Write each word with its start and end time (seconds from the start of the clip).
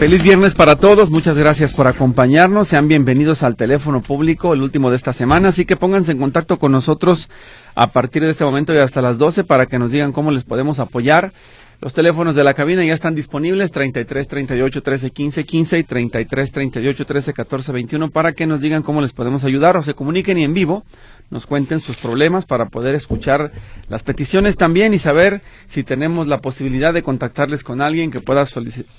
Feliz 0.00 0.22
viernes 0.22 0.54
para 0.54 0.76
todos, 0.76 1.10
muchas 1.10 1.36
gracias 1.36 1.74
por 1.74 1.86
acompañarnos, 1.86 2.68
sean 2.68 2.88
bienvenidos 2.88 3.42
al 3.42 3.54
teléfono 3.54 4.00
público, 4.00 4.54
el 4.54 4.62
último 4.62 4.88
de 4.88 4.96
esta 4.96 5.12
semana, 5.12 5.50
así 5.50 5.66
que 5.66 5.76
pónganse 5.76 6.12
en 6.12 6.16
contacto 6.16 6.58
con 6.58 6.72
nosotros 6.72 7.28
a 7.74 7.88
partir 7.88 8.22
de 8.22 8.30
este 8.30 8.42
momento 8.42 8.72
y 8.72 8.78
hasta 8.78 9.02
las 9.02 9.18
12 9.18 9.44
para 9.44 9.66
que 9.66 9.78
nos 9.78 9.90
digan 9.90 10.12
cómo 10.12 10.30
les 10.30 10.44
podemos 10.44 10.80
apoyar. 10.80 11.34
Los 11.82 11.92
teléfonos 11.92 12.34
de 12.34 12.44
la 12.44 12.54
cabina 12.54 12.82
ya 12.82 12.94
están 12.94 13.14
disponibles, 13.14 13.72
33 13.72 14.26
38 14.26 14.82
13 14.82 15.10
15 15.10 15.44
15 15.44 15.78
y 15.78 15.84
33 15.84 16.50
38 16.50 17.04
13 17.04 17.32
14 17.34 17.72
21 17.72 18.10
para 18.10 18.32
que 18.32 18.46
nos 18.46 18.62
digan 18.62 18.82
cómo 18.82 19.02
les 19.02 19.12
podemos 19.12 19.44
ayudar 19.44 19.76
o 19.76 19.82
se 19.82 19.92
comuniquen 19.92 20.38
y 20.38 20.44
en 20.44 20.54
vivo 20.54 20.82
nos 21.30 21.46
cuenten 21.46 21.80
sus 21.80 21.96
problemas 21.96 22.44
para 22.44 22.66
poder 22.66 22.94
escuchar 22.94 23.52
las 23.88 24.02
peticiones 24.02 24.56
también 24.56 24.92
y 24.94 24.98
saber 24.98 25.42
si 25.66 25.84
tenemos 25.84 26.26
la 26.26 26.40
posibilidad 26.40 26.92
de 26.92 27.02
contactarles 27.02 27.64
con 27.64 27.80
alguien 27.80 28.10
que 28.10 28.20
pueda 28.20 28.44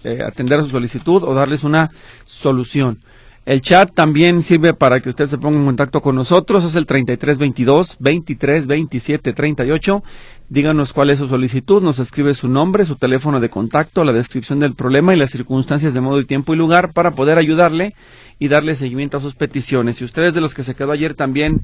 eh, 0.04 0.20
atender 0.26 0.60
a 0.60 0.64
su 0.64 0.70
solicitud 0.70 1.24
o 1.24 1.34
darles 1.34 1.64
una 1.64 1.92
solución. 2.26 3.00
El 3.44 3.62
chat 3.62 3.92
también 3.92 4.44
sirve 4.44 4.76
para 4.76 5.00
que 5.00 5.10
usted 5.10 5.28
se 5.28 5.40
ponga 5.40 5.58
en 5.58 5.66
contacto 5.66 6.02
con 6.02 6.16
nosotros. 6.16 6.64
Es 6.64 6.76
el 6.76 6.86
3322 6.86 7.98
23 8.00 8.68
27 8.68 9.34
38. 9.34 10.04
Díganos 10.48 10.94
cuál 10.94 11.10
es 11.10 11.18
su 11.18 11.28
solicitud. 11.28 11.82
Nos 11.82 11.98
escribe 11.98 12.36
su 12.36 12.48
nombre, 12.48 12.86
su 12.86 12.98
teléfono 12.98 13.40
de 13.40 13.50
contacto, 13.50 14.04
la 14.04 14.14
descripción 14.14 14.60
del 14.60 14.76
problema 14.76 15.16
y 15.16 15.18
las 15.18 15.32
circunstancias 15.32 15.96
de 15.96 16.02
modo 16.02 16.20
y 16.20 16.26
tiempo 16.26 16.54
y 16.54 16.58
lugar 16.58 16.94
para 16.94 17.16
poder 17.16 17.40
ayudarle 17.40 17.96
y 18.38 18.48
darle 18.48 18.76
seguimiento 18.76 19.18
a 19.18 19.22
sus 19.22 19.34
peticiones. 19.34 19.98
Si 19.98 20.06
ustedes 20.06 20.36
de 20.36 20.42
los 20.42 20.54
que 20.54 20.62
se 20.62 20.76
quedó 20.76 20.92
ayer 20.92 21.16
también 21.16 21.62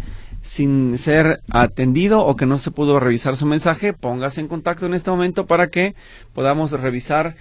sin 0.48 0.98
ser 0.98 1.42
atendido 1.52 2.26
o 2.26 2.36
que 2.38 2.46
no 2.46 2.58
se 2.58 2.72
pudo 2.72 3.00
revisar 3.00 3.36
su 3.36 3.46
mensaje, 3.46 3.94
póngase 3.94 4.40
en 4.40 4.48
contacto 4.48 4.86
en 4.86 4.94
este 4.94 5.12
momento 5.12 5.46
para 5.46 5.68
que 5.68 5.94
podamos 6.34 6.72
revisar 6.72 7.36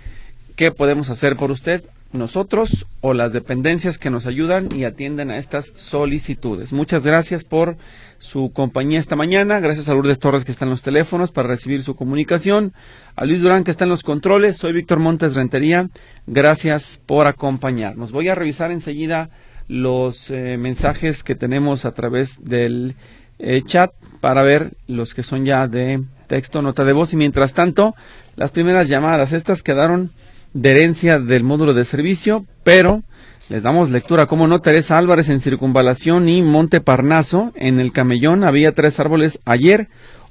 qué 0.56 0.72
podemos 0.72 1.08
hacer 1.08 1.36
por 1.36 1.52
usted, 1.52 1.84
nosotros 2.12 2.86
o 3.00 3.14
las 3.14 3.32
dependencias 3.32 3.98
que 3.98 4.10
nos 4.10 4.26
ayudan 4.26 4.74
y 4.74 4.84
atienden 4.84 5.30
a 5.30 5.38
estas 5.38 5.72
solicitudes. 5.76 6.72
Muchas 6.72 7.04
gracias 7.04 7.44
por 7.44 7.76
su 8.18 8.50
compañía 8.52 8.98
esta 8.98 9.16
mañana. 9.16 9.60
Gracias 9.60 9.88
a 9.88 9.94
Lourdes 9.94 10.18
Torres 10.18 10.44
que 10.44 10.52
está 10.52 10.64
en 10.64 10.70
los 10.70 10.82
teléfonos 10.82 11.30
para 11.30 11.48
recibir 11.48 11.82
su 11.82 11.94
comunicación. 11.94 12.72
A 13.14 13.24
Luis 13.24 13.40
Durán 13.40 13.64
que 13.64 13.70
está 13.70 13.84
en 13.84 13.90
los 13.90 14.02
controles. 14.02 14.56
Soy 14.56 14.72
Víctor 14.72 14.98
Montes 14.98 15.34
Rentería. 15.34 15.90
Gracias 16.26 17.00
por 17.06 17.26
acompañarnos. 17.26 18.12
Voy 18.12 18.28
a 18.28 18.34
revisar 18.34 18.72
enseguida 18.72 19.30
los 19.68 20.30
eh, 20.30 20.56
mensajes 20.58 21.22
que 21.22 21.34
tenemos 21.34 21.84
a 21.84 21.92
través 21.92 22.44
del 22.44 22.94
eh, 23.38 23.62
chat 23.64 23.92
para 24.20 24.42
ver 24.42 24.72
los 24.86 25.14
que 25.14 25.22
son 25.22 25.44
ya 25.44 25.68
de 25.68 26.02
texto, 26.26 26.62
nota 26.62 26.84
de 26.84 26.92
voz. 26.92 27.12
Y 27.12 27.16
mientras 27.16 27.54
tanto 27.54 27.94
las 28.36 28.50
primeras 28.50 28.88
llamadas, 28.88 29.32
estas 29.32 29.62
quedaron 29.62 30.10
de 30.52 30.70
herencia 30.70 31.18
del 31.18 31.44
módulo 31.44 31.74
de 31.74 31.84
servicio, 31.84 32.44
pero 32.64 33.02
les 33.48 33.62
damos 33.62 33.90
lectura, 33.90 34.26
como 34.26 34.48
no, 34.48 34.60
Teresa 34.60 34.98
Álvarez 34.98 35.28
en 35.28 35.40
Circunvalación 35.40 36.28
y 36.28 36.42
Monte 36.42 36.80
Parnaso, 36.80 37.52
en 37.54 37.78
el 37.78 37.92
Camellón. 37.92 38.42
Había 38.42 38.72
tres 38.72 38.98
árboles 38.98 39.38
ayer, 39.44 39.88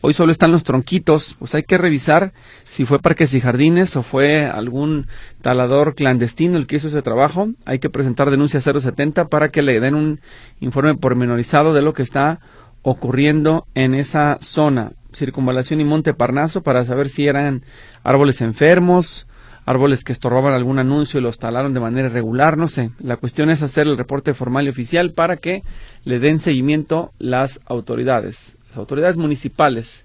Hoy 0.08 0.14
solo 0.14 0.32
están 0.32 0.52
los 0.52 0.64
tronquitos, 0.64 1.36
pues 1.40 1.56
hay 1.56 1.64
que 1.64 1.80
revisar 1.80 2.32
si 2.64 2.86
fue 2.86 3.00
parques 3.00 3.34
y 3.34 3.42
jardines 3.42 3.96
o 3.96 4.04
fue 4.04 4.46
algún 4.46 5.08
talador 5.42 5.96
clandestino 5.96 6.60
el 6.60 6.68
que 6.68 6.76
hizo 6.76 6.90
ese 6.90 7.02
trabajo. 7.02 7.50
Hay 7.66 7.80
que 7.80 7.90
presentar 7.90 8.30
denuncia 8.30 8.62
070 8.62 9.30
para 9.30 9.50
que 9.50 9.64
le 9.64 9.80
den 9.80 9.96
un 9.96 10.20
informe 10.60 10.94
pormenorizado 10.94 11.74
de 11.74 11.82
lo 11.82 11.94
que 11.94 12.04
está 12.04 12.40
ocurriendo 12.84 13.66
en 13.74 13.96
esa 13.96 14.38
zona. 14.42 14.92
Circunvalación 15.12 15.82
y 15.82 15.86
Monte 15.86 16.14
Parnaso 16.14 16.62
para 16.62 16.86
saber 16.86 17.10
si 17.10 17.28
eran 17.28 17.64
árboles 18.04 18.42
enfermos, 18.42 19.26
árboles 19.66 20.04
que 20.04 20.12
estorbaban 20.12 20.54
algún 20.54 20.78
anuncio 20.78 21.20
y 21.20 21.24
los 21.24 21.40
talaron 21.40 21.74
de 21.74 21.80
manera 21.80 22.10
irregular, 22.10 22.60
no 22.60 22.68
sé. 22.68 22.92
La 23.00 23.18
cuestión 23.18 23.50
es 23.50 23.64
hacer 23.64 23.88
el 23.88 23.98
reporte 23.98 24.36
formal 24.36 24.68
y 24.68 24.70
oficial 24.70 25.14
para 25.14 25.36
que 25.36 25.64
le 26.04 26.20
den 26.20 26.38
seguimiento 26.38 27.12
las 27.18 27.60
autoridades 27.66 28.56
autoridades 28.78 29.18
municipales, 29.18 30.05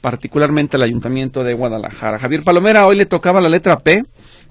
particularmente 0.00 0.76
el 0.76 0.82
Ayuntamiento 0.82 1.44
de 1.44 1.54
Guadalajara. 1.54 2.18
Javier 2.18 2.42
Palomera, 2.42 2.86
hoy 2.86 2.96
le 2.96 3.06
tocaba 3.06 3.40
la 3.40 3.48
letra 3.48 3.80
P, 3.80 4.04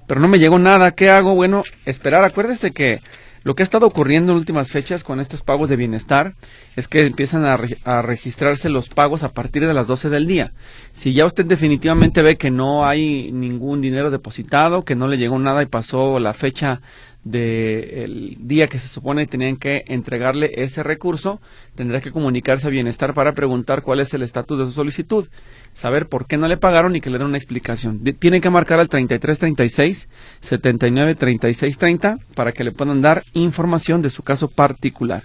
pero 0.06 0.20
no 0.20 0.28
me 0.28 0.38
llegó 0.38 0.58
nada. 0.58 0.92
¿Qué 0.92 1.10
hago? 1.10 1.34
Bueno, 1.34 1.64
esperar. 1.84 2.24
Acuérdese 2.24 2.72
que 2.72 3.00
lo 3.44 3.54
que 3.54 3.62
ha 3.62 3.64
estado 3.64 3.86
ocurriendo 3.86 4.32
en 4.32 4.38
últimas 4.38 4.70
fechas 4.70 5.04
con 5.04 5.20
estos 5.20 5.42
pagos 5.42 5.68
de 5.68 5.76
bienestar 5.76 6.34
es 6.76 6.88
que 6.88 7.06
empiezan 7.06 7.44
a, 7.44 8.02
registrarse 8.02 8.68
los 8.68 8.88
pagos 8.88 9.22
a 9.22 9.32
partir 9.32 9.66
de 9.66 9.74
las 9.74 9.86
12 9.86 10.10
del 10.10 10.26
día. 10.26 10.52
Si 10.92 11.12
ya 11.12 11.26
usted 11.26 11.44
definitivamente 11.44 12.22
ve 12.22 12.36
que 12.36 12.50
no 12.50 12.86
hay 12.86 13.32
ningún 13.32 13.80
dinero 13.80 14.10
depositado, 14.10 14.84
que 14.84 14.96
no 14.96 15.08
le 15.08 15.18
llegó 15.18 15.38
nada 15.38 15.62
y 15.62 15.66
pasó 15.66 16.18
la 16.18 16.34
fecha 16.34 16.80
del 17.24 18.36
día 18.40 18.68
que 18.68 18.78
se 18.78 18.88
supone 18.88 19.26
tenían 19.26 19.56
que 19.56 19.84
entregarle 19.88 20.52
ese 20.56 20.82
recurso, 20.82 21.40
tendrá 21.74 22.00
que 22.00 22.12
comunicarse 22.12 22.66
a 22.66 22.70
Bienestar 22.70 23.12
para 23.12 23.32
preguntar 23.32 23.82
cuál 23.82 24.00
es 24.00 24.14
el 24.14 24.22
estatus 24.22 24.58
de 24.58 24.64
su 24.66 24.72
solicitud, 24.72 25.28
saber 25.72 26.08
por 26.08 26.26
qué 26.26 26.36
no 26.36 26.48
le 26.48 26.56
pagaron 26.56 26.96
y 26.96 27.00
que 27.00 27.10
le 27.10 27.18
den 27.18 27.28
una 27.28 27.36
explicación. 27.36 28.02
tienen 28.18 28.40
que 28.40 28.50
marcar 28.50 28.80
al 28.80 28.88
3336 28.88 30.08
793630 30.40 32.18
para 32.34 32.52
que 32.52 32.64
le 32.64 32.72
puedan 32.72 33.02
dar 33.02 33.22
información 33.34 34.02
de 34.02 34.10
su 34.10 34.22
caso 34.22 34.48
particular. 34.48 35.22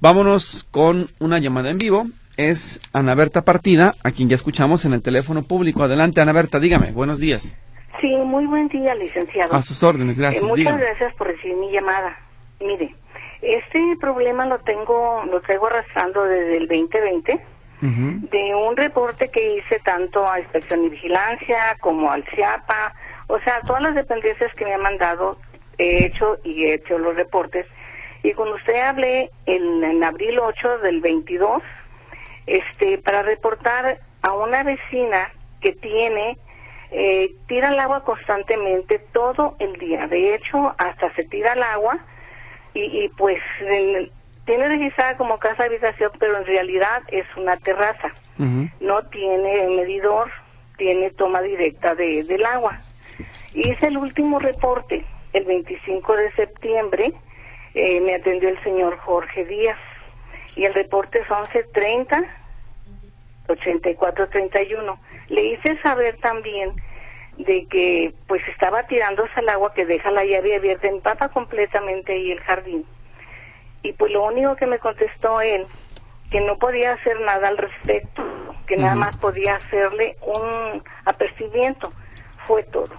Vámonos 0.00 0.66
con 0.70 1.08
una 1.18 1.38
llamada 1.38 1.70
en 1.70 1.78
vivo. 1.78 2.06
Es 2.36 2.80
Ana 2.92 3.16
Berta 3.16 3.42
Partida, 3.42 3.94
a 4.04 4.12
quien 4.12 4.28
ya 4.28 4.36
escuchamos 4.36 4.84
en 4.84 4.92
el 4.92 5.02
teléfono 5.02 5.42
público. 5.42 5.82
Adelante, 5.82 6.20
Ana 6.20 6.32
Berta, 6.32 6.60
dígame. 6.60 6.92
Buenos 6.92 7.18
días. 7.18 7.58
Sí, 8.00 8.06
muy 8.24 8.46
buen 8.46 8.68
día, 8.68 8.94
licenciado. 8.94 9.52
A 9.54 9.62
sus 9.62 9.82
órdenes, 9.82 10.18
gracias. 10.18 10.44
Eh, 10.44 10.46
muchas 10.46 10.78
gracias 10.78 11.14
por 11.16 11.26
recibir 11.26 11.56
mi 11.56 11.72
llamada. 11.72 12.16
Mire, 12.60 12.94
este 13.42 13.80
problema 14.00 14.46
lo 14.46 14.58
tengo, 14.60 15.24
lo 15.30 15.40
traigo 15.40 15.66
arrastrando 15.66 16.24
desde 16.24 16.58
el 16.58 16.68
2020, 16.68 17.40
de 17.80 18.54
un 18.54 18.76
reporte 18.76 19.30
que 19.30 19.56
hice 19.56 19.78
tanto 19.84 20.28
a 20.28 20.40
Inspección 20.40 20.84
y 20.84 20.88
Vigilancia 20.88 21.76
como 21.80 22.10
al 22.10 22.24
CIAPA, 22.24 22.92
o 23.28 23.38
sea, 23.40 23.60
todas 23.66 23.82
las 23.82 23.94
dependencias 23.94 24.52
que 24.54 24.64
me 24.64 24.74
han 24.74 24.82
mandado, 24.82 25.38
he 25.78 26.06
hecho 26.06 26.38
y 26.42 26.64
he 26.64 26.74
hecho 26.74 26.98
los 26.98 27.14
reportes. 27.14 27.66
Y 28.22 28.32
cuando 28.32 28.56
usted 28.56 28.80
hablé 28.80 29.30
en, 29.46 30.02
abril 30.02 30.40
8 30.40 30.78
del 30.78 31.00
22, 31.00 31.62
este, 32.46 32.98
para 32.98 33.22
reportar 33.22 33.98
a 34.22 34.32
una 34.32 34.64
vecina 34.64 35.28
que 35.60 35.72
tiene 35.72 36.36
eh, 36.90 37.34
tira 37.46 37.68
el 37.68 37.78
agua 37.78 38.02
constantemente 38.02 38.98
todo 39.12 39.56
el 39.58 39.74
día. 39.74 40.06
De 40.08 40.34
hecho, 40.34 40.74
hasta 40.78 41.12
se 41.14 41.24
tira 41.24 41.52
el 41.52 41.62
agua 41.62 41.98
y, 42.74 43.08
pues 43.16 43.38
tiene 44.48 44.66
registrada 44.66 45.14
como 45.18 45.38
casa 45.38 45.64
habitación, 45.64 46.10
pero 46.18 46.38
en 46.38 46.46
realidad 46.46 47.02
es 47.08 47.26
una 47.36 47.58
terraza. 47.58 48.10
No 48.80 49.02
tiene 49.10 49.68
medidor, 49.68 50.30
tiene 50.78 51.10
toma 51.10 51.42
directa 51.42 51.94
de, 51.94 52.24
del 52.24 52.46
agua. 52.46 52.80
Hice 53.52 53.88
el 53.88 53.98
último 53.98 54.38
reporte 54.38 55.04
el 55.34 55.44
25 55.44 56.16
de 56.16 56.32
septiembre. 56.32 57.12
Eh, 57.74 58.00
me 58.00 58.14
atendió 58.14 58.48
el 58.48 58.62
señor 58.62 58.96
Jorge 58.96 59.44
Díaz 59.44 59.78
y 60.56 60.64
el 60.64 60.72
reporte 60.72 61.18
es 61.18 61.28
1130 61.28 62.24
8431 63.48 65.00
le 65.28 65.44
hice 65.44 65.78
saber 65.82 66.16
también 66.20 66.72
de 67.36 67.66
que 67.66 68.14
pues 68.26 68.40
estaba 68.48 68.86
tirándose 68.86 69.32
al 69.36 69.48
agua 69.50 69.74
que 69.74 69.84
deja 69.84 70.10
la 70.10 70.24
llave 70.24 70.56
abierta, 70.56 70.88
empapa 70.88 71.28
completamente 71.28 72.12
ahí 72.12 72.32
el 72.32 72.40
jardín. 72.40 72.86
Y 73.88 73.94
pues 73.94 74.12
lo 74.12 74.24
único 74.24 74.54
que 74.56 74.66
me 74.66 74.78
contestó 74.78 75.40
él, 75.40 75.64
que 76.30 76.42
no 76.42 76.58
podía 76.58 76.92
hacer 76.92 77.18
nada 77.22 77.48
al 77.48 77.56
respecto, 77.56 78.22
que 78.66 78.76
nada 78.76 78.94
más 78.94 79.16
podía 79.16 79.54
hacerle 79.54 80.14
un 80.20 80.82
apercibimiento, 81.06 81.90
fue 82.46 82.64
todo. 82.64 82.94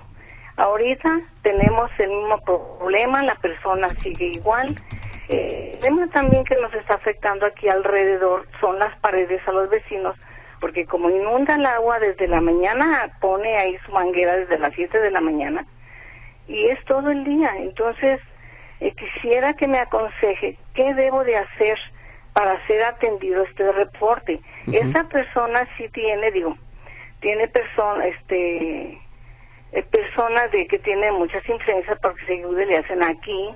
Ahorita 0.57 1.21
tenemos 1.43 1.91
el 1.99 2.09
mismo 2.09 2.39
problema, 2.41 3.21
la 3.21 3.35
persona 3.35 3.89
sigue 4.01 4.29
igual. 4.29 4.75
Eh, 5.27 5.73
el 5.75 5.79
tema 5.79 6.07
también 6.07 6.43
que 6.43 6.55
nos 6.55 6.73
está 6.73 6.95
afectando 6.95 7.45
aquí 7.45 7.69
alrededor 7.69 8.47
son 8.59 8.79
las 8.79 8.97
paredes 8.97 9.47
a 9.47 9.51
los 9.51 9.69
vecinos, 9.69 10.15
porque 10.59 10.87
como 10.87 11.11
inunda 11.11 11.53
el 11.53 11.67
agua 11.67 11.99
desde 11.99 12.27
la 12.27 12.41
mañana, 12.41 13.15
pone 13.21 13.57
ahí 13.57 13.77
su 13.85 13.91
manguera 13.91 14.37
desde 14.37 14.57
las 14.57 14.73
7 14.73 14.97
de 14.97 15.11
la 15.11 15.21
mañana 15.21 15.67
y 16.47 16.65
es 16.65 16.83
todo 16.85 17.11
el 17.11 17.23
día. 17.25 17.51
Entonces, 17.57 18.19
eh, 18.79 18.93
quisiera 18.93 19.53
que 19.53 19.67
me 19.67 19.79
aconseje 19.79 20.57
qué 20.73 20.93
debo 20.93 21.23
de 21.23 21.37
hacer 21.37 21.77
para 22.33 22.65
ser 22.67 22.83
atendido 22.83 23.43
este 23.43 23.71
reporte. 23.71 24.39
Esa 24.71 25.03
persona 25.09 25.67
sí 25.77 25.89
tiene, 25.89 26.31
digo, 26.31 26.55
tiene 27.19 27.47
persona, 27.49 28.05
este, 28.05 28.97
eh, 29.71 29.83
personas 29.91 30.51
de 30.51 30.65
que 30.67 30.79
tienen 30.79 31.15
muchas 31.15 31.47
influencias 31.49 31.97
porque 32.01 32.25
se 32.25 32.65
le 32.65 32.77
hacen 32.77 33.03
aquí 33.03 33.49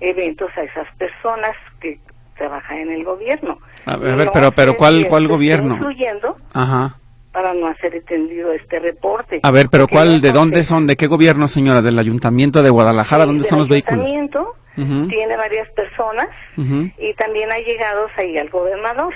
eventos 0.00 0.50
a 0.56 0.62
esas 0.62 0.86
personas 0.96 1.56
que 1.80 1.98
trabajan 2.36 2.78
en 2.78 2.92
el 2.92 3.04
gobierno. 3.04 3.58
A 3.86 3.96
ver, 3.96 4.30
pero, 4.32 4.52
pero 4.52 4.76
¿cuál, 4.76 5.06
cuál 5.08 5.26
gobierno? 5.26 5.74
Incluyendo 5.74 6.36
Ajá. 6.54 6.96
Para 7.38 7.54
no 7.54 7.68
hacer 7.68 7.94
entendido 7.94 8.50
este 8.52 8.80
reporte. 8.80 9.38
A 9.44 9.50
ver, 9.52 9.68
pero 9.70 9.86
¿cuál, 9.86 10.20
de 10.20 10.32
dónde 10.32 10.64
son, 10.64 10.88
de 10.88 10.96
qué 10.96 11.06
gobierno, 11.06 11.46
señora? 11.46 11.82
¿Del 11.82 11.96
Ayuntamiento 11.96 12.64
de 12.64 12.70
Guadalajara? 12.70 13.26
¿Dónde 13.26 13.44
son 13.44 13.60
los 13.60 13.68
vehículos? 13.68 14.04
El 14.04 14.10
Ayuntamiento 14.12 14.54
tiene 14.74 15.36
varias 15.36 15.68
personas 15.70 16.28
y 16.56 17.14
también 17.14 17.52
ha 17.52 17.58
llegado 17.58 18.08
ahí 18.16 18.36
al 18.38 18.48
gobernador. 18.50 19.14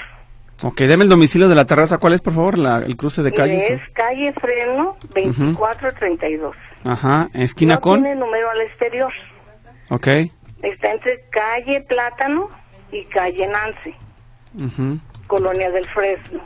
Ok, 0.63 0.83
deme 0.83 1.03
el 1.03 1.11
domicilio 1.11 1.49
de 1.49 1.57
la 1.57 1.65
terraza. 1.65 1.99
¿Cuál 1.99 2.13
es, 2.13 2.21
por 2.21 2.33
favor, 2.35 2.59
la, 2.59 2.79
el 2.79 2.97
cruce 2.97 3.25
de 3.25 3.33
calles? 3.33 3.69
Es 3.69 3.81
calle 3.93 4.33
Freno 4.41 4.97
2432. 5.13 6.55
Ajá, 6.85 7.29
esquina 7.35 7.75
no 7.75 7.81
con... 7.81 8.03
tiene 8.03 8.15
número 8.15 8.51
al 8.51 8.61
exterior. 8.61 9.13
Ok. 9.91 10.07
Está 10.63 10.93
entre 10.93 11.25
calle 11.31 11.81
Plátano 11.89 12.49
y 12.93 13.05
calle 13.07 13.49
Nance, 13.49 13.97
Ujú. 14.63 15.01
Colonia 15.27 15.73
del 15.73 15.89
Fresno. 15.89 16.41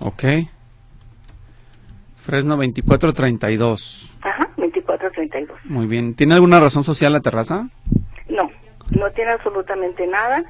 Ok. 0.00 0.24
Fresno 2.26 2.56
2432. 2.56 4.18
Ajá, 4.22 4.48
2432. 4.56 5.58
Muy 5.66 5.86
bien. 5.86 6.14
¿Tiene 6.14 6.34
alguna 6.34 6.58
razón 6.60 6.82
social 6.84 7.12
la 7.12 7.20
terraza? 7.20 7.68
No, 8.28 8.50
no 8.90 9.10
tiene 9.12 9.30
absolutamente 9.32 10.06
nada. 10.08 10.42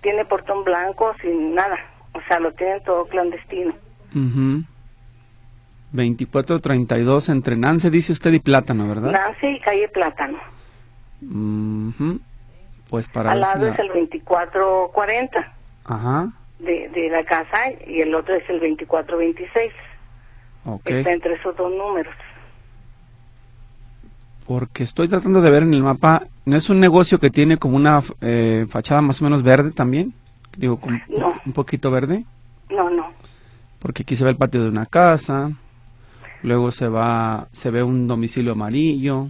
Tiene 0.00 0.24
portón 0.26 0.62
blanco 0.64 1.12
sin 1.20 1.54
nada. 1.54 1.76
O 2.12 2.20
sea, 2.28 2.38
lo 2.38 2.52
tienen 2.52 2.82
todo 2.84 3.06
clandestino. 3.06 3.74
Mhm. 4.12 4.64
2432 5.92 7.28
entre 7.28 7.56
Nance, 7.56 7.90
dice 7.90 8.12
usted, 8.12 8.32
y 8.32 8.40
Plátano, 8.40 8.88
¿verdad? 8.88 9.12
Nance 9.12 9.50
y 9.50 9.60
calle 9.60 9.88
Plátano. 9.88 10.38
Ujú. 11.22 12.20
Pues 12.90 13.08
para 13.08 13.32
Al 13.32 13.40
lado 13.40 13.66
la- 13.66 13.72
es 13.72 13.78
el 13.78 13.88
2440 13.88 15.52
Ajá. 15.84 16.28
de, 16.60 16.88
de 16.90 17.08
la 17.10 17.24
casa 17.24 17.70
y 17.86 18.00
el 18.00 18.14
otro 18.14 18.34
es 18.34 18.48
el 18.50 18.60
2426. 18.60 19.72
Ok. 20.64 20.86
Está 20.90 21.12
entre 21.12 21.34
esos 21.34 21.56
dos 21.56 21.70
números. 21.72 22.14
Porque 24.46 24.82
estoy 24.82 25.08
tratando 25.08 25.40
de 25.40 25.50
ver 25.50 25.62
en 25.62 25.72
el 25.72 25.82
mapa, 25.82 26.24
¿no 26.44 26.56
es 26.56 26.68
un 26.68 26.78
negocio 26.78 27.18
que 27.18 27.30
tiene 27.30 27.56
como 27.56 27.76
una 27.76 28.02
eh, 28.20 28.66
fachada 28.68 29.00
más 29.00 29.20
o 29.20 29.24
menos 29.24 29.42
verde 29.42 29.70
también? 29.70 30.12
Digo, 30.56 30.78
No. 31.08 31.32
un 31.46 31.52
poquito 31.52 31.90
verde. 31.90 32.24
No, 32.70 32.90
no. 32.90 33.06
Porque 33.78 34.02
aquí 34.02 34.14
se 34.16 34.24
ve 34.24 34.30
el 34.30 34.36
patio 34.36 34.62
de 34.62 34.68
una 34.68 34.84
casa, 34.86 35.50
luego 36.42 36.70
se 36.72 36.88
va, 36.88 37.48
se 37.52 37.70
ve 37.70 37.82
un 37.82 38.06
domicilio 38.06 38.52
amarillo, 38.52 39.28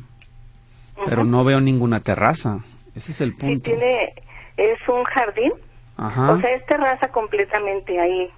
pero 1.06 1.24
no 1.24 1.44
veo 1.44 1.60
ninguna 1.60 2.00
terraza. 2.00 2.60
Ese 2.96 3.12
es 3.12 3.20
el 3.20 3.34
Sí, 3.34 3.40
punto. 3.40 3.62
tiene, 3.70 4.14
es 4.56 4.78
un 4.88 5.02
jardín, 5.04 5.52
Ajá. 5.96 6.32
o 6.32 6.40
sea, 6.40 6.50
es 6.54 6.66
terraza 6.66 7.08
completamente 7.08 7.98
ahí. 8.00 8.28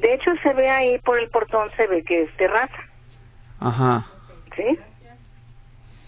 De 0.00 0.14
hecho, 0.14 0.30
se 0.42 0.52
ve 0.54 0.68
ahí 0.70 0.98
por 1.00 1.18
el 1.18 1.28
portón, 1.30 1.68
se 1.76 1.86
ve 1.86 2.02
que 2.02 2.22
es 2.22 2.36
terraza, 2.36 2.78
Ajá. 3.60 4.06
¿sí? 4.56 4.78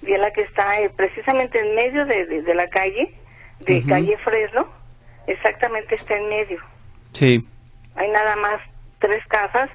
Y 0.06 0.12
es 0.12 0.21
la 0.21 0.31
que 0.33 0.43
está 0.43 0.81
eh, 0.81 0.91
precisamente 0.97 1.61
en 1.61 1.75
medio 1.75 2.05
de, 2.06 2.27
de- 2.27 2.43
de 2.43 2.55
la 2.55 2.69
calle, 2.69 3.15
de 3.61 3.85
calle 3.85 4.17
Fresno, 4.25 4.67
exactamente 5.27 5.94
está 5.94 6.17
en 6.17 6.29
medio. 6.29 6.59
Sí. 7.12 7.47
Hay 7.94 8.11
nada 8.11 8.35
más 8.37 8.61
tres 8.99 9.23
casas, 9.29 9.69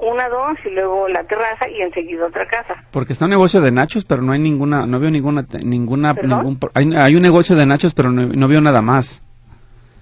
una, 0.00 0.28
dos, 0.28 0.58
y 0.66 0.70
luego 0.70 1.08
la 1.08 1.22
terraza, 1.24 1.68
y 1.68 1.80
enseguida 1.80 2.26
otra 2.26 2.46
casa. 2.48 2.82
Porque 2.90 3.12
está 3.12 3.26
un 3.26 3.30
negocio 3.30 3.60
de 3.60 3.70
nachos, 3.70 4.04
pero 4.04 4.20
no 4.22 4.32
hay 4.32 4.38
ninguna, 4.40 4.84
no 4.86 4.98
veo 4.98 5.10
ninguna, 5.10 5.46
ninguna, 5.62 6.12
ningún, 6.14 6.58
hay, 6.74 6.92
hay 6.96 7.14
un 7.16 7.22
negocio 7.22 7.54
de 7.56 7.66
nachos, 7.66 7.94
pero 7.94 8.10
no, 8.10 8.26
no 8.26 8.48
veo 8.48 8.60
nada 8.60 8.82
más. 8.82 9.22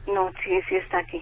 No, 0.07 0.31
sí, 0.43 0.51
sí 0.69 0.77
está 0.77 0.99
aquí. 1.01 1.21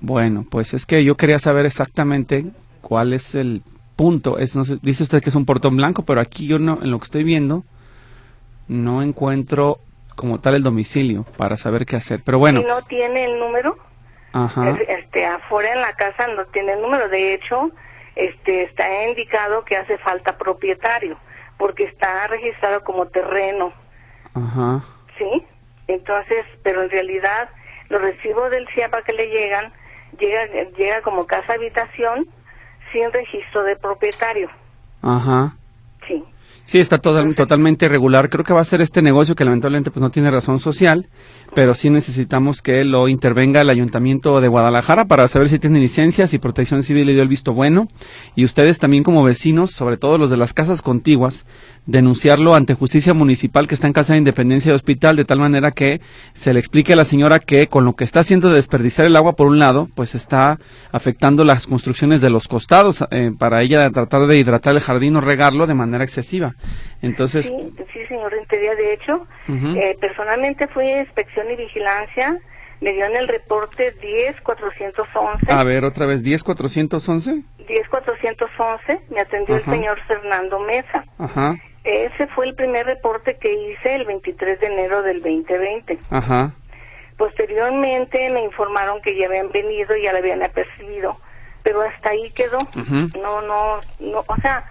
Bueno, 0.00 0.44
pues 0.50 0.74
es 0.74 0.86
que 0.86 1.04
yo 1.04 1.16
quería 1.16 1.38
saber 1.38 1.66
exactamente 1.66 2.44
cuál 2.80 3.12
es 3.12 3.34
el 3.34 3.62
punto. 3.96 4.38
Es, 4.38 4.54
no 4.56 4.64
sé, 4.64 4.76
dice 4.82 5.02
usted 5.02 5.22
que 5.22 5.30
es 5.30 5.34
un 5.36 5.46
portón 5.46 5.76
blanco, 5.76 6.02
pero 6.02 6.20
aquí 6.20 6.46
yo 6.46 6.58
no, 6.58 6.78
en 6.82 6.90
lo 6.90 6.98
que 6.98 7.04
estoy 7.04 7.24
viendo, 7.24 7.64
no 8.68 9.02
encuentro 9.02 9.78
como 10.14 10.40
tal 10.40 10.54
el 10.54 10.62
domicilio 10.62 11.24
para 11.36 11.56
saber 11.56 11.86
qué 11.86 11.96
hacer. 11.96 12.20
Pero 12.24 12.38
bueno, 12.38 12.60
Si 12.60 12.66
no 12.66 12.82
tiene 12.84 13.24
el 13.24 13.38
número, 13.38 13.76
ajá, 14.32 14.70
Es- 14.70 14.88
este 15.04 15.26
afuera 15.26 15.72
en 15.72 15.80
la 15.80 15.92
casa 15.94 16.26
no 16.28 16.44
tiene 16.46 16.72
el 16.74 16.82
número. 16.82 17.08
De 17.08 17.34
hecho 17.34 17.70
este 18.14 18.62
está 18.64 19.04
indicado 19.04 19.64
que 19.64 19.76
hace 19.76 19.98
falta 19.98 20.38
propietario 20.38 21.18
porque 21.58 21.84
está 21.84 22.26
registrado 22.28 22.82
como 22.84 23.06
terreno. 23.06 23.72
Ajá, 24.34 24.84
sí 25.18 25.42
entonces 25.88 26.44
pero 26.62 26.82
en 26.82 26.90
realidad 26.90 27.48
los 27.88 28.00
recibos 28.02 28.50
del 28.50 28.66
CIAPA 28.74 29.02
que 29.02 29.12
le 29.12 29.28
llegan 29.28 29.72
llega 30.18 30.46
llega 30.76 31.02
como 31.02 31.26
casa 31.26 31.54
habitación 31.54 32.26
sin 32.92 33.12
registro 33.12 33.62
de 33.64 33.76
propietario 33.76 34.48
ajá. 35.02 35.56
sí 36.06 36.22
Sí, 36.64 36.80
está 36.80 36.98
total- 36.98 37.32
totalmente 37.36 37.86
irregular. 37.86 38.28
Creo 38.28 38.44
que 38.44 38.52
va 38.52 38.60
a 38.60 38.64
ser 38.64 38.80
este 38.80 39.00
negocio 39.00 39.36
que 39.36 39.44
lamentablemente 39.44 39.92
pues 39.92 40.00
no 40.00 40.10
tiene 40.10 40.32
razón 40.32 40.58
social, 40.58 41.06
pero 41.54 41.74
sí 41.74 41.90
necesitamos 41.90 42.60
que 42.60 42.84
lo 42.84 43.06
intervenga 43.06 43.60
el 43.60 43.70
Ayuntamiento 43.70 44.40
de 44.40 44.48
Guadalajara 44.48 45.04
para 45.04 45.28
saber 45.28 45.48
si 45.48 45.60
tiene 45.60 45.78
licencias 45.78 46.34
y 46.34 46.38
Protección 46.40 46.82
Civil 46.82 47.06
le 47.06 47.12
dio 47.12 47.22
el 47.22 47.28
visto 47.28 47.52
bueno. 47.52 47.86
Y 48.34 48.44
ustedes 48.44 48.80
también 48.80 49.04
como 49.04 49.22
vecinos, 49.22 49.70
sobre 49.70 49.96
todo 49.96 50.18
los 50.18 50.28
de 50.28 50.38
las 50.38 50.54
casas 50.54 50.82
contiguas, 50.82 51.46
denunciarlo 51.86 52.54
ante 52.54 52.74
Justicia 52.74 53.14
Municipal 53.14 53.66
que 53.66 53.74
está 53.74 53.86
en 53.86 53.92
Casa 53.92 54.12
de 54.12 54.18
Independencia 54.18 54.72
de 54.72 54.76
Hospital, 54.76 55.16
de 55.16 55.24
tal 55.24 55.38
manera 55.38 55.70
que 55.70 56.00
se 56.32 56.52
le 56.52 56.58
explique 56.58 56.92
a 56.92 56.96
la 56.96 57.04
señora 57.04 57.38
que 57.38 57.68
con 57.68 57.84
lo 57.84 57.94
que 57.94 58.04
está 58.04 58.20
haciendo 58.20 58.48
de 58.48 58.56
desperdiciar 58.56 59.06
el 59.06 59.16
agua 59.16 59.34
por 59.34 59.46
un 59.46 59.58
lado, 59.58 59.88
pues 59.94 60.14
está 60.14 60.58
afectando 60.92 61.44
las 61.44 61.66
construcciones 61.66 62.20
de 62.20 62.30
los 62.30 62.48
costados 62.48 63.04
eh, 63.10 63.30
para 63.38 63.62
ella 63.62 63.88
tratar 63.90 64.26
de 64.26 64.38
hidratar 64.38 64.74
el 64.74 64.80
jardín 64.80 65.16
o 65.16 65.20
regarlo 65.20 65.66
de 65.66 65.74
manera 65.74 66.04
excesiva. 66.04 66.54
Entonces, 67.02 67.46
sí 67.46 67.74
sí 67.92 68.06
señor 68.08 68.32
Rentería 68.32 68.74
de 68.74 68.94
hecho 68.94 69.26
eh, 69.48 69.96
personalmente 70.00 70.66
fui 70.68 70.86
a 70.86 71.00
inspección 71.00 71.50
y 71.50 71.56
vigilancia 71.56 72.38
me 72.80 72.92
dio 72.92 73.06
en 73.06 73.16
el 73.16 73.28
reporte 73.28 73.92
10411 74.00 75.50
a 75.50 75.64
ver 75.64 75.84
otra 75.84 76.06
vez, 76.06 76.22
10411. 76.22 77.42
10411 77.66 79.00
me 79.10 79.20
atendió 79.20 79.56
Ajá. 79.56 79.70
el 79.70 79.78
señor 79.78 79.98
Fernando 80.06 80.60
Mesa. 80.60 81.04
Ajá, 81.18 81.56
Ese 81.86 82.26
fue 82.28 82.46
el 82.46 82.54
primer 82.56 82.84
reporte 82.84 83.36
que 83.36 83.52
hice 83.52 83.94
el 83.94 84.04
23 84.06 84.60
de 84.60 84.66
enero 84.66 85.02
del 85.02 85.22
2020. 85.22 85.98
ajá, 86.10 86.52
Posteriormente 87.16 88.28
me 88.30 88.42
informaron 88.42 89.00
que 89.00 89.16
ya 89.16 89.26
habían 89.26 89.50
venido 89.50 89.96
y 89.96 90.02
ya 90.02 90.12
la 90.12 90.18
habían 90.18 90.42
apercibido, 90.42 91.16
pero 91.62 91.80
hasta 91.80 92.10
ahí 92.10 92.30
quedó. 92.32 92.58
No, 93.22 93.40
no, 93.40 93.80
no, 94.00 94.24
o 94.26 94.36
sea, 94.42 94.64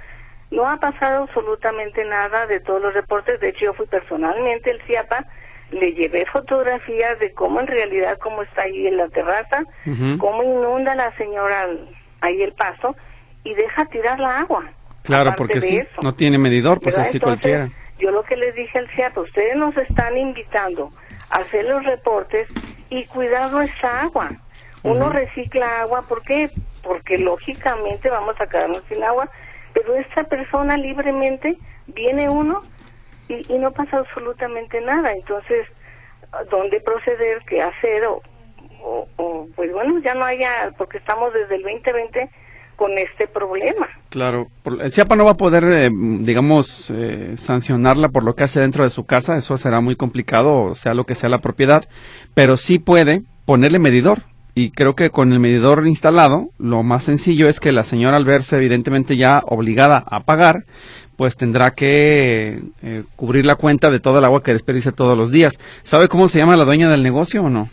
no 0.52 0.70
ha 0.70 0.78
pasado 0.78 1.24
absolutamente 1.24 2.04
nada 2.06 2.46
de 2.48 2.60
todos 2.60 2.82
los 2.82 2.94
reportes. 2.94 3.40
De 3.40 3.50
hecho, 3.50 3.66
yo 3.66 3.74
fui 3.74 3.88
personalmente 3.88 4.70
el 4.70 4.82
CIAPA, 4.84 5.26
le 5.72 5.94
llevé 5.94 6.26
fotografías 6.28 7.18
de 7.20 7.34
cómo 7.34 7.62
en 7.62 7.68
realidad, 7.68 8.18
cómo 8.20 8.44
está 8.44 8.64
ahí 8.64 8.88
en 8.88 8.98
la 8.98 9.08
terraza, 9.08 9.64
cómo 10.20 10.44
inunda 10.44 10.94
la 10.96 11.16
señora 11.18 11.68
ahí 12.22 12.42
el 12.42 12.54
paso 12.54 12.96
y 13.44 13.56
deja 13.56 13.86
tirar 13.86 14.20
la 14.20 14.40
agua. 14.40 14.66
Claro, 15.06 15.30
Aparte 15.30 15.38
porque 15.38 15.62
sí, 15.62 15.78
eso. 15.78 16.02
no 16.02 16.14
tiene 16.14 16.38
medidor, 16.38 16.80
pues 16.82 16.96
¿verdad? 16.96 17.08
así 17.10 17.18
Entonces, 17.18 17.42
cualquiera. 17.42 17.70
Yo 18.00 18.12
lo 18.12 18.24
que 18.24 18.36
les 18.36 18.56
dije 18.56 18.78
al 18.78 18.90
CIAPA, 18.90 19.22
ustedes 19.22 19.56
nos 19.56 19.76
están 19.78 20.18
invitando 20.18 20.92
a 21.30 21.38
hacer 21.38 21.66
los 21.66 21.84
reportes 21.86 22.48
y 22.90 23.06
cuidar 23.06 23.52
nuestra 23.52 24.02
agua. 24.02 24.32
Uno 24.84 25.10
recicla 25.10 25.82
agua, 25.82 26.04
¿por 26.04 26.22
qué? 26.24 26.50
Porque 26.84 27.18
lógicamente 27.18 28.10
vamos 28.10 28.36
a 28.40 28.48
quedarnos 28.48 28.84
sin 28.88 29.04
agua, 29.04 29.30
pero 29.74 29.96
esta 29.96 30.24
persona 30.26 30.78
libremente 30.78 31.58
viene 31.88 32.30
uno 32.30 32.62
y, 33.28 33.52
y 33.52 33.58
no 33.58 33.72
pasa 33.72 33.98
absolutamente 33.98 34.80
nada. 34.82 35.12
Entonces, 35.14 35.66
¿dónde 36.52 36.80
proceder? 36.82 37.42
¿Qué 37.48 37.62
hacer? 37.62 38.06
O, 38.06 38.22
o, 38.84 39.08
o, 39.18 39.48
pues 39.56 39.72
bueno, 39.72 40.00
ya 40.00 40.14
no 40.14 40.26
haya, 40.26 40.72
porque 40.78 41.00
estamos 41.00 41.34
desde 41.34 41.56
el 41.56 41.64
2020 41.64 42.30
con 42.76 42.98
este 42.98 43.28
problema. 43.28 43.88
Claro, 44.10 44.48
el 44.82 44.92
CIAPA 44.92 45.16
no 45.16 45.26
va 45.26 45.32
a 45.32 45.38
poder, 45.38 45.64
eh, 45.66 45.90
digamos, 45.92 46.92
eh, 46.94 47.34
sancionarla 47.38 48.10
por 48.10 48.24
lo 48.24 48.36
que 48.36 48.44
hace 48.44 48.60
dentro 48.60 48.84
de 48.84 48.90
su 48.90 49.06
casa, 49.06 49.38
eso 49.38 49.58
será 49.58 49.82
muy 49.82 49.96
complicado, 49.96 50.76
sea 50.76 50.94
lo 50.94 51.06
que 51.06 51.16
sea 51.16 51.30
la 51.30 51.40
propiedad, 51.40 51.86
pero 52.34 52.58
sí 52.58 52.80
puede 52.80 53.24
ponerle 53.46 53.80
medidor. 53.80 54.24
Y 54.58 54.72
creo 54.72 54.96
que 54.96 55.10
con 55.10 55.34
el 55.34 55.42
medidor 55.42 55.86
instalado, 55.86 56.50
lo 56.58 56.82
más 56.82 57.04
sencillo 57.04 57.50
es 57.50 57.60
que 57.60 57.74
la 57.74 57.84
señora 57.84 58.16
al 58.16 58.24
verse 58.24 58.56
evidentemente 58.56 59.18
ya 59.18 59.42
obligada 59.46 60.02
a 60.10 60.22
pagar, 60.22 60.64
pues 61.18 61.36
tendrá 61.36 61.72
que 61.72 62.62
eh, 62.82 63.04
cubrir 63.18 63.46
la 63.46 63.56
cuenta 63.56 63.92
de 63.92 64.00
toda 64.00 64.20
el 64.20 64.26
agua 64.26 64.44
que 64.44 64.54
desperdicia 64.54 64.94
todos 64.94 65.18
los 65.18 65.30
días. 65.30 65.60
¿Sabe 65.84 66.08
cómo 66.08 66.30
se 66.30 66.38
llama 66.38 66.56
la 66.56 66.64
dueña 66.64 66.90
del 66.90 67.04
negocio 67.04 67.44
o 67.44 67.50
no? 67.50 67.70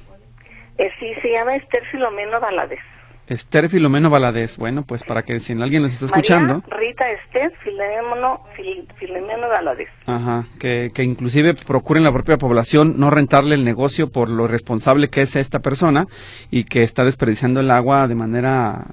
Eh, 0.78 0.90
sí, 0.98 1.12
se 1.22 1.30
llama 1.30 1.54
Esther 1.54 1.84
Filomeno 1.92 2.40
Valadez. 2.40 2.80
Esther 3.28 3.68
Filomeno 3.68 4.10
Valadez. 4.10 4.56
Bueno, 4.56 4.82
pues 4.82 5.04
para 5.04 5.22
que 5.22 5.38
si 5.38 5.52
alguien 5.52 5.82
nos 5.82 5.92
está 5.92 6.06
escuchando. 6.06 6.62
Rita 6.68 7.10
Esther 7.10 7.52
Filomeno, 7.62 8.40
Filomeno 8.98 9.48
Valadez. 9.48 9.88
Ajá, 10.06 10.46
que, 10.58 10.90
que 10.94 11.02
inclusive 11.02 11.54
procuren 11.54 12.04
la 12.04 12.12
propia 12.12 12.36
población 12.36 12.94
no 12.98 13.10
rentarle 13.10 13.54
el 13.54 13.64
negocio 13.64 14.10
por 14.10 14.28
lo 14.28 14.48
responsable 14.48 15.08
que 15.08 15.22
es 15.22 15.36
esta 15.36 15.60
persona 15.60 16.06
y 16.50 16.64
que 16.64 16.82
está 16.82 17.04
desperdiciando 17.04 17.60
el 17.60 17.70
agua 17.70 18.08
de 18.08 18.14
manera 18.14 18.84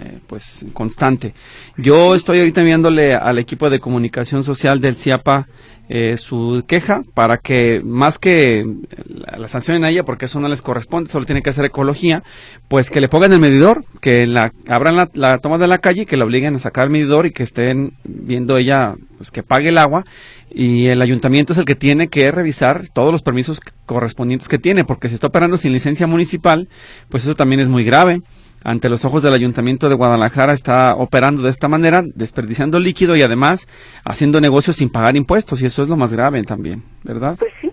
eh, 0.00 0.18
pues 0.26 0.66
constante. 0.72 1.34
Yo 1.76 2.14
estoy 2.14 2.40
ahorita 2.40 2.60
enviándole 2.60 3.14
al 3.14 3.38
equipo 3.38 3.70
de 3.70 3.80
comunicación 3.80 4.44
social 4.44 4.80
del 4.80 4.96
CIAPA 4.96 5.46
eh, 5.94 6.16
su 6.16 6.64
queja 6.66 7.02
para 7.12 7.36
que 7.36 7.82
más 7.84 8.18
que 8.18 8.64
la, 9.06 9.46
sancionen 9.46 9.84
a 9.84 9.90
ella 9.90 10.06
porque 10.06 10.24
eso 10.24 10.40
no 10.40 10.48
les 10.48 10.62
corresponde, 10.62 11.10
solo 11.10 11.26
tiene 11.26 11.42
que 11.42 11.50
hacer 11.50 11.66
ecología, 11.66 12.22
pues 12.68 12.88
que 12.88 13.02
le 13.02 13.10
pongan 13.10 13.34
el 13.34 13.40
medidor, 13.40 13.84
que 14.00 14.26
la, 14.26 14.54
abran 14.68 14.96
la, 14.96 15.06
la 15.12 15.36
toma 15.36 15.58
de 15.58 15.66
la 15.66 15.76
calle, 15.76 16.06
que 16.06 16.16
la 16.16 16.24
obliguen 16.24 16.56
a 16.56 16.60
sacar 16.60 16.84
el 16.84 16.90
medidor 16.90 17.26
y 17.26 17.32
que 17.32 17.42
estén 17.42 17.92
viendo 18.04 18.56
ella 18.56 18.94
pues 19.18 19.30
que 19.30 19.42
pague 19.42 19.68
el 19.68 19.76
agua. 19.76 20.06
Y 20.50 20.86
el 20.86 21.02
ayuntamiento 21.02 21.52
es 21.52 21.58
el 21.58 21.66
que 21.66 21.74
tiene 21.74 22.08
que 22.08 22.32
revisar 22.32 22.88
todos 22.88 23.12
los 23.12 23.22
permisos 23.22 23.60
correspondientes 23.84 24.48
que 24.48 24.58
tiene 24.58 24.86
porque 24.86 25.10
si 25.10 25.14
está 25.14 25.26
operando 25.26 25.58
sin 25.58 25.74
licencia 25.74 26.06
municipal, 26.06 26.68
pues 27.10 27.24
eso 27.24 27.34
también 27.34 27.60
es 27.60 27.68
muy 27.68 27.84
grave 27.84 28.22
ante 28.64 28.88
los 28.88 29.04
ojos 29.04 29.22
del 29.22 29.34
Ayuntamiento 29.34 29.88
de 29.88 29.94
Guadalajara 29.94 30.52
está 30.52 30.94
operando 30.94 31.42
de 31.42 31.50
esta 31.50 31.68
manera, 31.68 32.02
desperdiciando 32.14 32.78
líquido 32.78 33.16
y 33.16 33.22
además 33.22 33.66
haciendo 34.04 34.40
negocios 34.40 34.76
sin 34.76 34.90
pagar 34.90 35.16
impuestos 35.16 35.62
y 35.62 35.66
eso 35.66 35.82
es 35.82 35.88
lo 35.88 35.96
más 35.96 36.12
grave 36.12 36.42
también, 36.42 36.82
¿verdad? 37.04 37.36
Pues 37.38 37.52
sí, 37.60 37.70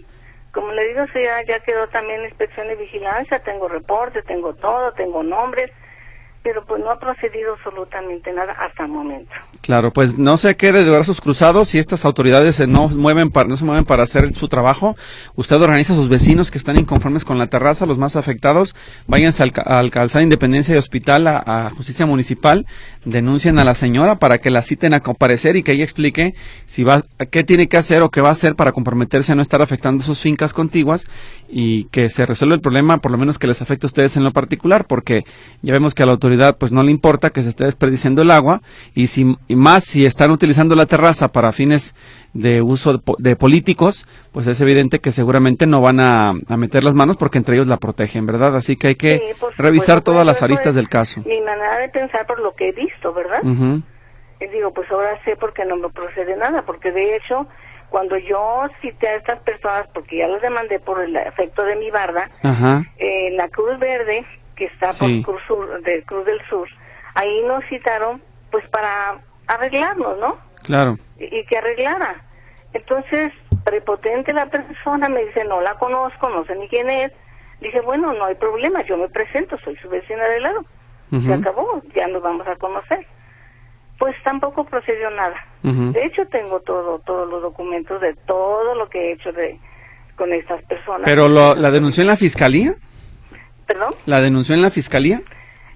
como 0.52 0.72
le 0.72 0.88
digo, 0.90 1.06
ya, 1.14 1.44
ya 1.48 1.60
quedó 1.62 1.88
también 1.90 2.24
inspección 2.24 2.68
de 2.68 2.76
vigilancia, 2.76 3.40
tengo 3.44 3.68
reportes, 3.68 4.26
tengo 4.26 4.54
todo, 4.56 4.92
tengo 4.94 5.24
nombres, 5.24 5.72
pero 6.44 6.66
pues 6.66 6.82
no 6.82 6.92
ha 6.92 7.00
procedido 7.00 7.54
absolutamente 7.54 8.32
nada 8.34 8.54
hasta 8.54 8.84
el 8.84 8.90
momento. 8.90 9.32
Claro, 9.70 9.94
pues 9.94 10.18
no 10.18 10.38
se 10.38 10.56
quede 10.56 10.84
de 10.84 10.90
brazos 10.90 11.22
cruzados 11.22 11.70
si 11.70 11.78
estas 11.78 12.04
autoridades 12.04 12.68
no 12.68 12.88
mueven 12.88 13.30
para, 13.30 13.48
no 13.48 13.56
se 13.56 13.66
mueven 13.66 13.86
para 13.86 14.02
hacer 14.02 14.34
su 14.34 14.48
trabajo. 14.48 14.98
Usted 15.36 15.62
organiza 15.62 15.94
a 15.94 15.96
sus 15.96 16.10
vecinos 16.10 16.50
que 16.50 16.58
están 16.58 16.80
inconformes 16.80 17.24
con 17.24 17.38
la 17.38 17.52
terraza, 17.52 17.86
los 17.86 18.00
más 18.00 18.16
afectados, 18.16 18.76
váyanse 19.06 19.44
al, 19.44 19.54
al 19.66 19.92
Calzada 19.92 20.24
Independencia 20.24 20.74
de 20.74 20.80
Hospital, 20.80 21.28
a, 21.28 21.72
Justicia 21.78 22.08
Municipal, 22.08 22.66
denuncien 23.06 23.60
a 23.60 23.64
la 23.64 23.76
señora 23.76 24.18
para 24.18 24.40
que 24.40 24.50
la 24.50 24.64
citen 24.64 24.96
a 24.96 25.02
comparecer 25.02 25.56
y 25.56 25.62
que 25.62 25.74
ella 25.74 25.84
explique 25.84 26.34
si 26.66 26.84
va, 26.84 27.04
qué 27.30 27.44
tiene 27.44 27.68
que 27.68 27.78
hacer 27.78 28.02
o 28.02 28.10
qué 28.10 28.22
va 28.22 28.30
a 28.30 28.32
hacer 28.32 28.56
para 28.56 28.72
comprometerse 28.72 29.34
a 29.34 29.36
no 29.36 29.44
estar 29.44 29.62
afectando 29.62 30.04
sus 30.04 30.20
fincas 30.20 30.52
contiguas 30.52 31.06
y 31.52 31.86
que 31.86 32.10
se 32.10 32.26
resuelva 32.26 32.56
el 32.56 32.62
problema, 32.62 33.00
por 33.00 33.12
lo 33.12 33.18
menos 33.18 33.40
que 33.40 33.48
les 33.48 33.62
afecte 33.62 33.86
a 33.86 33.88
ustedes 33.88 34.16
en 34.16 34.24
lo 34.24 34.32
particular, 34.32 34.86
porque 34.86 35.24
ya 35.62 35.74
vemos 35.74 35.96
que 35.96 36.04
a 36.04 36.06
la 36.06 36.12
autoridad 36.12 36.58
pues 36.58 36.72
no 36.72 36.84
le 36.84 36.92
importa 36.92 37.32
que 37.32 37.42
se 37.42 37.50
esté 37.50 37.66
desperdiciando 37.66 38.22
el 38.22 38.32
agua 38.32 38.62
y 38.94 39.08
si 39.08 39.36
y 39.48 39.56
más 39.56 39.84
si 39.84 40.06
están 40.06 40.32
utilizando 40.32 40.76
la 40.76 40.86
terraza 40.86 41.32
para 41.32 41.52
fines 41.52 41.96
de 42.34 42.62
uso 42.62 43.02
de, 43.18 43.36
políticos, 43.36 44.06
pues 44.32 44.46
es 44.46 44.62
evidente 44.62 45.00
que 45.00 45.12
seguramente 45.12 45.66
no 45.66 45.82
van 45.82 46.00
a, 46.00 46.34
meter 46.58 46.84
las 46.84 46.94
manos 46.94 47.18
porque 47.18 47.40
entre 47.40 47.56
ellos 47.56 47.68
la 47.68 47.78
protegen, 47.78 48.26
¿verdad? 48.28 48.56
Así 48.56 48.76
que 48.76 48.90
hay 48.90 48.96
que 48.96 49.36
revisar 49.58 50.02
todas 50.02 50.26
las 50.26 50.44
aristas 50.44 50.76
del 50.76 50.90
caso. 50.90 51.22
Mi 51.26 51.42
manera 51.42 51.80
de 51.80 51.90
pensar 51.90 52.28
por 52.28 52.40
lo 52.40 52.54
que 52.54 52.70
he 52.70 52.72
visto, 52.74 53.14
¿verdad? 53.14 53.42
Y 54.42 54.48
digo, 54.48 54.72
pues 54.72 54.90
ahora 54.92 55.20
sé 55.26 55.36
por 55.36 55.54
qué 55.54 55.66
no 55.66 55.76
me 55.76 55.90
procede 55.90 56.38
nada, 56.38 56.62
porque 56.62 56.92
de 56.92 57.18
hecho, 57.18 57.48
cuando 57.90 58.18
yo 58.18 58.68
cité 58.82 59.08
a 59.10 59.16
estas 59.16 59.40
personas, 59.40 59.88
porque 59.94 60.18
ya 60.18 60.28
los 60.28 60.42
demandé 60.42 60.80
por 60.80 61.02
el 61.02 61.16
efecto 61.16 61.64
de 61.64 61.76
mi 61.76 61.90
barda, 61.92 62.30
en 62.98 63.38
la 63.38 63.50
Cruz 63.50 63.78
Verde, 63.80 64.26
que 64.56 64.66
está 64.66 64.94
por 64.94 65.10
Cruz, 65.24 65.42
Sur, 65.48 65.82
de 65.82 66.04
Cruz 66.04 66.26
del 66.26 66.42
Sur, 66.50 66.68
ahí 67.16 67.42
nos 67.44 67.64
citaron 67.66 68.22
pues 68.52 68.68
para 68.70 69.20
arreglarnos, 69.48 70.18
¿no? 70.20 70.38
Claro. 70.64 70.98
Y, 71.18 71.44
que 71.46 71.58
arreglara. 71.58 72.24
Entonces, 72.74 73.34
prepotente 73.64 74.34
la 74.34 74.48
persona, 74.48 75.10
me 75.10 75.26
dice, 75.26 75.44
no 75.46 75.62
la 75.62 75.76
conozco, 75.76 76.30
no 76.30 76.46
sé 76.46 76.56
ni 76.56 76.68
quién 76.68 76.90
es. 76.90 77.12
Dije, 77.62 77.82
bueno, 77.82 78.14
no 78.14 78.26
hay 78.26 78.36
problema, 78.36 78.84
yo 78.84 78.98
me 78.98 79.10
presento, 79.10 79.58
soy 79.64 79.76
su 79.78 79.90
vecina 79.90 80.24
de 80.26 80.40
lado. 80.40 80.66
Se 81.10 81.34
acabó, 81.34 81.82
ya 81.96 82.08
nos 82.08 82.22
vamos 82.22 82.48
a 82.48 82.56
conocer. 82.58 83.06
Pues 84.00 84.16
tampoco 84.24 84.64
procedió 84.64 85.10
nada. 85.12 85.36
De 85.62 86.06
hecho, 86.06 86.26
tengo 86.28 86.62
todo, 86.62 87.00
todos 87.00 87.30
los 87.30 87.42
documentos 87.42 88.00
de 88.00 88.16
todo 88.26 88.74
lo 88.76 88.90
que 88.90 88.98
he 88.98 89.12
hecho 89.14 89.32
de 89.34 89.60
con 90.16 90.34
estas 90.34 90.64
personas. 90.64 91.02
¿Pero 91.06 91.28
lo, 91.28 91.56
la 91.56 91.70
denunció 91.70 92.02
en 92.02 92.08
la 92.08 92.18
fiscalía? 92.18 92.74
¿Perdón? 93.68 93.94
¿La 94.06 94.22
denunció 94.22 94.56
en 94.56 94.62
la 94.62 94.72
fiscalía? 94.72 95.22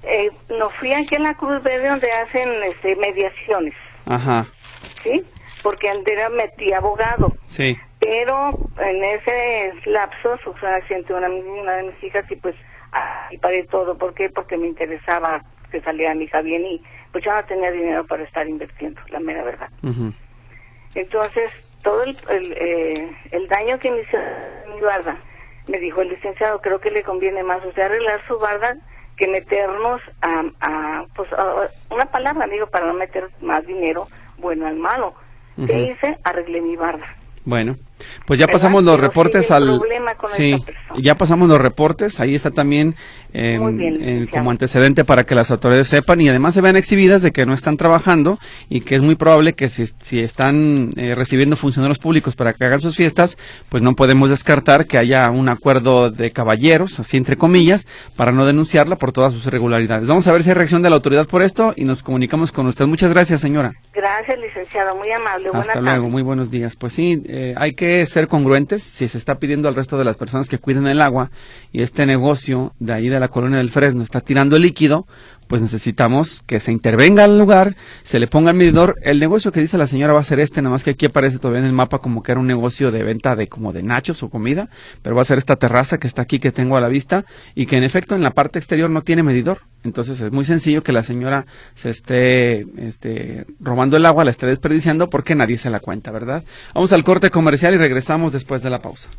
Eh, 0.04 0.30
no 0.58 0.70
fui 0.70 0.94
aquí 0.94 1.16
en 1.16 1.24
la 1.24 1.34
Cruz 1.36 1.62
Verde 1.64 1.90
donde 1.90 2.12
hacen 2.12 2.50
este, 2.64 2.96
mediaciones. 2.96 3.74
Ajá. 4.06 4.48
¿Sí? 5.02 5.24
Porque 5.62 5.90
antes 5.90 6.18
metí 6.32 6.74
abogado. 6.74 7.34
Sí. 7.46 7.78
Pero 8.00 8.50
en 8.80 9.04
ese 9.04 9.74
lapso 9.86 10.38
sufrió 10.44 10.70
un 10.70 10.76
accidente 10.76 11.14
una, 11.14 11.30
una 11.30 11.74
de 11.74 11.84
mis 11.84 12.04
hijas 12.04 12.30
y 12.30 12.36
pues 12.36 12.56
y 13.32 13.38
paré 13.38 13.64
todo. 13.64 13.98
¿Por 13.98 14.14
qué? 14.14 14.30
Porque 14.30 14.58
me 14.58 14.68
interesaba 14.68 15.42
que 15.74 15.82
saliera 15.82 16.14
mi 16.14 16.26
hija 16.26 16.42
bien 16.42 16.64
y 16.66 16.82
pues 17.12 17.26
yo 17.26 17.34
no 17.34 17.44
tenía 17.46 17.72
dinero 17.72 18.06
para 18.06 18.24
estar 18.24 18.48
invirtiendo, 18.48 19.02
la 19.10 19.20
mera 19.20 19.44
verdad. 19.44 19.70
Entonces, 20.94 21.52
todo 21.82 22.04
el, 22.04 22.16
el, 22.30 22.54
eh, 22.54 23.18
el, 23.32 23.48
daño 23.48 23.80
que 23.80 23.90
me 23.90 24.02
hizo 24.02 24.18
mi 24.74 24.80
barda, 24.82 25.18
me 25.68 25.80
dijo 25.80 26.02
el 26.02 26.10
licenciado, 26.10 26.62
creo 26.62 26.80
que 26.80 26.92
le 26.92 27.02
conviene 27.02 27.42
más 27.44 27.66
usted 27.66 27.82
arreglar 27.82 28.22
su 28.28 28.38
barda 28.38 28.78
que 29.18 29.28
meternos 29.28 30.00
a, 30.22 31.06
pues, 31.16 31.30
una 31.90 32.06
palabra, 32.06 32.46
amigo, 32.46 32.68
para 32.68 32.86
no 32.86 32.94
meter 32.94 33.30
más 33.42 33.66
dinero 33.66 34.08
bueno 34.38 34.68
al 34.68 34.76
malo. 34.76 35.16
¿Qué 35.68 35.92
hice? 35.92 36.18
Arreglé 36.24 36.62
mi 36.62 36.76
barda. 36.76 37.06
Bueno, 37.46 37.76
pues 38.26 38.40
ya 38.40 38.48
pasamos 38.48 38.84
los 38.84 39.00
reportes 39.00 39.52
al... 39.52 39.82
Sí, 40.36 40.56
ya 40.98 41.16
pasamos 41.16 41.48
los 41.48 41.60
reportes, 41.60 42.20
ahí 42.20 42.36
está 42.36 42.52
también 42.52 42.96
eh, 43.34 44.28
como 44.32 44.52
antecedente 44.52 45.06
para 45.06 45.26
que 45.26 45.36
las 45.36 45.52
autoridades 45.52 45.88
sepan 45.88 46.22
y 46.22 46.30
además 46.30 46.54
se 46.54 46.62
vean 46.62 46.76
exhibidas 46.76 47.22
de 47.22 47.32
que 47.32 47.46
no 47.46 47.54
están 47.54 47.78
trabajando 47.78 48.40
y 48.70 48.82
que 48.82 48.96
es 48.96 49.02
muy 49.02 49.16
probable 49.16 49.54
que 49.54 49.70
si, 49.70 49.86
si 49.88 50.20
están 50.20 50.92
eh, 50.96 51.16
recibiendo 51.16 51.56
funcionarios 51.56 52.00
públicos 52.00 52.36
para 52.36 52.54
que 52.54 52.66
hagan 52.66 52.80
sus 52.80 52.96
fiestas, 52.96 53.38
pues 53.70 53.82
no 53.82 53.96
podemos 53.96 54.30
descartar 54.30 54.86
que 54.86 54.98
haya 54.98 55.30
un 55.30 55.50
acuerdo 55.50 56.12
de 56.12 56.32
caballeros, 56.32 57.00
así 57.00 57.18
entre 57.18 57.38
comillas, 57.38 57.88
para 58.16 58.32
no 58.32 58.46
denunciarla 58.46 58.98
por 58.98 59.12
todas 59.12 59.34
sus 59.34 59.46
irregularidades. 59.48 60.08
Vamos 60.08 60.28
a 60.28 60.32
ver 60.32 60.44
si 60.44 60.50
hay 60.50 60.56
reacción 60.56 60.82
de 60.82 60.90
la 60.90 60.96
autoridad 60.96 61.28
por 61.28 61.42
esto 61.42 61.74
y 61.76 61.86
nos 61.86 62.04
comunicamos 62.04 62.52
con 62.52 62.68
usted. 62.68 62.86
Muchas 62.86 63.12
gracias, 63.12 63.42
señora. 63.42 63.74
Gracias, 63.94 64.38
licenciado, 64.40 64.96
muy 64.96 65.12
amable. 65.12 65.50
Hasta 65.54 65.82
luego, 65.82 66.10
muy 66.10 66.22
buenos 66.22 66.52
días. 66.52 66.76
Pues 66.76 66.94
sí, 66.94 67.22
eh, 67.26 67.54
hay 67.58 67.74
que 67.74 67.93
ser 68.06 68.28
congruentes 68.28 68.84
si 68.84 69.08
se 69.08 69.18
está 69.18 69.40
pidiendo 69.40 69.68
al 69.68 69.76
resto 69.76 69.98
de 69.98 70.04
las 70.04 70.18
personas 70.18 70.50
que 70.50 70.58
cuiden 70.58 70.88
el 70.88 71.02
agua 71.02 71.32
y 71.72 71.82
este 71.82 72.06
negocio 72.06 72.74
de 72.80 72.94
ahí 72.94 73.10
de 73.10 73.20
la 73.20 73.28
colonia 73.28 73.60
del 73.60 73.70
Fresno 73.70 74.04
está 74.04 74.22
tirando 74.22 74.58
líquido, 74.58 75.06
pues 75.54 75.62
necesitamos 75.62 76.42
que 76.48 76.60
se 76.60 76.72
intervenga 76.72 77.26
al 77.26 77.38
lugar, 77.38 77.76
se 78.02 78.18
le 78.18 78.26
ponga 78.26 78.50
el 78.50 78.58
medidor. 78.58 78.98
El 79.04 79.20
negocio 79.20 79.52
que 79.52 79.60
dice 79.60 79.78
la 79.78 79.86
señora 79.86 80.12
va 80.12 80.20
a 80.20 80.24
ser 80.24 80.40
este, 80.40 80.64
nada 80.64 80.72
más 80.72 80.84
que 80.84 80.90
aquí 80.90 81.06
aparece 81.06 81.38
todavía 81.38 81.60
en 81.60 81.68
el 81.68 81.74
mapa 81.74 82.00
como 82.00 82.24
que 82.24 82.32
era 82.32 82.42
un 82.42 82.48
negocio 82.48 82.90
de 82.90 83.04
venta 83.04 83.36
de 83.36 83.48
como 83.48 83.72
de 83.72 83.84
nachos 83.84 84.24
o 84.24 84.32
comida, 84.32 84.70
pero 85.04 85.16
va 85.16 85.22
a 85.22 85.26
ser 85.26 85.38
esta 85.38 85.58
terraza 85.58 86.00
que 86.00 86.08
está 86.08 86.24
aquí 86.24 86.40
que 86.40 86.52
tengo 86.52 86.76
a 86.76 86.82
la 86.82 86.88
vista 86.88 87.26
y 87.54 87.68
que 87.68 87.78
en 87.78 87.84
efecto 87.84 88.16
en 88.16 88.24
la 88.24 88.32
parte 88.32 88.58
exterior 88.58 88.90
no 88.90 89.04
tiene 89.04 89.22
medidor. 89.22 89.60
Entonces 89.84 90.22
es 90.22 90.32
muy 90.32 90.44
sencillo 90.44 90.82
que 90.82 90.92
la 90.92 91.04
señora 91.04 91.46
se 91.76 91.92
esté 91.92 92.62
este, 92.84 93.46
robando 93.60 93.96
el 93.96 94.08
agua, 94.08 94.26
la 94.26 94.32
esté 94.32 94.48
desperdiciando 94.48 95.12
porque 95.12 95.36
nadie 95.36 95.60
se 95.60 95.70
la 95.70 95.82
cuenta, 95.82 96.10
¿verdad? 96.10 96.44
Vamos 96.74 96.94
al 96.94 97.04
corte 97.04 97.30
comercial 97.30 97.76
y 97.76 97.78
regresamos 97.78 98.34
después 98.34 98.64
de 98.64 98.72
la 98.72 98.80
pausa. 98.80 99.12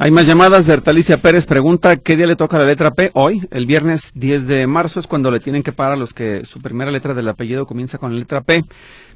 Hay 0.00 0.12
más 0.12 0.28
llamadas. 0.28 0.64
Bertalicia 0.64 1.16
Pérez 1.16 1.44
pregunta 1.44 1.96
qué 1.96 2.16
día 2.16 2.28
le 2.28 2.36
toca 2.36 2.56
la 2.56 2.64
letra 2.64 2.92
P. 2.92 3.10
Hoy, 3.14 3.48
el 3.50 3.66
viernes 3.66 4.12
10 4.14 4.46
de 4.46 4.64
marzo, 4.68 5.00
es 5.00 5.08
cuando 5.08 5.32
le 5.32 5.40
tienen 5.40 5.64
que 5.64 5.72
pagar 5.72 5.94
a 5.94 5.96
los 5.96 6.14
que 6.14 6.44
su 6.44 6.60
primera 6.60 6.92
letra 6.92 7.14
del 7.14 7.26
apellido 7.26 7.66
comienza 7.66 7.98
con 7.98 8.12
la 8.12 8.18
letra 8.20 8.42
P. 8.42 8.64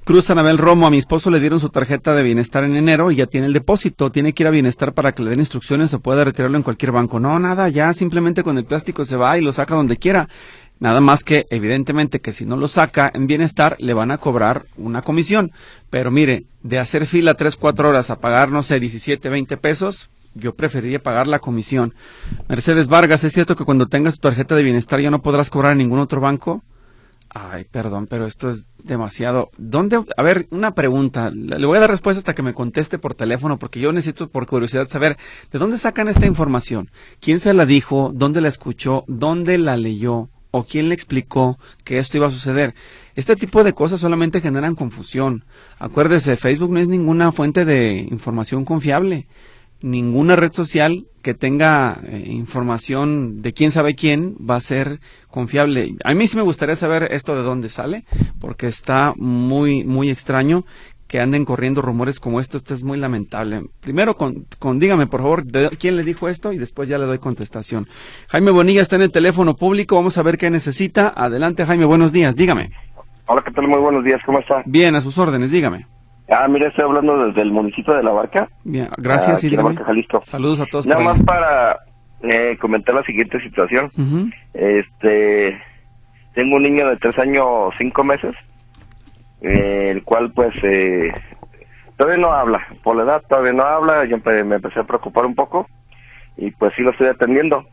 Cruz 0.02 0.28
Anabel 0.30 0.58
Romo, 0.58 0.88
a 0.88 0.90
mi 0.90 0.98
esposo 0.98 1.30
le 1.30 1.38
dieron 1.38 1.60
su 1.60 1.68
tarjeta 1.68 2.16
de 2.16 2.24
bienestar 2.24 2.64
en 2.64 2.74
enero 2.74 3.12
y 3.12 3.16
ya 3.16 3.26
tiene 3.26 3.46
el 3.46 3.52
depósito. 3.52 4.10
Tiene 4.10 4.32
que 4.32 4.42
ir 4.42 4.48
a 4.48 4.50
bienestar 4.50 4.92
para 4.92 5.12
que 5.12 5.22
le 5.22 5.30
den 5.30 5.38
instrucciones 5.38 5.94
o 5.94 6.00
pueda 6.00 6.24
retirarlo 6.24 6.56
en 6.56 6.64
cualquier 6.64 6.90
banco. 6.90 7.20
No, 7.20 7.38
nada, 7.38 7.68
ya 7.68 7.92
simplemente 7.92 8.42
con 8.42 8.58
el 8.58 8.64
plástico 8.64 9.04
se 9.04 9.14
va 9.14 9.38
y 9.38 9.40
lo 9.40 9.52
saca 9.52 9.76
donde 9.76 9.98
quiera. 9.98 10.28
Nada 10.80 11.00
más 11.00 11.22
que, 11.22 11.46
evidentemente, 11.50 12.20
que 12.20 12.32
si 12.32 12.44
no 12.44 12.56
lo 12.56 12.66
saca 12.66 13.08
en 13.14 13.28
bienestar, 13.28 13.76
le 13.78 13.94
van 13.94 14.10
a 14.10 14.18
cobrar 14.18 14.64
una 14.76 15.02
comisión. 15.02 15.52
Pero 15.90 16.10
mire, 16.10 16.46
de 16.64 16.80
hacer 16.80 17.06
fila 17.06 17.34
3, 17.34 17.54
4 17.54 17.88
horas 17.88 18.10
a 18.10 18.18
pagar, 18.18 18.50
no 18.50 18.64
sé, 18.64 18.80
17, 18.80 19.28
20 19.28 19.56
pesos, 19.58 20.10
yo 20.34 20.54
preferiría 20.54 21.02
pagar 21.02 21.26
la 21.26 21.38
comisión. 21.38 21.94
Mercedes 22.48 22.88
Vargas, 22.88 23.24
¿es 23.24 23.32
cierto 23.32 23.56
que 23.56 23.64
cuando 23.64 23.86
tengas 23.86 24.14
tu 24.14 24.20
tarjeta 24.20 24.54
de 24.54 24.62
bienestar 24.62 25.00
ya 25.00 25.10
no 25.10 25.22
podrás 25.22 25.50
cobrar 25.50 25.72
en 25.72 25.78
ningún 25.78 26.00
otro 26.00 26.20
banco? 26.20 26.62
Ay, 27.34 27.64
perdón, 27.64 28.08
pero 28.08 28.26
esto 28.26 28.50
es 28.50 28.68
demasiado. 28.84 29.50
¿Dónde? 29.56 30.04
A 30.18 30.22
ver, 30.22 30.48
una 30.50 30.74
pregunta. 30.74 31.30
Le 31.30 31.64
voy 31.64 31.78
a 31.78 31.80
dar 31.80 31.90
respuesta 31.90 32.18
hasta 32.18 32.34
que 32.34 32.42
me 32.42 32.52
conteste 32.52 32.98
por 32.98 33.14
teléfono, 33.14 33.58
porque 33.58 33.80
yo 33.80 33.90
necesito, 33.90 34.28
por 34.28 34.46
curiosidad, 34.46 34.86
saber 34.88 35.16
de 35.50 35.58
dónde 35.58 35.78
sacan 35.78 36.08
esta 36.08 36.26
información. 36.26 36.90
¿Quién 37.20 37.40
se 37.40 37.54
la 37.54 37.64
dijo? 37.64 38.12
¿Dónde 38.14 38.42
la 38.42 38.48
escuchó? 38.48 39.04
¿Dónde 39.06 39.56
la 39.56 39.78
leyó? 39.78 40.28
¿O 40.50 40.64
quién 40.64 40.90
le 40.90 40.94
explicó 40.94 41.58
que 41.84 41.96
esto 41.96 42.18
iba 42.18 42.26
a 42.26 42.30
suceder? 42.30 42.74
Este 43.14 43.34
tipo 43.34 43.64
de 43.64 43.72
cosas 43.72 44.00
solamente 44.00 44.42
generan 44.42 44.74
confusión. 44.74 45.46
Acuérdese, 45.78 46.36
Facebook 46.36 46.70
no 46.70 46.80
es 46.80 46.88
ninguna 46.88 47.32
fuente 47.32 47.64
de 47.64 48.06
información 48.10 48.66
confiable 48.66 49.26
ninguna 49.82 50.36
red 50.36 50.52
social 50.52 51.06
que 51.22 51.34
tenga 51.34 52.00
eh, 52.04 52.24
información 52.26 53.42
de 53.42 53.52
quién 53.52 53.70
sabe 53.70 53.94
quién 53.94 54.34
va 54.38 54.56
a 54.56 54.60
ser 54.60 55.00
confiable. 55.28 55.94
A 56.04 56.14
mí 56.14 56.26
sí 56.26 56.36
me 56.36 56.42
gustaría 56.42 56.76
saber 56.76 57.08
esto 57.12 57.36
de 57.36 57.42
dónde 57.42 57.68
sale, 57.68 58.04
porque 58.40 58.66
está 58.66 59.14
muy, 59.16 59.84
muy 59.84 60.10
extraño 60.10 60.64
que 61.12 61.20
anden 61.20 61.44
corriendo 61.44 61.82
rumores 61.82 62.18
como 62.18 62.40
esto. 62.40 62.56
Esto 62.56 62.72
es 62.72 62.82
muy 62.82 62.98
lamentable. 62.98 63.64
Primero, 63.80 64.16
con, 64.16 64.46
con 64.58 64.78
dígame, 64.78 65.06
por 65.06 65.20
favor, 65.20 65.44
de, 65.44 65.68
quién 65.78 65.96
le 65.96 66.04
dijo 66.04 66.28
esto 66.28 66.52
y 66.52 66.58
después 66.58 66.88
ya 66.88 66.96
le 66.96 67.04
doy 67.04 67.18
contestación. 67.18 67.86
Jaime 68.28 68.50
Bonilla 68.50 68.80
está 68.80 68.96
en 68.96 69.02
el 69.02 69.12
teléfono 69.12 69.54
público. 69.54 69.94
Vamos 69.94 70.16
a 70.16 70.22
ver 70.22 70.38
qué 70.38 70.50
necesita. 70.50 71.12
Adelante, 71.14 71.66
Jaime. 71.66 71.84
Buenos 71.84 72.12
días. 72.12 72.34
Dígame. 72.34 72.70
Hola, 73.26 73.42
¿qué 73.44 73.52
tal? 73.52 73.68
Muy 73.68 73.78
buenos 73.78 74.04
días. 74.04 74.20
¿Cómo 74.24 74.40
está? 74.40 74.62
Bien, 74.64 74.96
a 74.96 75.02
sus 75.02 75.18
órdenes. 75.18 75.50
Dígame. 75.50 75.86
Ah, 76.32 76.48
mira, 76.48 76.68
estoy 76.68 76.84
hablando 76.84 77.26
desde 77.26 77.42
el 77.42 77.52
municipio 77.52 77.94
de 77.94 78.02
La 78.02 78.12
Barca. 78.12 78.48
Bien, 78.64 78.88
gracias. 78.96 79.38
Aquí 79.38 79.54
La 79.54 79.62
Barca, 79.62 79.84
Jalisco. 79.84 80.22
Saludos 80.22 80.60
a 80.60 80.66
todos. 80.66 80.86
Nada 80.86 81.02
más 81.02 81.22
para 81.24 81.80
eh, 82.22 82.56
comentar 82.58 82.94
la 82.94 83.02
siguiente 83.02 83.38
situación. 83.40 83.90
Este, 84.54 85.60
tengo 86.34 86.56
un 86.56 86.62
niño 86.62 86.88
de 86.88 86.96
tres 86.96 87.18
años 87.18 87.74
cinco 87.76 88.02
meses, 88.02 88.34
eh, 89.42 89.90
el 89.90 90.02
cual 90.04 90.32
pues 90.32 90.54
eh, 90.62 91.12
todavía 91.96 92.22
no 92.22 92.32
habla. 92.32 92.66
Por 92.82 92.96
la 92.96 93.02
edad 93.02 93.22
todavía 93.28 93.52
no 93.52 93.64
habla. 93.64 94.04
Yo 94.06 94.16
me 94.24 94.56
empecé 94.56 94.80
a 94.80 94.84
preocupar 94.84 95.26
un 95.26 95.34
poco 95.34 95.66
y 96.36 96.50
pues 96.52 96.72
sí 96.76 96.82
lo 96.82 96.92
estoy 96.92 97.08
atendiendo. 97.08 97.66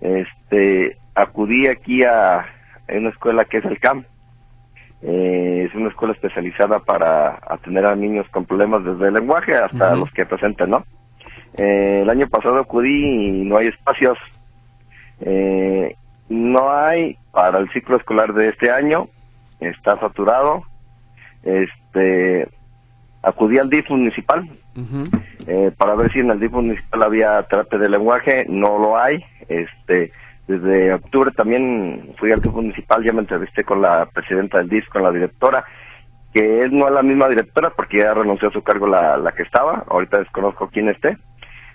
Este, 0.00 0.96
acudí 1.14 1.66
aquí 1.66 2.02
a, 2.02 2.46
una 2.88 3.10
escuela 3.10 3.44
que 3.44 3.58
es 3.58 3.64
el 3.64 3.78
CAMP 3.78 4.06
eh, 5.06 5.66
es 5.68 5.74
una 5.74 5.90
escuela 5.90 6.14
especializada 6.14 6.78
para 6.78 7.38
atender 7.46 7.84
a 7.84 7.94
niños 7.94 8.26
con 8.30 8.46
problemas 8.46 8.82
desde 8.84 9.08
el 9.08 9.14
lenguaje 9.14 9.54
hasta 9.54 9.94
los 9.94 10.10
que 10.12 10.24
presenten, 10.24 10.70
¿no? 10.70 10.86
Eh, 11.58 12.00
el 12.02 12.08
año 12.08 12.26
pasado 12.28 12.58
acudí 12.58 13.26
y 13.26 13.44
no 13.44 13.58
hay 13.58 13.66
espacios. 13.66 14.16
Eh, 15.20 15.94
no 16.30 16.72
hay 16.72 17.18
para 17.32 17.58
el 17.58 17.70
ciclo 17.72 17.98
escolar 17.98 18.32
de 18.32 18.48
este 18.48 18.70
año. 18.70 19.08
Está 19.60 20.00
saturado. 20.00 20.62
Este, 21.42 22.48
acudí 23.22 23.58
al 23.58 23.68
DIF 23.68 23.90
municipal 23.90 24.48
para 25.76 25.94
ver 25.96 26.10
si 26.12 26.20
en 26.20 26.30
el 26.30 26.40
DIF 26.40 26.52
municipal 26.52 27.02
había 27.02 27.42
terapia 27.42 27.78
de 27.78 27.90
lenguaje. 27.90 28.46
No 28.48 28.78
lo 28.78 28.96
hay. 28.96 29.22
Este, 29.48 30.12
desde 30.46 30.92
octubre 30.92 31.30
también 31.30 32.14
fui 32.18 32.30
al 32.30 32.40
club 32.40 32.56
municipal, 32.56 33.02
ya 33.02 33.12
me 33.12 33.20
entrevisté 33.20 33.64
con 33.64 33.80
la 33.80 34.06
presidenta 34.06 34.58
del 34.58 34.68
DIF, 34.68 34.88
con 34.88 35.02
la 35.02 35.10
directora, 35.10 35.64
que 36.34 36.68
no 36.70 36.86
es 36.86 36.92
la 36.92 37.02
misma 37.02 37.28
directora 37.28 37.70
porque 37.70 37.98
ya 37.98 38.12
renunció 38.12 38.48
a 38.48 38.52
su 38.52 38.62
cargo 38.62 38.86
la, 38.86 39.16
la 39.16 39.32
que 39.32 39.44
estaba, 39.44 39.84
ahorita 39.88 40.18
desconozco 40.18 40.68
quién 40.68 40.88
esté. 40.88 41.16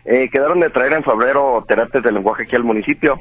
Eh, 0.06 0.30
quedaron 0.30 0.60
de 0.60 0.70
traer 0.70 0.94
en 0.94 1.04
febrero 1.04 1.66
terapias 1.68 2.04
de 2.04 2.12
lenguaje 2.12 2.44
aquí 2.44 2.56
al 2.56 2.64
municipio, 2.64 3.18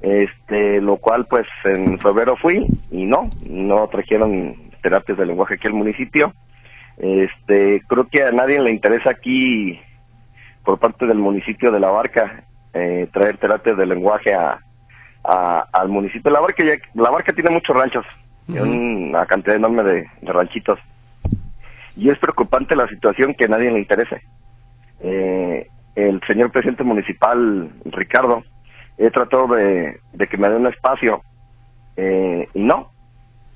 este, 0.00 0.80
lo 0.80 0.96
cual 0.96 1.26
pues 1.26 1.46
en 1.64 1.98
febrero 1.98 2.36
fui 2.36 2.66
y 2.90 3.04
no, 3.04 3.30
no 3.46 3.86
trajeron 3.88 4.54
terapias 4.82 5.18
de 5.18 5.26
lenguaje 5.26 5.54
aquí 5.54 5.66
al 5.66 5.74
municipio. 5.74 6.32
Este, 6.96 7.82
creo 7.86 8.06
que 8.08 8.22
a 8.22 8.32
nadie 8.32 8.60
le 8.60 8.70
interesa 8.70 9.10
aquí 9.10 9.80
por 10.64 10.78
parte 10.78 11.06
del 11.06 11.18
municipio 11.18 11.70
de 11.72 11.80
La 11.80 11.90
Barca 11.90 12.44
eh, 12.74 13.08
traer 13.12 13.38
terapias 13.38 13.76
de 13.76 13.86
lenguaje 13.86 14.34
a, 14.34 14.58
al 15.22 15.88
municipio. 15.88 16.30
La 16.30 16.40
Barca, 16.40 16.64
ya, 16.64 16.74
la 16.94 17.08
Barca 17.08 17.32
tiene 17.32 17.50
muchos 17.50 17.74
ranchos, 17.74 18.04
una 18.48 19.24
cantidad 19.26 19.56
enorme 19.56 19.82
de, 19.84 20.06
ranchitos. 20.22 20.78
Y 21.96 22.10
es 22.10 22.18
preocupante 22.18 22.74
la 22.74 22.88
situación 22.88 23.34
que 23.34 23.44
a 23.44 23.48
nadie 23.48 23.70
le 23.70 23.78
interese. 23.78 24.20
Eh, 25.00 25.66
el 25.94 26.20
señor 26.26 26.50
presidente 26.50 26.82
municipal, 26.82 27.70
Ricardo, 27.86 28.42
he 28.98 29.10
tratado 29.10 29.54
de, 29.54 30.00
que 30.28 30.36
me 30.36 30.48
dé 30.48 30.56
un 30.56 30.66
espacio 30.66 31.22
eh, 31.96 32.48
y 32.52 32.62
no, 32.62 32.90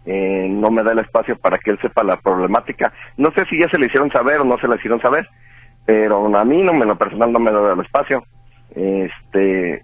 no 0.07 0.70
me 0.70 0.83
da 0.85 0.92
el 0.92 1.00
espacio 1.00 1.37
para 1.37 1.59
que 1.59 1.72
él 1.72 1.78
sepa 1.83 2.04
la 2.04 2.16
problemática. 2.16 2.92
No 3.16 3.31
sé 3.33 3.44
si 3.46 3.59
ya 3.59 3.68
se 3.68 3.78
le 3.78 3.87
hicieron 3.87 4.11
saber 4.11 4.40
o 4.40 4.44
no 4.44 4.57
se 4.59 4.68
le 4.68 4.76
hicieron 4.76 5.00
saber, 5.02 5.28
pero 5.85 6.35
a 6.35 6.44
mí 6.44 6.62
no, 6.62 6.72
en 6.72 6.88
lo 6.88 6.96
personal 6.96 7.33
no 7.33 7.40
me 7.40 7.50
da 7.50 7.72
el 7.72 7.81
espacio. 7.81 8.22
Este, 8.74 9.83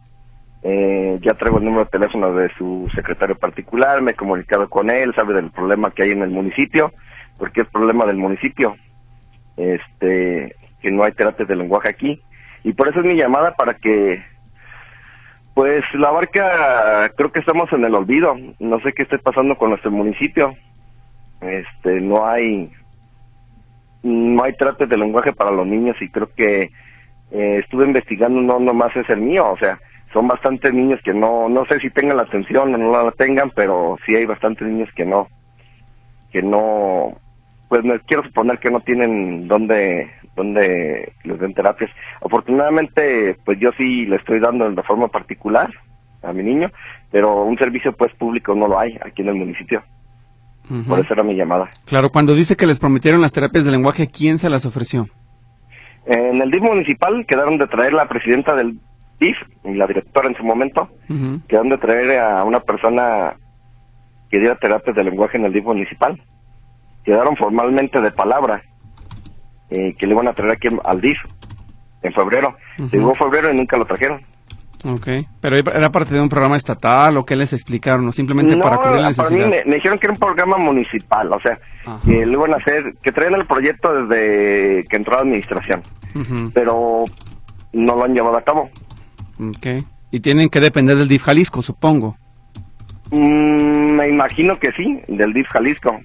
eh, 0.66 1.18
ya 1.20 1.34
traigo 1.34 1.58
el 1.58 1.64
número 1.64 1.84
de 1.84 1.90
teléfono 1.90 2.34
de 2.34 2.50
su 2.56 2.88
secretario 2.94 3.36
particular, 3.36 4.00
me 4.00 4.12
he 4.12 4.14
comunicado 4.14 4.68
con 4.70 4.88
él, 4.88 5.14
sabe 5.14 5.34
del 5.34 5.50
problema 5.50 5.90
que 5.90 6.04
hay 6.04 6.12
en 6.12 6.22
el 6.22 6.30
municipio, 6.30 6.92
porque 7.38 7.60
es 7.60 7.68
problema 7.68 8.06
del 8.06 8.16
municipio, 8.16 8.74
este, 9.58 10.56
que 10.80 10.90
no 10.90 11.04
hay 11.04 11.12
terapia 11.12 11.44
de 11.44 11.56
lenguaje 11.56 11.90
aquí. 11.90 12.20
Y 12.62 12.72
por 12.72 12.88
eso 12.88 13.00
es 13.00 13.06
mi 13.06 13.14
llamada 13.14 13.54
para 13.54 13.74
que, 13.74 14.22
pues 15.54 15.84
la 15.94 16.10
barca, 16.10 17.10
creo 17.14 17.30
que 17.30 17.40
estamos 17.40 17.70
en 17.74 17.84
el 17.84 17.94
olvido, 17.94 18.34
no 18.58 18.80
sé 18.80 18.94
qué 18.94 19.02
esté 19.02 19.18
pasando 19.18 19.56
con 19.56 19.68
nuestro 19.68 19.90
municipio, 19.90 20.54
este, 21.42 22.00
no 22.00 22.26
hay, 22.26 22.72
no 24.02 24.42
hay 24.42 24.54
terapia 24.54 24.86
de 24.86 24.96
lenguaje 24.96 25.34
para 25.34 25.50
los 25.50 25.66
niños 25.66 25.96
y 26.00 26.08
creo 26.08 26.30
que 26.34 26.70
eh, 27.34 27.58
estuve 27.58 27.84
investigando, 27.84 28.40
no 28.40 28.60
nomás 28.60 28.94
es 28.96 29.10
el 29.10 29.20
mío, 29.20 29.50
o 29.50 29.58
sea, 29.58 29.78
son 30.12 30.28
bastantes 30.28 30.72
niños 30.72 31.00
que 31.04 31.12
no, 31.12 31.48
no 31.48 31.66
sé 31.66 31.80
si 31.80 31.90
tengan 31.90 32.16
la 32.16 32.22
atención 32.22 32.72
o 32.72 32.78
no 32.78 33.04
la 33.04 33.10
tengan, 33.10 33.50
pero 33.50 33.98
sí 34.06 34.14
hay 34.14 34.24
bastantes 34.24 34.68
niños 34.68 34.88
que 34.94 35.04
no, 35.04 35.26
que 36.30 36.42
no, 36.42 37.18
pues 37.68 37.82
me 37.82 37.98
quiero 38.00 38.22
suponer 38.22 38.60
que 38.60 38.70
no 38.70 38.78
tienen 38.80 39.48
dónde, 39.48 40.12
dónde 40.36 41.12
les 41.24 41.40
den 41.40 41.54
terapias. 41.54 41.90
Afortunadamente, 42.24 43.36
pues 43.44 43.58
yo 43.58 43.70
sí 43.76 44.06
le 44.06 44.16
estoy 44.16 44.38
dando 44.38 44.70
de 44.70 44.82
forma 44.84 45.08
particular 45.08 45.68
a 46.22 46.32
mi 46.32 46.44
niño, 46.44 46.70
pero 47.10 47.42
un 47.42 47.58
servicio 47.58 47.92
pues 47.96 48.14
público 48.14 48.54
no 48.54 48.68
lo 48.68 48.78
hay 48.78 48.96
aquí 49.04 49.22
en 49.22 49.28
el 49.28 49.34
municipio. 49.34 49.82
Por 50.88 51.00
eso 51.00 51.12
era 51.12 51.24
mi 51.24 51.34
llamada. 51.34 51.68
Claro, 51.84 52.10
cuando 52.10 52.34
dice 52.34 52.56
que 52.56 52.66
les 52.66 52.78
prometieron 52.78 53.20
las 53.20 53.32
terapias 53.32 53.64
de 53.64 53.72
lenguaje, 53.72 54.08
¿quién 54.08 54.38
se 54.38 54.48
las 54.48 54.64
ofreció? 54.64 55.08
En 56.06 56.40
el 56.40 56.50
DIF 56.50 56.62
municipal 56.62 57.24
quedaron 57.26 57.58
de 57.58 57.66
traer 57.66 57.92
la 57.92 58.08
presidenta 58.08 58.54
del 58.54 58.78
DIF 59.18 59.36
y 59.64 59.74
la 59.74 59.86
directora 59.86 60.28
en 60.28 60.36
su 60.36 60.44
momento, 60.44 60.88
quedaron 61.48 61.70
de 61.70 61.78
traer 61.78 62.20
a 62.20 62.44
una 62.44 62.60
persona 62.60 63.34
que 64.30 64.38
diera 64.38 64.56
terapias 64.56 64.96
de 64.96 65.04
lenguaje 65.04 65.38
en 65.38 65.46
el 65.46 65.52
DIF 65.52 65.64
municipal. 65.64 66.20
Quedaron 67.04 67.36
formalmente 67.36 68.00
de 68.00 68.10
palabra 68.10 68.62
eh, 69.70 69.94
que 69.98 70.06
le 70.06 70.12
iban 70.12 70.28
a 70.28 70.32
traer 70.32 70.52
aquí 70.52 70.68
al 70.84 71.00
DIF 71.00 71.18
en 72.02 72.12
febrero. 72.12 72.56
Llegó 72.90 73.14
febrero 73.14 73.50
y 73.50 73.56
nunca 73.56 73.76
lo 73.76 73.84
trajeron. 73.84 74.22
Ok, 74.84 75.08
pero 75.40 75.56
era 75.56 75.90
parte 75.90 76.12
de 76.12 76.20
un 76.20 76.28
programa 76.28 76.58
estatal 76.58 77.16
o 77.16 77.24
qué 77.24 77.36
les 77.36 77.54
explicaron, 77.54 78.06
o 78.06 78.12
simplemente 78.12 78.54
para 78.58 78.76
cubrir 78.76 79.00
la 79.00 79.08
necesidad. 79.08 79.28
Para 79.28 79.48
mí 79.48 79.62
me, 79.66 79.74
dijeron 79.76 79.98
que 79.98 80.06
era 80.06 80.12
un 80.12 80.18
programa 80.18 80.58
municipal, 80.58 81.32
o 81.32 81.40
sea, 81.40 81.58
que 82.04 82.26
lo 82.26 82.32
iban 82.32 82.52
a 82.52 82.56
hacer, 82.56 82.94
que 83.02 83.10
traían 83.10 83.34
el 83.34 83.46
proyecto 83.46 83.92
desde 83.94 84.84
que 84.84 84.96
entró 84.96 85.14
la 85.14 85.22
administración, 85.22 85.82
pero 86.52 87.04
no 87.72 87.96
lo 87.96 88.04
han 88.04 88.12
llevado 88.12 88.36
a 88.36 88.42
cabo. 88.42 88.68
Ok, 89.40 89.82
y 90.10 90.20
tienen 90.20 90.50
que 90.50 90.60
depender 90.60 90.96
del 90.96 91.08
DIF 91.08 91.22
Jalisco, 91.22 91.62
supongo. 91.62 92.16
Mm, 93.10 93.96
me 93.96 94.08
imagino 94.08 94.58
que 94.58 94.70
sí, 94.72 95.00
del 95.08 95.32
DIF 95.32 95.48
Jalisco. 95.48 95.98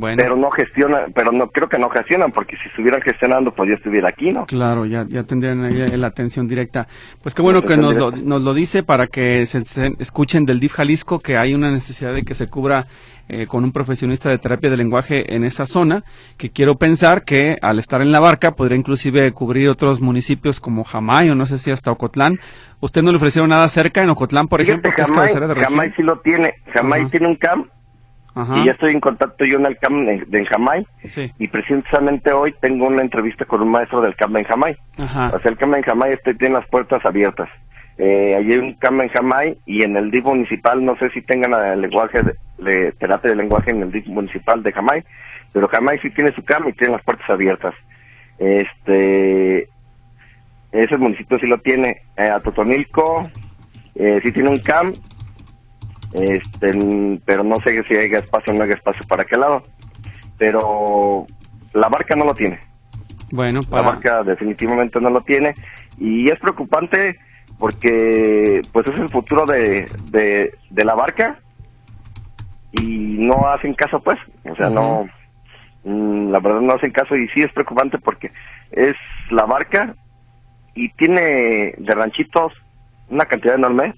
Pero 0.00 0.36
no 0.36 0.50
gestiona, 0.50 1.06
pero 1.12 1.32
no 1.32 1.48
creo 1.48 1.68
que 1.68 1.78
no 1.78 1.88
gestionan, 1.88 2.30
porque 2.30 2.56
si 2.62 2.68
estuvieran 2.68 3.00
gestionando, 3.02 3.50
pues 3.52 3.70
yo 3.70 3.74
estuviera 3.74 4.08
aquí, 4.08 4.28
¿no? 4.28 4.46
Claro, 4.46 4.86
ya, 4.86 5.04
ya 5.08 5.24
tendrían 5.24 5.64
ahí 5.64 5.74
la 5.96 6.06
atención 6.06 6.46
directa. 6.46 6.86
Pues 7.22 7.34
qué 7.34 7.42
bueno 7.42 7.62
que 7.62 7.76
nos 7.76 7.94
lo, 7.94 8.12
nos 8.12 8.42
lo, 8.42 8.54
dice 8.54 8.82
para 8.84 9.08
que 9.08 9.44
se, 9.46 9.62
escuchen 9.98 10.44
del 10.44 10.60
DIF 10.60 10.74
Jalisco 10.74 11.18
que 11.18 11.36
hay 11.36 11.52
una 11.52 11.70
necesidad 11.72 12.14
de 12.14 12.22
que 12.22 12.34
se 12.34 12.48
cubra 12.48 12.86
eh, 13.28 13.46
con 13.46 13.64
un 13.64 13.72
profesionista 13.72 14.30
de 14.30 14.38
terapia 14.38 14.70
de 14.70 14.76
lenguaje 14.76 15.34
en 15.34 15.44
esa 15.44 15.66
zona, 15.66 16.04
que 16.36 16.50
quiero 16.50 16.76
pensar 16.76 17.24
que 17.24 17.58
al 17.60 17.78
estar 17.78 18.00
en 18.00 18.12
la 18.12 18.20
barca 18.20 18.52
podría 18.52 18.78
inclusive 18.78 19.32
cubrir 19.32 19.68
otros 19.68 20.00
municipios 20.00 20.60
como 20.60 20.84
Jamay 20.84 21.30
o 21.30 21.34
no 21.34 21.44
sé 21.46 21.58
si 21.58 21.70
hasta 21.70 21.90
Ocotlán. 21.90 22.38
¿Usted 22.80 23.02
no 23.02 23.10
le 23.10 23.16
ofrecieron 23.16 23.50
nada 23.50 23.68
cerca 23.68 24.02
en 24.02 24.10
Ocotlán, 24.10 24.46
por 24.46 24.60
ejemplo? 24.60 24.92
que 24.94 25.02
Jamay, 25.02 25.26
es 25.26 25.34
Jamay 25.34 25.92
sí 25.96 26.02
lo 26.02 26.20
tiene. 26.20 26.54
Jamay 26.72 27.06
tiene 27.10 27.26
un 27.26 27.36
camp 27.36 27.66
y 28.56 28.64
ya 28.64 28.72
estoy 28.72 28.92
en 28.92 29.00
contacto 29.00 29.44
yo 29.44 29.58
en 29.58 29.66
el 29.66 29.78
CAM 29.78 30.06
de, 30.06 30.24
de 30.26 30.46
Jamay 30.46 30.86
y 31.38 31.48
precisamente 31.48 32.32
hoy 32.32 32.54
tengo 32.60 32.86
una 32.86 33.02
entrevista 33.02 33.44
con 33.44 33.62
un 33.62 33.70
maestro 33.70 34.00
del 34.00 34.14
CAM 34.16 34.36
en 34.36 34.44
Jamay. 34.44 34.76
O 34.98 35.38
sea, 35.40 35.50
el 35.50 35.56
CAM 35.56 35.74
en 35.74 35.82
Jamay 35.82 36.12
este, 36.12 36.34
tiene 36.34 36.54
las 36.54 36.68
puertas 36.68 37.04
abiertas. 37.04 37.48
Eh, 37.98 38.36
hay 38.36 38.56
un 38.56 38.74
CAM 38.74 39.00
en 39.00 39.08
Jamay 39.08 39.58
y 39.66 39.82
en 39.82 39.96
el 39.96 40.10
DIF 40.12 40.24
municipal, 40.24 40.84
no 40.84 40.96
sé 40.98 41.10
si 41.10 41.20
tengan 41.22 41.52
el 41.52 41.80
lenguaje 41.80 42.20
de, 42.58 42.92
terapia 42.92 43.30
de 43.30 43.36
lenguaje 43.36 43.70
en 43.70 43.82
el 43.82 43.90
DIF 43.90 44.06
municipal 44.06 44.62
de 44.62 44.72
Jamay, 44.72 45.02
pero 45.52 45.66
Jamay 45.66 45.98
sí 45.98 46.10
tiene 46.10 46.32
su 46.32 46.44
CAM 46.44 46.68
y 46.68 46.72
tiene 46.74 46.92
las 46.92 47.02
puertas 47.02 47.28
abiertas. 47.28 47.74
Este, 48.38 49.68
ese 50.70 50.96
municipio 50.96 51.38
sí 51.40 51.46
lo 51.46 51.58
tiene. 51.58 52.02
Eh, 52.16 52.28
a 52.28 52.38
Totonilco 52.38 53.28
eh, 53.96 54.20
sí 54.22 54.30
tiene 54.30 54.50
un 54.50 54.60
CAM, 54.60 54.92
este, 56.12 57.20
pero 57.24 57.44
no 57.44 57.56
sé 57.56 57.82
si 57.84 57.94
hay 57.94 58.10
espacio 58.12 58.52
o 58.52 58.56
no 58.56 58.64
hay 58.64 58.70
espacio 58.70 59.06
para 59.06 59.24
qué 59.24 59.36
lado. 59.36 59.62
Pero 60.38 61.26
la 61.72 61.88
barca 61.88 62.14
no 62.14 62.24
lo 62.24 62.34
tiene. 62.34 62.58
Bueno, 63.32 63.60
la 63.70 63.82
barca 63.82 64.22
definitivamente 64.22 65.00
no 65.00 65.10
lo 65.10 65.20
tiene 65.20 65.54
y 65.98 66.30
es 66.30 66.38
preocupante 66.38 67.18
porque 67.58 68.62
pues 68.72 68.86
es 68.88 68.98
el 69.00 69.08
futuro 69.10 69.44
de, 69.44 69.90
de, 70.10 70.84
la 70.84 70.94
barca 70.94 71.38
y 72.72 73.16
no 73.18 73.48
hacen 73.48 73.74
caso 73.74 74.00
pues, 74.00 74.18
o 74.48 74.54
sea, 74.54 74.70
no, 74.70 75.06
mm, 75.84 76.30
la 76.30 76.38
verdad 76.38 76.60
no 76.60 76.72
hacen 76.72 76.92
caso 76.92 77.16
y 77.16 77.28
sí 77.28 77.40
es 77.40 77.52
preocupante 77.52 77.98
porque 77.98 78.32
es 78.70 78.94
la 79.30 79.44
barca 79.44 79.94
y 80.74 80.88
tiene 80.90 81.74
de 81.76 81.94
ranchitos 81.94 82.52
una 83.10 83.24
cantidad 83.26 83.56
enorme. 83.56 83.94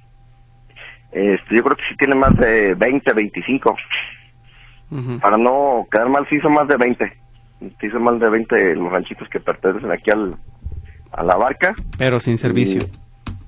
Este, 1.13 1.57
yo 1.57 1.63
creo 1.65 1.77
que 1.77 1.83
sí 1.89 1.97
tiene 1.97 2.15
más 2.15 2.37
de 2.37 2.75
20, 2.75 3.13
25. 3.13 3.77
Para 5.21 5.37
no 5.37 5.87
quedar 5.91 6.09
mal, 6.09 6.27
sí 6.29 6.41
son 6.41 6.55
más 6.55 6.67
de 6.67 6.77
20. 6.77 7.13
Sí 7.81 7.91
son 7.91 8.03
más 8.03 8.19
de 8.19 8.29
20 8.29 8.75
los 8.77 8.91
ranchitos 8.91 9.29
que 9.29 9.39
pertenecen 9.39 9.91
aquí 9.93 10.11
al, 10.11 10.35
a 11.13 11.23
la 11.23 11.37
barca. 11.37 11.75
Pero 11.99 12.19
sin 12.19 12.39
servicio. 12.39 12.83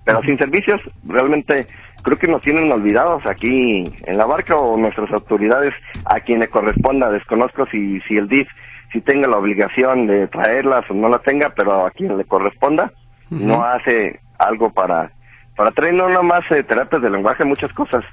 pero 0.04 0.22
sin 0.22 0.38
servicios, 0.38 0.80
realmente 1.04 1.66
creo 2.02 2.18
que 2.18 2.28
nos 2.28 2.42
tienen 2.42 2.70
olvidados 2.70 3.24
aquí 3.26 3.84
en 4.06 4.18
la 4.18 4.26
barca 4.26 4.56
o 4.56 4.76
nuestras 4.76 5.10
autoridades 5.12 5.72
a 6.04 6.20
quien 6.20 6.40
le 6.40 6.48
corresponda. 6.48 7.10
Desconozco 7.10 7.66
si, 7.66 8.00
si 8.02 8.16
el 8.16 8.28
DIF 8.28 8.48
si 8.92 9.00
tenga 9.00 9.26
la 9.26 9.38
obligación 9.38 10.06
de 10.06 10.28
traerlas 10.28 10.84
o 10.90 10.94
no 10.94 11.08
la 11.08 11.18
tenga, 11.20 11.52
pero 11.56 11.86
a 11.86 11.90
quien 11.90 12.16
le 12.16 12.24
corresponda, 12.24 12.92
no 13.30 13.64
hace 13.64 14.20
algo 14.38 14.70
para, 14.70 15.10
para 15.56 15.70
traer 15.70 15.94
no 15.94 16.08
nomás 16.08 16.42
eh, 16.50 16.62
terapias 16.62 17.02
de 17.02 17.10
lenguaje, 17.10 17.44
muchas 17.44 17.72
cosas, 17.72 18.04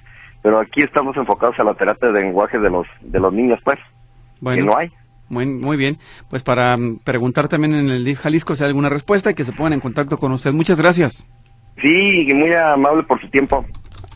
pero 0.42 0.60
aquí 0.60 0.82
estamos 0.82 1.16
enfocados 1.18 1.60
a 1.60 1.64
la 1.64 1.74
terapia 1.74 2.12
de 2.12 2.22
lenguaje 2.22 2.60
de 2.60 2.70
los, 2.70 2.88
de 3.02 3.20
los 3.20 3.34
niños, 3.34 3.60
pues, 3.64 3.78
bueno. 4.42 4.58
que 4.58 4.66
no 4.66 4.78
hay. 4.78 4.92
Muy, 5.30 5.46
muy 5.46 5.78
bien. 5.78 6.00
Pues 6.30 6.44
para 6.44 6.76
mm, 6.76 7.00
preguntar 7.04 7.48
también 7.48 7.76
en 7.76 7.90
el 7.90 8.04
DIF 8.04 8.20
Jalisco 8.20 8.56
si 8.56 8.64
hay 8.64 8.70
alguna 8.70 8.90
respuesta 8.90 9.32
y 9.32 9.36
que 9.36 9.44
se 9.44 9.54
pongan 9.54 9.74
en 9.74 9.80
contacto 9.80 10.18
con 10.18 10.32
usted. 10.32 10.52
Muchas 10.52 10.82
gracias. 10.82 11.28
Sí, 11.82 12.28
muy 12.34 12.52
amable 12.54 13.04
por 13.04 13.22
su 13.22 13.30
tiempo. 13.30 13.64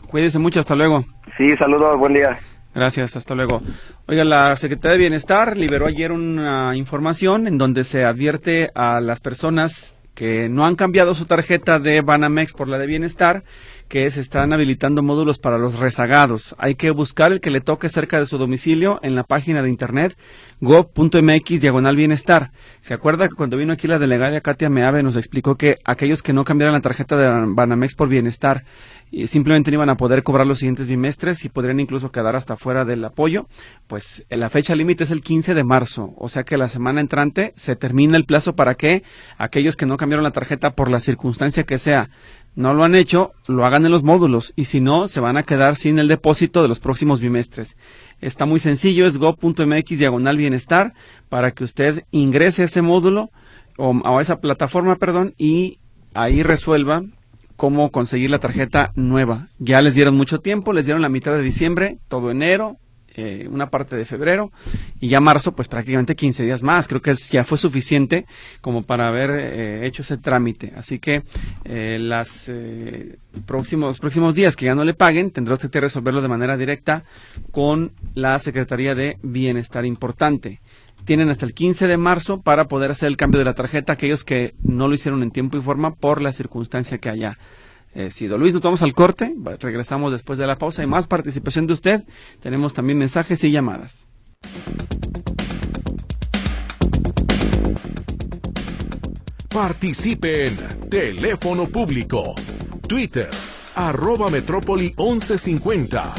Cuídese 0.08 0.38
mucho, 0.38 0.60
hasta 0.60 0.74
luego. 0.74 1.04
Sí, 1.36 1.50
saludos, 1.56 1.96
buen 1.98 2.14
día. 2.14 2.38
Gracias, 2.74 3.16
hasta 3.16 3.34
luego. 3.34 3.62
Oiga, 4.06 4.24
la 4.24 4.56
Secretaría 4.56 4.92
de 4.92 4.98
Bienestar 4.98 5.56
liberó 5.56 5.86
ayer 5.86 6.10
una 6.10 6.76
información 6.76 7.46
en 7.46 7.56
donde 7.56 7.84
se 7.84 8.04
advierte 8.04 8.70
a 8.74 9.00
las 9.00 9.20
personas 9.20 9.96
que 10.14 10.48
no 10.48 10.64
han 10.64 10.76
cambiado 10.76 11.14
su 11.14 11.26
tarjeta 11.26 11.78
de 11.78 12.00
Banamex 12.00 12.52
por 12.52 12.68
la 12.68 12.78
de 12.78 12.86
Bienestar 12.86 13.44
que 13.88 14.10
se 14.10 14.20
están 14.20 14.52
habilitando 14.52 15.02
módulos 15.02 15.38
para 15.38 15.58
los 15.58 15.78
rezagados. 15.78 16.54
Hay 16.58 16.74
que 16.74 16.90
buscar 16.90 17.32
el 17.32 17.40
que 17.40 17.50
le 17.50 17.60
toque 17.60 17.88
cerca 17.88 18.18
de 18.18 18.26
su 18.26 18.38
domicilio 18.38 18.98
en 19.02 19.14
la 19.14 19.24
página 19.24 19.62
de 19.62 19.68
internet 19.68 20.16
gov.mx 20.60 21.60
diagonal 21.60 21.96
bienestar. 21.96 22.50
¿Se 22.80 22.94
acuerda 22.94 23.28
que 23.28 23.34
cuando 23.34 23.56
vino 23.56 23.72
aquí 23.72 23.86
la 23.86 23.98
delegada 23.98 24.40
Katia 24.40 24.70
Meave 24.70 25.02
nos 25.02 25.16
explicó 25.16 25.56
que 25.56 25.76
aquellos 25.84 26.22
que 26.22 26.32
no 26.32 26.44
cambiaran 26.44 26.74
la 26.74 26.80
tarjeta 26.80 27.16
de 27.16 27.52
Banamex 27.54 27.94
por 27.94 28.08
bienestar 28.08 28.64
y 29.16 29.28
simplemente 29.28 29.70
no 29.70 29.76
iban 29.76 29.90
a 29.90 29.96
poder 29.96 30.24
cobrar 30.24 30.44
los 30.44 30.58
siguientes 30.58 30.88
bimestres 30.88 31.44
y 31.44 31.48
podrían 31.48 31.78
incluso 31.78 32.10
quedar 32.10 32.34
hasta 32.34 32.56
fuera 32.56 32.84
del 32.84 33.04
apoyo? 33.04 33.46
Pues 33.86 34.26
la 34.28 34.50
fecha 34.50 34.74
límite 34.74 35.04
es 35.04 35.12
el 35.12 35.20
15 35.20 35.54
de 35.54 35.62
marzo, 35.62 36.14
o 36.16 36.28
sea 36.28 36.42
que 36.42 36.56
la 36.56 36.68
semana 36.68 37.00
entrante 37.00 37.52
se 37.54 37.76
termina 37.76 38.16
el 38.16 38.24
plazo 38.24 38.56
para 38.56 38.74
que 38.74 39.04
aquellos 39.38 39.76
que 39.76 39.86
no 39.86 39.96
cambiaron 39.96 40.24
la 40.24 40.32
tarjeta 40.32 40.74
por 40.74 40.90
la 40.90 40.98
circunstancia 40.98 41.62
que 41.62 41.78
sea 41.78 42.10
no 42.56 42.74
lo 42.74 42.82
han 42.82 42.96
hecho, 42.96 43.32
lo 43.46 43.64
hagan 43.64 43.84
en 43.84 43.92
los 43.92 44.02
módulos 44.02 44.52
y 44.56 44.64
si 44.64 44.80
no, 44.80 45.06
se 45.06 45.20
van 45.20 45.36
a 45.36 45.44
quedar 45.44 45.76
sin 45.76 45.98
el 46.00 46.08
depósito 46.08 46.62
de 46.62 46.68
los 46.68 46.80
próximos 46.80 47.20
bimestres. 47.20 47.76
Está 48.20 48.46
muy 48.46 48.58
sencillo, 48.58 49.06
es 49.06 49.18
go.mx 49.18 49.98
diagonal 49.98 50.36
bienestar 50.36 50.92
para 51.28 51.52
que 51.52 51.62
usted 51.62 52.04
ingrese 52.10 52.62
a 52.62 52.64
ese 52.66 52.82
módulo 52.82 53.30
o 53.76 54.18
a 54.18 54.22
esa 54.22 54.40
plataforma, 54.40 54.96
perdón, 54.96 55.34
y 55.36 55.78
ahí 56.14 56.42
resuelva 56.42 57.02
cómo 57.56 57.90
conseguir 57.90 58.30
la 58.30 58.38
tarjeta 58.38 58.92
nueva. 58.94 59.48
Ya 59.58 59.82
les 59.82 59.94
dieron 59.94 60.16
mucho 60.16 60.40
tiempo, 60.40 60.72
les 60.72 60.84
dieron 60.84 61.02
la 61.02 61.08
mitad 61.08 61.32
de 61.32 61.42
diciembre, 61.42 61.98
todo 62.08 62.30
enero, 62.30 62.78
eh, 63.16 63.46
una 63.48 63.70
parte 63.70 63.94
de 63.94 64.04
febrero 64.04 64.50
y 64.98 65.06
ya 65.06 65.20
marzo, 65.20 65.52
pues 65.52 65.68
prácticamente 65.68 66.16
15 66.16 66.42
días 66.42 66.64
más. 66.64 66.88
Creo 66.88 67.00
que 67.00 67.14
ya 67.14 67.44
fue 67.44 67.56
suficiente 67.58 68.26
como 68.60 68.82
para 68.82 69.06
haber 69.06 69.30
eh, 69.30 69.86
hecho 69.86 70.02
ese 70.02 70.16
trámite. 70.16 70.72
Así 70.76 70.98
que 70.98 71.22
eh, 71.64 71.98
los 72.00 72.50
próximos, 73.46 74.00
próximos 74.00 74.34
días 74.34 74.56
que 74.56 74.64
ya 74.64 74.74
no 74.74 74.82
le 74.82 74.94
paguen, 74.94 75.30
tendrá 75.30 75.54
usted 75.54 75.70
que 75.70 75.80
resolverlo 75.80 76.22
de 76.22 76.28
manera 76.28 76.56
directa 76.56 77.04
con 77.52 77.92
la 78.14 78.36
Secretaría 78.40 78.96
de 78.96 79.18
Bienestar 79.22 79.84
Importante. 79.84 80.60
Tienen 81.04 81.28
hasta 81.28 81.44
el 81.44 81.54
15 81.54 81.86
de 81.86 81.96
marzo 81.96 82.40
para 82.40 82.66
poder 82.66 82.90
hacer 82.90 83.08
el 83.08 83.16
cambio 83.16 83.38
de 83.38 83.44
la 83.44 83.54
tarjeta 83.54 83.92
aquellos 83.92 84.24
que 84.24 84.54
no 84.62 84.88
lo 84.88 84.94
hicieron 84.94 85.22
en 85.22 85.30
tiempo 85.30 85.58
y 85.58 85.60
forma 85.60 85.94
por 85.94 86.22
la 86.22 86.32
circunstancia 86.32 86.98
que 86.98 87.10
haya 87.10 87.38
eh, 87.94 88.10
sido. 88.10 88.38
Luis, 88.38 88.52
nos 88.52 88.62
vamos 88.62 88.82
al 88.82 88.92
corte, 88.92 89.34
regresamos 89.60 90.12
después 90.12 90.38
de 90.38 90.46
la 90.46 90.58
pausa. 90.58 90.82
Hay 90.82 90.88
más 90.88 91.06
participación 91.06 91.66
de 91.66 91.74
usted, 91.74 92.04
tenemos 92.40 92.74
también 92.74 92.98
mensajes 92.98 93.44
y 93.44 93.50
llamadas. 93.50 94.08
Participe 99.48 100.48
en 100.48 100.56
Teléfono 100.90 101.66
Público, 101.66 102.34
Twitter, 102.88 103.30
arroba 103.76 104.28
Metrópoli 104.28 104.92
1150, 104.98 106.14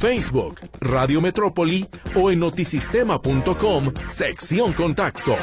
Facebook, 0.00 0.58
Radio 0.80 1.20
Metrópoli 1.20 1.86
o 2.14 2.30
en 2.30 2.38
notisistema.com, 2.40 3.92
sección 4.08 4.72
contacto. 4.72 5.36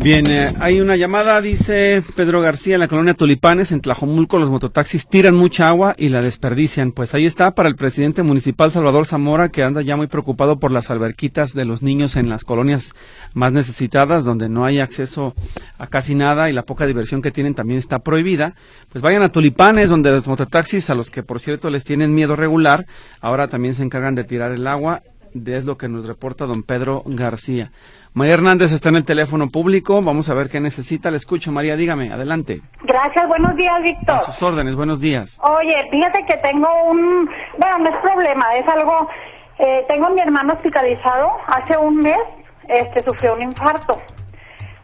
Bien, 0.00 0.28
eh, 0.28 0.54
hay 0.60 0.80
una 0.80 0.94
llamada, 0.94 1.40
dice 1.40 2.04
Pedro 2.14 2.40
García, 2.40 2.74
en 2.74 2.80
la 2.80 2.86
colonia 2.86 3.14
Tulipanes, 3.14 3.72
en 3.72 3.80
Tlajomulco, 3.80 4.38
los 4.38 4.48
mototaxis 4.48 5.08
tiran 5.08 5.34
mucha 5.34 5.68
agua 5.68 5.96
y 5.98 6.08
la 6.08 6.22
desperdician. 6.22 6.92
Pues 6.92 7.14
ahí 7.14 7.26
está 7.26 7.50
para 7.56 7.68
el 7.68 7.74
presidente 7.74 8.22
municipal 8.22 8.70
Salvador 8.70 9.06
Zamora, 9.06 9.48
que 9.48 9.64
anda 9.64 9.82
ya 9.82 9.96
muy 9.96 10.06
preocupado 10.06 10.60
por 10.60 10.70
las 10.70 10.88
alberquitas 10.88 11.52
de 11.52 11.64
los 11.64 11.82
niños 11.82 12.14
en 12.14 12.28
las 12.28 12.44
colonias 12.44 12.94
más 13.34 13.52
necesitadas, 13.52 14.24
donde 14.24 14.48
no 14.48 14.64
hay 14.64 14.78
acceso 14.78 15.34
a 15.78 15.88
casi 15.88 16.14
nada 16.14 16.48
y 16.48 16.52
la 16.52 16.62
poca 16.62 16.86
diversión 16.86 17.20
que 17.20 17.32
tienen 17.32 17.56
también 17.56 17.80
está 17.80 17.98
prohibida. 17.98 18.54
Pues 18.90 19.02
vayan 19.02 19.22
a 19.22 19.32
Tulipanes, 19.32 19.90
donde 19.90 20.12
los 20.12 20.28
mototaxis, 20.28 20.90
a 20.90 20.94
los 20.94 21.10
que 21.10 21.24
por 21.24 21.40
cierto 21.40 21.70
les 21.70 21.82
tienen 21.82 22.14
miedo 22.14 22.36
regular, 22.36 22.86
ahora 23.20 23.48
también 23.48 23.74
se 23.74 23.82
encargan 23.82 24.14
de 24.14 24.22
tirar 24.22 24.52
el 24.52 24.68
agua, 24.68 25.02
es 25.44 25.64
lo 25.64 25.76
que 25.76 25.88
nos 25.88 26.06
reporta 26.06 26.46
don 26.46 26.62
Pedro 26.62 27.02
García. 27.04 27.72
María 28.14 28.34
Hernández 28.34 28.72
está 28.72 28.88
en 28.88 28.96
el 28.96 29.04
teléfono 29.04 29.48
público. 29.48 30.02
Vamos 30.02 30.28
a 30.28 30.34
ver 30.34 30.48
qué 30.48 30.60
necesita. 30.60 31.10
Le 31.10 31.18
escucho, 31.18 31.52
María, 31.52 31.76
dígame, 31.76 32.12
adelante. 32.12 32.62
Gracias, 32.82 33.28
buenos 33.28 33.54
días, 33.56 33.82
Víctor. 33.82 34.16
A 34.16 34.20
sus 34.20 34.42
órdenes, 34.42 34.76
buenos 34.76 35.00
días. 35.00 35.38
Oye, 35.42 35.88
fíjate 35.90 36.24
que 36.26 36.36
tengo 36.38 36.68
un. 36.90 37.30
Bueno, 37.58 37.78
no 37.78 37.90
es 37.90 37.96
problema, 38.02 38.54
es 38.56 38.66
algo. 38.66 39.08
Eh, 39.58 39.84
tengo 39.88 40.06
a 40.06 40.10
mi 40.10 40.20
hermano 40.20 40.54
hospitalizado. 40.54 41.32
Hace 41.46 41.76
un 41.76 41.96
mes 41.98 42.18
este, 42.68 43.04
sufrió 43.04 43.34
un 43.34 43.42
infarto. 43.42 44.00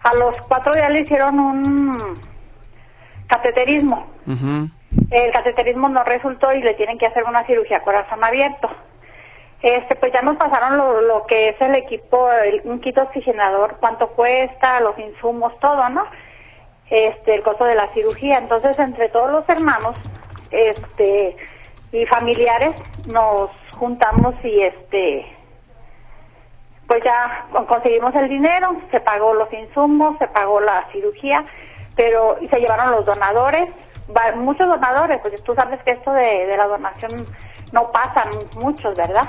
A 0.02 0.14
los 0.16 0.36
cuatro 0.48 0.74
días 0.74 0.90
le 0.90 1.00
hicieron 1.00 1.38
un 1.38 1.96
cateterismo. 3.26 4.06
El 5.10 5.32
cateterismo 5.32 5.88
no 5.88 6.04
resultó 6.04 6.52
y 6.52 6.62
le 6.62 6.74
tienen 6.74 6.98
que 6.98 7.06
hacer 7.06 7.24
una 7.24 7.44
cirugía 7.46 7.80
corazón 7.80 8.22
abierto. 8.22 8.68
Este, 9.62 9.94
pues 9.96 10.12
ya 10.12 10.20
nos 10.20 10.36
pasaron 10.36 10.76
lo, 10.76 11.24
que 11.26 11.48
es 11.48 11.60
el 11.60 11.74
equipo, 11.74 12.28
un 12.64 12.80
kit 12.80 12.98
oxigenador, 12.98 13.76
cuánto 13.80 14.08
cuesta, 14.08 14.80
los 14.80 14.98
insumos, 14.98 15.58
todo, 15.58 15.88
¿no? 15.88 16.04
Este, 16.90 17.36
el 17.36 17.42
costo 17.42 17.64
de 17.64 17.74
la 17.74 17.88
cirugía. 17.94 18.38
Entonces, 18.38 18.78
entre 18.78 19.08
todos 19.08 19.30
los 19.30 19.48
hermanos, 19.48 19.96
este, 20.50 21.36
y 21.92 22.04
familiares, 22.06 22.74
nos 23.06 23.50
juntamos 23.78 24.34
y 24.44 24.60
este, 24.62 25.26
pues 26.86 27.02
ya 27.02 27.46
conseguimos 27.66 28.14
el 28.16 28.28
dinero, 28.28 28.76
se 28.90 29.00
pagó 29.00 29.32
los 29.34 29.52
insumos, 29.52 30.18
se 30.18 30.26
pagó 30.28 30.60
la 30.60 30.86
cirugía, 30.92 31.44
pero 31.96 32.36
y 32.40 32.48
se 32.48 32.58
llevaron 32.58 32.90
los 32.90 33.06
donadores, 33.06 33.68
muchos 34.36 34.68
donadores, 34.68 35.20
pues 35.22 35.42
tú 35.42 35.54
sabes 35.54 35.82
que 35.84 35.92
esto 35.92 36.12
de 36.12 36.54
la 36.56 36.66
donación 36.66 37.24
no 37.74 37.90
pasan 37.90 38.30
muchos, 38.60 38.96
¿verdad? 38.96 39.28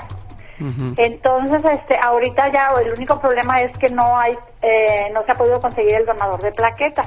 Entonces, 0.96 1.62
este, 1.70 1.98
ahorita 1.98 2.50
ya 2.50 2.68
el 2.82 2.92
único 2.92 3.20
problema 3.20 3.60
es 3.60 3.76
que 3.76 3.90
no 3.90 4.18
hay, 4.18 4.34
eh, 4.62 5.10
no 5.12 5.22
se 5.24 5.32
ha 5.32 5.34
podido 5.34 5.60
conseguir 5.60 5.94
el 5.96 6.06
donador 6.06 6.40
de 6.40 6.50
plaquetas. 6.52 7.06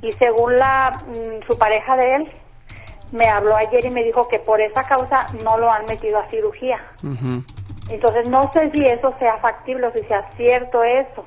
Y 0.00 0.12
según 0.12 0.56
la, 0.56 1.02
mm, 1.06 1.46
su 1.46 1.58
pareja 1.58 1.94
de 1.96 2.16
él, 2.16 2.32
me 3.12 3.28
habló 3.28 3.54
ayer 3.56 3.84
y 3.84 3.90
me 3.90 4.02
dijo 4.02 4.28
que 4.28 4.38
por 4.38 4.60
esa 4.62 4.82
causa 4.84 5.26
no 5.44 5.58
lo 5.58 5.70
han 5.70 5.84
metido 5.84 6.18
a 6.18 6.28
cirugía. 6.30 6.80
Entonces 7.88 8.28
no 8.28 8.50
sé 8.52 8.70
si 8.72 8.84
eso 8.84 9.14
sea 9.18 9.36
factible 9.38 9.86
o 9.86 9.92
si 9.92 10.00
sea 10.04 10.28
cierto 10.36 10.82
eso. 10.82 11.24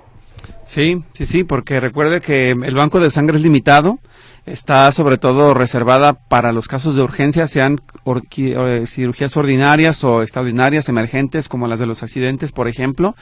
Sí, 0.64 1.04
sí, 1.14 1.26
sí, 1.26 1.44
porque 1.44 1.80
recuerde 1.80 2.20
que 2.20 2.52
el 2.52 2.76
banco 2.76 3.00
de 3.00 3.12
sangre 3.12 3.38
es 3.38 3.44
limitado 3.44 4.00
está 4.46 4.92
sobre 4.92 5.18
todo 5.18 5.54
reservada 5.54 6.14
para 6.14 6.52
los 6.52 6.68
casos 6.68 6.96
de 6.96 7.02
urgencia, 7.02 7.48
sean 7.48 7.82
eh, 8.06 8.84
cirugías 8.88 9.36
ordinarias 9.38 10.04
o 10.04 10.22
extraordinarias, 10.22 10.90
emergentes, 10.90 11.48
como 11.48 11.68
las 11.68 11.80
de 11.80 11.86
los 11.86 12.04
accidentes, 12.04 12.52
por 12.52 12.68
ejemplo. 12.68 13.16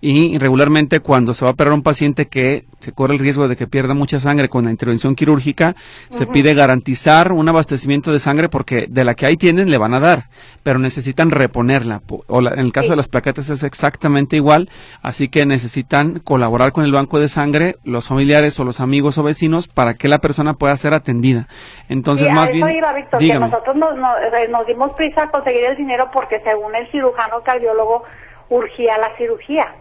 Y 0.00 0.38
regularmente 0.38 1.00
cuando 1.00 1.34
se 1.34 1.44
va 1.44 1.50
a 1.50 1.54
operar 1.54 1.72
un 1.72 1.82
paciente 1.82 2.26
que 2.28 2.66
se 2.80 2.92
corre 2.92 3.14
el 3.14 3.20
riesgo 3.20 3.48
de 3.48 3.56
que 3.56 3.66
pierda 3.66 3.94
mucha 3.94 4.20
sangre 4.20 4.48
con 4.48 4.64
la 4.64 4.70
intervención 4.70 5.14
quirúrgica, 5.14 5.74
se 6.10 6.26
pide 6.26 6.54
garantizar 6.54 7.32
un 7.32 7.48
abastecimiento 7.48 8.12
de 8.12 8.18
sangre 8.18 8.48
porque 8.48 8.86
de 8.88 9.04
la 9.04 9.14
que 9.14 9.26
ahí 9.26 9.36
tienen 9.36 9.70
le 9.70 9.78
van 9.78 9.94
a 9.94 10.00
dar, 10.00 10.28
pero 10.62 10.78
necesitan 10.78 11.30
reponerla. 11.30 12.02
O 12.26 12.42
en 12.42 12.58
el 12.58 12.72
caso 12.72 12.90
de 12.90 12.96
las 12.96 13.08
plaquetas 13.08 13.48
es 13.48 13.62
exactamente 13.62 14.36
igual, 14.36 14.68
así 15.02 15.28
que 15.28 15.46
necesitan 15.46 16.20
colaborar 16.20 16.72
con 16.72 16.84
el 16.84 16.92
banco 16.92 17.18
de 17.18 17.28
sangre, 17.28 17.76
los 17.84 18.08
familiares 18.08 18.58
o 18.60 18.64
los 18.64 18.80
amigos 18.80 19.18
o 19.18 19.22
vecinos, 19.22 19.68
para 19.68 19.94
que 19.94 20.08
la 20.08 20.18
persona 20.18 20.54
pueda 20.54 20.63
ser 20.76 20.94
atendida. 20.94 21.46
Entonces, 21.88 22.30
más 22.32 22.50
bien. 22.50 22.66
que 23.18 23.38
nosotros 23.38 23.76
eh, 23.76 24.48
nos, 24.48 24.66
dimos 24.66 24.92
prisa 24.94 25.24
a 25.24 25.30
conseguir 25.30 25.64
el 25.64 25.76
dinero 25.76 26.10
porque, 26.12 26.40
según 26.40 26.74
el 26.74 26.90
cirujano 26.90 27.42
cardiólogo, 27.42 28.04
urgía 28.48 28.98
la 28.98 29.16
cirugía. 29.16 29.74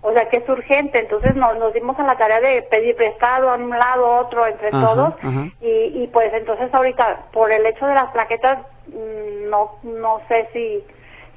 O 0.00 0.12
sea 0.14 0.26
que 0.30 0.38
es 0.38 0.48
urgente, 0.48 1.00
entonces 1.00 1.36
nos, 1.36 1.58
nos 1.58 1.74
dimos 1.74 1.98
a 1.98 2.04
la 2.04 2.16
tarea 2.16 2.40
de 2.40 2.62
pedir 2.62 2.96
prestado 2.96 3.50
a 3.50 3.56
un 3.56 3.68
lado, 3.68 4.20
otro, 4.20 4.46
entre 4.46 4.70
todos, 4.70 5.14
Y, 5.60 6.02
y 6.02 6.10
pues 6.12 6.32
entonces 6.32 6.72
ahorita, 6.72 7.26
por 7.30 7.52
el 7.52 7.66
hecho 7.66 7.86
de 7.86 7.94
las 7.94 8.10
plaquetas, 8.12 8.60
mm, 8.88 9.50
no 9.50 9.72
no 9.82 10.20
sé 10.28 10.48
si 10.54 10.82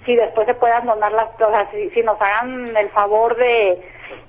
si 0.08 0.16
después 0.16 0.48
se 0.48 0.54
puedan 0.56 0.86
donar 0.86 1.12
las, 1.12 1.28
o 1.36 1.52
sea, 1.52 1.70
si, 1.70 1.90
si 1.90 2.02
nos 2.02 2.20
hagan 2.20 2.76
el 2.76 2.90
favor 2.92 3.36
de, 3.36 3.78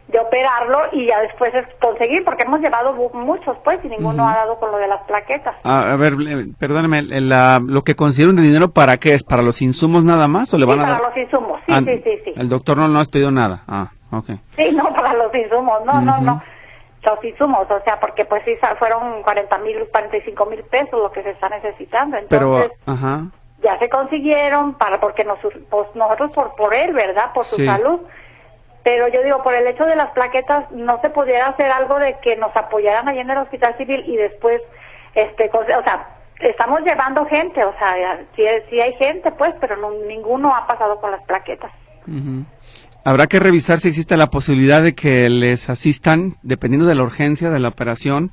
de 0.08 0.18
operarlo 0.18 0.80
y 0.90 1.06
ya 1.06 1.20
después 1.20 1.54
es 1.54 1.66
conseguir, 1.80 2.24
porque 2.24 2.42
hemos 2.42 2.60
llevado 2.60 2.92
muchos, 3.14 3.56
pues, 3.62 3.78
y 3.84 3.88
ninguno 3.88 4.28
ha 4.28 4.34
dado 4.34 4.58
con 4.58 4.72
lo 4.72 4.78
de 4.78 4.88
las 4.88 5.00
plaquetas. 5.04 5.54
Ah, 5.62 5.92
a 5.92 5.96
ver, 5.96 6.14
perdóneme, 6.58 7.02
la, 7.02 7.60
lo 7.64 7.82
que 7.82 7.94
considero 7.94 8.32
de 8.32 8.42
dinero, 8.42 8.70
¿para 8.72 8.96
qué 8.96 9.14
es? 9.14 9.22
¿Para 9.22 9.42
los 9.42 9.62
insumos 9.62 10.02
nada 10.02 10.26
más 10.26 10.52
o 10.52 10.58
le 10.58 10.66
van 10.66 10.80
a 10.80 10.82
dar? 10.82 10.96
para 10.98 11.08
los 11.10 11.16
insumos, 11.16 11.60
sí, 11.64 11.72
ah, 11.72 11.80
sí, 11.84 12.00
sí, 12.02 12.18
sí. 12.24 12.34
El 12.36 12.48
doctor 12.48 12.76
no, 12.76 12.88
no 12.88 12.98
has 12.98 13.08
pedido 13.08 13.30
nada, 13.30 13.62
ah, 13.68 13.92
ok. 14.10 14.30
Sí, 14.56 14.72
no, 14.72 14.92
para 14.92 15.14
los 15.14 15.32
insumos, 15.32 15.84
no, 15.86 16.00
no, 16.00 16.20
no. 16.20 16.42
Los 17.04 17.24
insumos, 17.24 17.70
o 17.70 17.80
sea, 17.84 18.00
porque 18.00 18.24
pues 18.24 18.42
sí, 18.44 18.50
fueron 18.80 19.22
40 19.22 19.58
mil, 19.58 19.76
45 19.92 20.46
mil 20.46 20.62
pesos 20.64 21.00
lo 21.00 21.12
que 21.12 21.22
se 21.22 21.30
está 21.30 21.48
necesitando, 21.48 22.16
entonces... 22.16 22.72
Pero, 22.84 22.92
ajá. 22.92 23.28
Ya 23.62 23.78
se 23.78 23.88
consiguieron 23.88 24.74
para 24.74 25.00
porque 25.00 25.24
nos, 25.24 25.38
pues, 25.68 25.88
nosotros 25.94 26.30
por 26.30 26.54
por 26.54 26.74
él, 26.74 26.92
¿verdad? 26.92 27.32
Por 27.32 27.44
su 27.44 27.64
salud 27.64 28.00
pero 28.88 29.06
yo 29.08 29.22
digo, 29.22 29.42
por 29.42 29.52
el 29.52 29.66
hecho 29.66 29.84
de 29.84 29.96
las 29.96 30.10
plaquetas, 30.12 30.70
no 30.70 30.98
se 31.02 31.10
pudiera 31.10 31.48
hacer 31.48 31.70
algo 31.70 31.98
de 31.98 32.16
que 32.22 32.36
nos 32.36 32.56
apoyaran 32.56 33.06
allí 33.06 33.18
en 33.18 33.28
el 33.28 33.36
hospital 33.36 33.76
civil 33.76 34.02
y 34.06 34.16
después, 34.16 34.62
este, 35.14 35.50
o 35.52 35.82
sea, 35.84 36.08
estamos 36.40 36.80
llevando 36.80 37.26
gente, 37.26 37.62
o 37.62 37.74
sea, 37.78 38.18
sí, 38.34 38.44
sí 38.70 38.80
hay 38.80 38.94
gente, 38.94 39.30
pues, 39.32 39.54
pero 39.60 39.76
no, 39.76 39.90
ninguno 39.90 40.54
ha 40.54 40.66
pasado 40.66 40.98
con 41.02 41.10
las 41.10 41.22
plaquetas. 41.24 41.70
Habrá 43.04 43.26
que 43.26 43.40
revisar 43.40 43.80
si 43.80 43.88
existe 43.88 44.16
la 44.16 44.28
posibilidad 44.28 44.82
de 44.82 44.94
que 44.94 45.30
les 45.30 45.70
asistan, 45.70 46.36
dependiendo 46.42 46.86
de 46.86 46.94
la 46.94 47.02
urgencia 47.02 47.48
de 47.50 47.58
la 47.58 47.68
operación. 47.68 48.32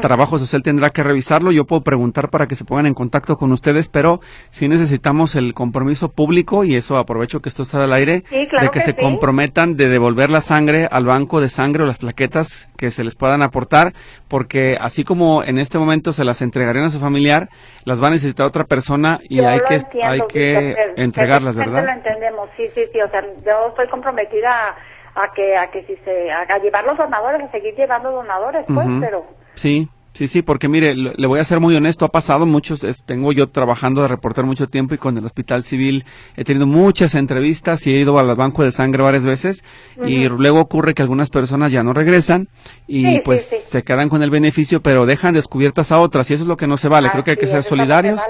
Trabajo 0.00 0.38
Social 0.38 0.62
tendrá 0.62 0.90
que 0.90 1.02
revisarlo. 1.02 1.52
Yo 1.52 1.66
puedo 1.66 1.82
preguntar 1.82 2.30
para 2.30 2.46
que 2.46 2.54
se 2.54 2.64
pongan 2.64 2.86
en 2.86 2.94
contacto 2.94 3.36
con 3.36 3.52
ustedes, 3.52 3.88
pero 3.88 4.20
si 4.50 4.68
necesitamos 4.68 5.34
el 5.34 5.54
compromiso 5.54 6.10
público, 6.10 6.64
y 6.64 6.76
eso 6.76 6.96
aprovecho 6.96 7.40
que 7.40 7.48
esto 7.48 7.62
está 7.62 7.84
al 7.84 7.92
aire, 7.92 8.24
de 8.30 8.70
que, 8.72 8.80
se 8.80 8.94
comprometan 8.94 9.76
de 9.76 9.88
devolver 9.88 10.30
la 10.30 10.40
sangre 10.40 10.88
al 10.90 11.04
banco 11.04 11.40
de 11.40 11.48
sangre 11.48 11.82
o 11.82 11.86
las 11.86 11.98
plaquetas 11.98 12.68
que 12.76 12.90
se 12.90 13.04
les 13.04 13.14
puedan 13.14 13.42
aportar, 13.42 13.92
porque 14.28 14.76
así 14.80 15.04
como 15.04 15.42
en 15.42 15.58
este 15.58 15.78
momento 15.78 16.12
se 16.12 16.24
las 16.24 16.42
entregarían 16.42 16.86
a 16.86 16.90
su 16.90 17.00
familiar, 17.00 17.48
las 17.84 18.02
va 18.02 18.08
a 18.08 18.10
necesitar 18.10 18.46
otra 18.46 18.64
persona 18.64 19.20
y 19.28 19.40
hay 19.40 19.60
que, 19.60 19.80
hay 20.02 20.20
que 20.28 20.76
entregarlas, 20.96 21.56
¿verdad? 21.56 21.84
Lo 21.84 21.92
entendemos, 21.92 22.48
sí, 22.56 22.64
sí, 22.74 22.82
sí. 22.92 23.00
O 23.00 23.10
sea, 23.10 23.22
yo 23.22 23.68
estoy 23.68 23.88
comprometida 23.88 24.76
a, 25.14 25.32
que 25.32 25.56
a 25.56 25.70
que 25.70 25.82
si 25.84 25.96
se 26.04 26.30
a, 26.30 26.58
llevar 26.58 26.84
los 26.84 26.96
donadores 26.96 27.42
a 27.42 27.50
seguir 27.50 27.74
llevando 27.74 28.10
donadores 28.10 28.64
pues 28.68 28.86
pero 29.00 29.24
sí 29.54 29.88
Sí, 30.16 30.28
sí, 30.28 30.40
porque 30.40 30.66
mire, 30.66 30.94
le 30.94 31.26
voy 31.26 31.40
a 31.40 31.44
ser 31.44 31.60
muy 31.60 31.76
honesto, 31.76 32.06
ha 32.06 32.10
pasado 32.10 32.46
muchos, 32.46 32.86
tengo 33.04 33.32
yo 33.32 33.50
trabajando 33.50 34.00
de 34.00 34.08
reporter 34.08 34.46
mucho 34.46 34.66
tiempo 34.66 34.94
y 34.94 34.98
con 34.98 35.18
el 35.18 35.26
Hospital 35.26 35.62
Civil 35.62 36.06
he 36.38 36.44
tenido 36.44 36.66
muchas 36.66 37.14
entrevistas 37.14 37.86
y 37.86 37.94
he 37.94 38.00
ido 38.00 38.18
al 38.18 38.34
banco 38.34 38.64
de 38.64 38.72
sangre 38.72 39.02
varias 39.02 39.26
veces 39.26 39.62
y 40.06 40.26
luego 40.26 40.58
ocurre 40.58 40.94
que 40.94 41.02
algunas 41.02 41.28
personas 41.28 41.70
ya 41.70 41.82
no 41.82 41.92
regresan 41.92 42.48
y 42.88 43.20
pues 43.20 43.44
se 43.44 43.82
quedan 43.82 44.08
con 44.08 44.22
el 44.22 44.30
beneficio, 44.30 44.80
pero 44.80 45.04
dejan 45.04 45.34
descubiertas 45.34 45.92
a 45.92 45.98
otras 45.98 46.30
y 46.30 46.34
eso 46.34 46.44
es 46.44 46.48
lo 46.48 46.56
que 46.56 46.66
no 46.66 46.78
se 46.78 46.88
vale. 46.88 47.10
Creo 47.10 47.22
que 47.22 47.32
hay 47.32 47.36
que 47.36 47.46
ser 47.46 47.62
solidarios 47.62 48.22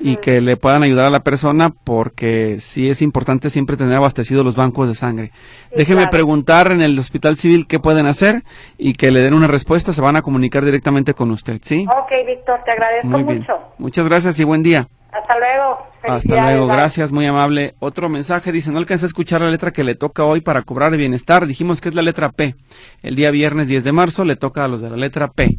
y 0.00 0.16
que 0.16 0.40
le 0.40 0.56
puedan 0.56 0.82
ayudar 0.82 1.06
a 1.06 1.10
la 1.10 1.22
persona 1.22 1.70
porque 1.70 2.56
sí 2.58 2.90
es 2.90 3.00
importante 3.00 3.48
siempre 3.50 3.76
tener 3.76 3.94
abastecidos 3.94 4.44
los 4.44 4.56
bancos 4.56 4.88
de 4.88 4.96
sangre. 4.96 5.30
Déjeme 5.76 6.08
preguntar 6.08 6.72
en 6.72 6.80
el 6.80 6.98
Hospital 6.98 7.36
Civil 7.36 7.68
qué 7.68 7.78
pueden 7.78 8.06
hacer 8.06 8.42
y 8.76 8.94
que 8.94 9.12
le 9.12 9.20
den 9.20 9.34
una 9.34 9.46
respuesta, 9.46 9.92
se 9.92 10.00
van 10.00 10.16
a 10.16 10.22
comunicar 10.22 10.64
directamente 10.64 11.14
con 11.14 11.27
usted, 11.30 11.60
¿sí? 11.62 11.86
Ok, 11.86 12.26
Víctor, 12.26 12.60
te 12.64 12.72
agradezco 12.72 13.18
mucho. 13.18 13.52
Muchas 13.78 14.08
gracias 14.08 14.38
y 14.40 14.44
buen 14.44 14.62
día. 14.62 14.88
Hasta 15.10 15.38
luego. 15.38 15.78
Hasta 16.02 16.42
luego, 16.42 16.66
gracias, 16.66 17.12
muy 17.12 17.26
amable. 17.26 17.74
Otro 17.78 18.08
mensaje 18.08 18.52
dice, 18.52 18.70
no 18.70 18.78
alcancé 18.78 19.06
a 19.06 19.08
escuchar 19.08 19.40
la 19.40 19.50
letra 19.50 19.72
que 19.72 19.84
le 19.84 19.94
toca 19.94 20.24
hoy 20.24 20.40
para 20.40 20.62
cobrar 20.62 20.92
el 20.92 20.98
bienestar. 20.98 21.46
Dijimos 21.46 21.80
que 21.80 21.88
es 21.88 21.94
la 21.94 22.02
letra 22.02 22.30
P. 22.30 22.54
El 23.02 23.16
día 23.16 23.30
viernes 23.30 23.68
10 23.68 23.84
de 23.84 23.92
marzo 23.92 24.24
le 24.24 24.36
toca 24.36 24.64
a 24.64 24.68
los 24.68 24.80
de 24.80 24.90
la 24.90 24.96
letra 24.96 25.28
P. 25.28 25.58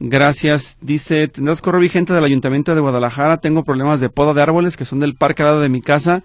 Gracias. 0.00 0.78
Dice, 0.80 1.28
tendrás 1.28 1.62
correo 1.62 1.80
vigente 1.80 2.12
del 2.12 2.24
Ayuntamiento 2.24 2.74
de 2.74 2.80
Guadalajara. 2.80 3.38
Tengo 3.38 3.64
problemas 3.64 4.00
de 4.00 4.10
poda 4.10 4.34
de 4.34 4.42
árboles 4.42 4.76
que 4.76 4.84
son 4.84 5.00
del 5.00 5.16
parque 5.16 5.42
al 5.42 5.48
lado 5.48 5.60
de 5.60 5.68
mi 5.68 5.80
casa 5.80 6.22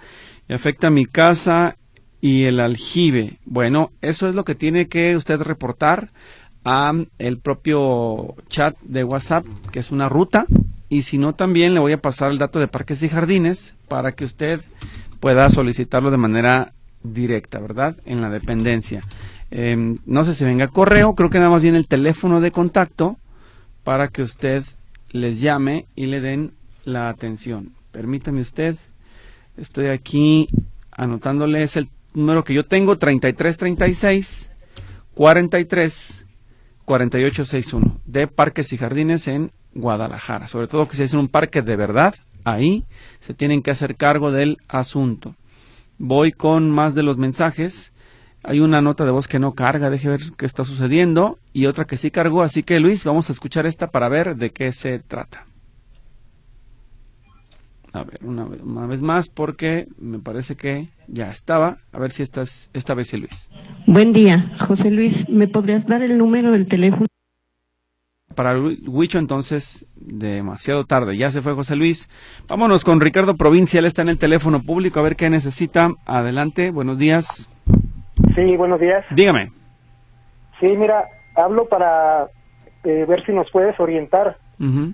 y 0.47 0.53
afecta 0.53 0.88
a 0.88 0.91
mi 0.91 1.06
casa 1.06 1.77
y 2.21 2.45
el 2.45 2.60
aljibe. 2.60 3.39
Bueno, 3.45 3.91
eso 4.01 4.29
es 4.29 4.36
lo 4.36 4.45
que 4.45 4.56
tiene 4.56 4.88
que 4.88 5.15
usted 5.15 5.41
reportar 5.41 6.08
a 6.65 6.93
el 7.19 7.38
propio 7.39 8.36
chat 8.49 8.78
de 8.82 9.04
WhatsApp, 9.04 9.45
que 9.71 9.80
es 9.80 9.91
una 9.91 10.10
ruta, 10.10 10.45
y 10.89 11.04
si 11.04 11.17
no 11.17 11.34
también 11.34 11.73
le 11.73 11.80
voy 11.80 11.91
a 11.91 12.02
pasar 12.02 12.32
el 12.32 12.38
dato 12.38 12.60
de 12.60 12.67
parques 12.67 13.02
y 13.04 13.10
jardines 13.10 13.76
para 13.88 14.12
que 14.12 14.26
usted 14.26 14.62
pueda 15.19 15.49
solicitarlo 15.49 16.12
de 16.12 16.17
manera 16.17 16.73
directa, 17.04 17.60
¿verdad? 17.60 17.97
En 18.06 18.21
la 18.21 18.30
dependencia. 18.30 19.04
Em, 19.52 19.97
no 20.06 20.26
sé 20.26 20.34
si 20.34 20.45
venga 20.45 20.67
correo, 20.67 21.15
creo 21.15 21.30
que 21.30 21.38
nada 21.38 21.49
más 21.49 21.62
viene 21.62 21.78
el 21.78 21.88
teléfono 21.88 22.41
de 22.41 22.52
contacto 22.52 23.17
para 23.84 24.08
que 24.08 24.21
usted 24.21 24.63
les 25.12 25.39
llame 25.39 25.86
y 25.95 26.08
le 26.08 26.21
den 26.21 26.54
la 26.86 27.10
atención. 27.10 27.71
Permítame 27.91 28.41
usted, 28.41 28.78
estoy 29.58 29.88
aquí 29.88 30.49
anotándoles 30.91 31.76
el 31.76 31.89
número 32.13 32.43
que 32.43 32.54
yo 32.54 32.65
tengo, 32.65 32.97
3336 32.97 34.49
43 35.13 36.22
4861 36.86 38.02
de 38.06 38.28
Parques 38.28 38.74
y 38.74 38.78
Jardines 38.78 39.28
en 39.28 39.52
Guadalajara. 39.74 40.48
Sobre 40.48 40.67
todo 40.67 40.88
que 40.88 40.96
si 40.96 41.04
es 41.04 41.13
un 41.13 41.28
parque 41.28 41.62
de 41.62 41.76
verdad, 41.76 42.15
ahí 42.43 42.86
se 43.19 43.34
tienen 43.34 43.62
que 43.62 43.72
hacer 43.72 43.96
cargo 43.96 44.32
del 44.32 44.58
asunto. 44.67 45.36
Voy 45.98 46.32
con 46.32 46.69
más 46.69 46.96
de 46.96 47.04
los 47.04 47.17
mensajes. 47.17 47.93
Hay 48.43 48.60
una 48.60 48.82
nota 48.82 49.06
de 49.06 49.12
voz 49.12 49.28
que 49.28 49.39
no 49.39 49.54
carga, 49.54 49.89
deje 49.89 50.10
ver 50.10 50.22
qué 50.38 50.46
está 50.46 50.65
sucediendo, 50.65 51.39
y 51.54 51.65
otra 51.67 51.86
que 51.86 51.96
sí 51.96 52.12
cargó, 52.12 52.41
así 52.41 52.62
que 52.62 52.82
Luis, 52.82 53.06
vamos 53.06 53.30
a 53.30 53.34
escuchar 53.34 53.65
esta 53.65 53.89
para 53.89 54.10
ver 54.10 54.36
de 54.36 54.52
qué 54.52 54.74
se 54.74 55.00
trata. 55.00 55.46
A 57.93 58.03
ver, 58.03 58.17
una, 58.23 58.45
una, 58.45 58.88
vez 58.88 59.03
más, 59.03 59.29
porque 59.29 59.88
me 59.99 60.17
parece 60.17 60.56
que 60.56 60.88
ya 61.08 61.29
estaba. 61.29 61.77
A 61.91 61.99
ver 61.99 62.12
si 62.12 62.23
esta, 62.23 62.41
esta 62.41 62.95
vez 62.95 63.08
sí, 63.08 63.17
Luis. 63.17 63.51
Buen 63.86 64.13
día, 64.13 64.51
José 64.60 64.89
Luis. 64.89 65.29
¿Me 65.29 65.47
podrías 65.47 65.86
dar 65.86 66.01
el 66.01 66.17
número 66.17 66.49
del 66.51 66.65
teléfono? 66.65 67.06
Para 68.34 68.60
Huicho, 68.60 69.19
entonces, 69.19 69.86
demasiado 69.95 70.86
tarde. 70.86 71.17
Ya 71.17 71.29
se 71.29 71.43
fue 71.43 71.53
José 71.53 71.75
Luis. 71.75 72.10
Vámonos 72.47 72.84
con 72.84 72.99
Ricardo 72.99 73.38
Provincial. 73.38 73.86
Está 73.86 74.01
en 74.01 74.10
el 74.10 74.17
teléfono 74.17 74.63
público. 74.63 74.99
A 74.99 75.03
ver 75.03 75.15
qué 75.15 75.29
necesita. 75.29 75.91
Adelante. 76.08 76.71
Buenos 76.71 76.97
días. 76.97 77.47
Sí, 78.34 78.58
buenos 78.58 78.79
días. 78.79 79.06
Dígame. 79.12 79.51
Sí, 80.60 80.65
mira, 80.75 81.06
hablo 81.36 81.67
para 81.67 82.27
eh, 82.84 83.06
ver 83.08 83.23
si 83.23 83.34
nos 83.34 83.51
puedes 83.51 83.79
orientar 83.79 84.38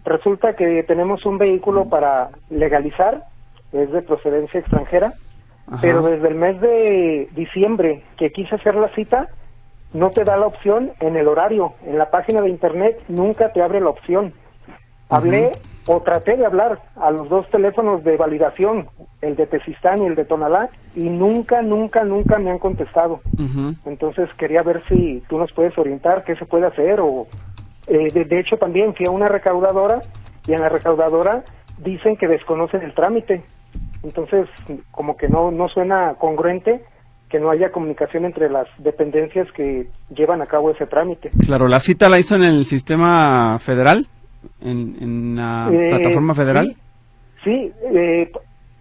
Resulta 0.06 0.56
que 0.56 0.84
tenemos 0.84 1.26
un 1.26 1.38
vehículo 1.38 1.86
para 1.90 2.30
legalizar, 2.50 3.26
es 3.72 3.92
de 3.92 4.02
procedencia 4.02 4.60
extranjera, 4.60 5.14
pero 5.82 6.02
desde 6.02 6.28
el 6.28 6.36
mes 6.36 6.60
de 6.60 7.30
diciembre 7.36 8.04
que 8.18 8.32
quise 8.32 8.56
hacer 8.56 8.76
la 8.76 8.90
cita, 8.96 9.28
no 9.94 10.12
te 10.12 10.24
da 10.24 10.38
la 10.38 10.48
opción 10.48 10.92
en 11.00 11.16
el 11.16 11.28
horario. 11.28 11.74
En 11.86 11.98
la 11.98 12.10
página 12.10 12.42
de 12.42 12.50
internet 12.50 13.04
nunca 13.08 13.52
te 13.52 13.62
abre 13.62 13.80
la 13.80 13.90
opción. 13.90 14.34
Hablé 15.10 15.52
o 15.88 16.02
traté 16.02 16.38
de 16.38 16.46
hablar 16.46 16.80
a 16.96 17.10
los 17.10 17.30
dos 17.30 17.50
teléfonos 17.50 18.04
de 18.04 18.16
validación, 18.16 18.88
el 19.22 19.36
de 19.36 19.48
Tezistán 19.48 20.04
y 20.04 20.06
el 20.06 20.16
de 20.16 20.26
Tonalá, 20.26 20.70
y 20.96 21.10
nunca, 21.10 21.64
nunca, 21.64 22.04
nunca 22.04 22.38
me 22.38 22.52
han 22.52 22.60
contestado. 22.60 23.22
Entonces 23.86 24.30
quería 24.38 24.62
ver 24.62 24.84
si 24.88 25.24
tú 25.28 25.40
nos 25.40 25.52
puedes 25.54 25.76
orientar 25.78 26.24
qué 26.24 26.36
se 26.36 26.46
puede 26.46 26.68
hacer 26.68 27.00
o... 27.00 27.28
Eh, 27.90 28.12
de, 28.14 28.40
hecho 28.40 28.58
también 28.58 28.94
fui 28.96 29.06
a 29.08 29.12
una 29.12 29.28
recaudadora 29.28 30.02
y 30.48 30.54
en 30.54 30.62
la 30.62 30.70
recaudadora 30.70 31.44
dicen 31.80 32.18
que 32.18 32.28
desconocen 32.28 32.82
el 32.84 32.94
trámite. 32.94 33.44
Entonces 34.04 34.48
como 34.92 35.18
que 35.18 35.28
no, 35.28 35.52
no 35.52 35.68
suena 35.68 36.16
congruente 36.20 36.82
que 37.30 37.40
no 37.40 37.52
haya 37.52 37.72
comunicación 37.72 38.26
entre 38.26 38.50
las 38.50 38.68
dependencias 38.80 39.48
que 39.52 39.88
llevan 40.10 40.42
a 40.42 40.48
cabo 40.48 40.72
ese 40.72 40.88
trámite. 40.88 41.30
Claro, 41.46 41.68
¿la 41.68 41.80
cita 41.80 42.10
la 42.10 42.20
hizo 42.20 42.36
en 42.36 42.44
el 42.44 42.66
sistema 42.66 43.60
federal? 43.60 44.08
¿En, 44.62 45.36
la 45.36 45.70
eh, 45.72 45.90
plataforma 45.90 46.34
federal? 46.34 46.76
Sí, 47.44 47.72
eh, 47.94 48.32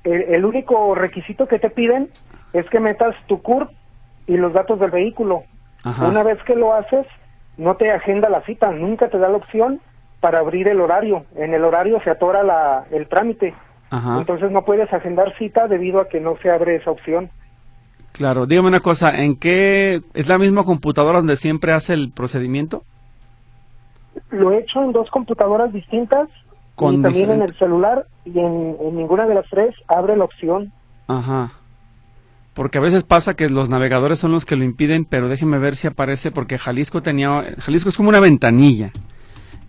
el, 0.05 0.45
único 0.45 0.95
requisito 0.95 1.47
que 1.47 1.59
te 1.59 1.71
piden 1.71 2.09
es 2.53 2.69
que 2.71 2.81
metas 2.81 3.15
tu 3.27 3.43
CURP 3.43 3.71
y 4.27 4.37
los 4.37 4.53
datos 4.53 4.81
del 4.81 4.91
vehículo. 4.91 5.45
Una 6.01 6.23
vez 6.23 6.43
que 6.45 6.55
lo 6.55 6.75
haces, 6.75 7.07
no 7.59 7.77
te 7.77 7.91
agenda 7.91 8.31
la 8.31 8.43
cita, 8.43 8.71
nunca 8.71 9.09
te 9.09 9.19
da 9.19 9.29
la 9.29 9.37
opción 9.37 9.81
para 10.21 10.39
abrir 10.39 10.69
el 10.69 10.81
horario. 10.81 11.25
En 11.37 11.53
el 11.53 11.65
horario 11.65 12.01
se 12.03 12.11
atora 12.11 12.43
la, 12.43 12.87
el 12.91 13.09
trámite. 13.09 13.55
Entonces 13.91 14.51
no 14.51 14.65
puedes 14.65 14.93
agendar 14.93 15.35
cita 15.39 15.67
debido 15.67 16.01
a 16.01 16.09
que 16.09 16.21
no 16.21 16.37
se 16.43 16.51
abre 16.51 16.77
esa 16.77 16.91
opción. 16.91 17.31
Claro, 18.13 18.47
dígame 18.47 18.69
una 18.69 18.81
cosa, 18.81 19.23
¿en 19.23 19.37
qué 19.37 20.01
es 20.13 20.29
la 20.29 20.39
misma 20.39 20.65
computadora 20.65 21.19
donde 21.19 21.37
siempre 21.37 21.73
hace 21.73 21.95
el 21.95 22.11
procedimiento? 22.11 22.83
Lo 24.31 24.53
he 24.53 24.59
hecho 24.59 24.83
en 24.83 24.93
dos 24.93 25.09
computadoras 25.11 25.73
distintas 25.73 26.29
y 26.77 27.03
también 27.03 27.31
en 27.31 27.43
el 27.43 27.55
celular 27.57 28.07
y 28.25 28.39
en, 28.39 28.77
ninguna 28.95 29.27
de 29.27 29.35
las 29.35 29.49
tres 29.49 29.75
abre 29.87 30.17
la 30.17 30.25
opción. 30.25 30.73
Ajá. 31.07 31.53
Porque 32.59 32.79
a 32.79 32.81
veces 32.81 33.05
pasa 33.05 33.37
que 33.37 33.49
los 33.49 33.69
navegadores 33.69 34.19
son 34.19 34.33
los 34.33 34.45
que 34.45 34.57
lo 34.57 34.65
impiden, 34.65 35.05
pero 35.05 35.29
déjeme 35.29 35.61
ver 35.61 35.77
si 35.77 35.87
aparece 35.87 36.33
porque 36.33 36.59
Jalisco 36.59 37.03
tenía 37.03 37.55
Jalisco 37.61 37.89
es 37.89 37.97
como 37.97 38.09
una 38.09 38.19
ventanilla, 38.19 38.91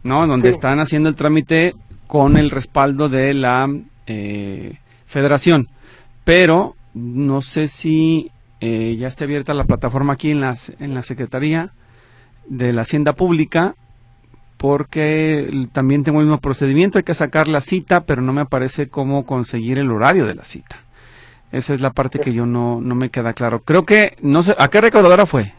¿no? 0.01 0.25
Donde 0.25 0.49
están 0.49 0.79
haciendo 0.79 1.07
el 1.07 1.13
trámite 1.13 1.75
con 2.07 2.35
el 2.35 2.49
respaldo 2.49 3.07
de 3.07 3.35
la 3.35 3.71
eh, 4.07 4.79
Federación, 5.05 5.67
pero 6.23 6.75
no 6.95 7.43
sé 7.43 7.67
si 7.67 8.31
eh, 8.59 8.95
ya 8.97 9.07
está 9.07 9.25
abierta 9.25 9.53
la 9.53 9.65
plataforma 9.65 10.13
aquí 10.13 10.31
en, 10.31 10.41
las, 10.41 10.71
en 10.79 10.95
la 10.95 11.03
Secretaría 11.03 11.73
de 12.47 12.73
la 12.73 12.81
Hacienda 12.81 13.13
Pública, 13.13 13.75
porque 14.57 15.67
también 15.73 16.03
tengo 16.03 16.21
el 16.21 16.25
mismo 16.25 16.41
procedimiento, 16.41 16.97
hay 16.97 17.03
que 17.03 17.13
sacar 17.13 17.47
la 17.47 17.61
cita, 17.61 18.05
pero 18.05 18.23
no 18.23 18.33
me 18.33 18.41
aparece 18.41 18.89
cómo 18.89 19.27
conseguir 19.27 19.77
el 19.77 19.91
horario 19.91 20.25
de 20.25 20.33
la 20.33 20.43
cita. 20.43 20.88
Esa 21.51 21.73
es 21.73 21.81
la 21.81 21.91
parte 21.91 22.19
que 22.19 22.33
yo 22.33 22.45
no, 22.45 22.79
no 22.79 22.95
me 22.95 23.09
queda 23.09 23.33
claro. 23.33 23.61
Creo 23.61 23.85
que, 23.85 24.15
no 24.21 24.43
sé, 24.43 24.55
¿a 24.57 24.67
qué 24.67 24.81
recaudadora 24.81 25.25
fue? 25.25 25.53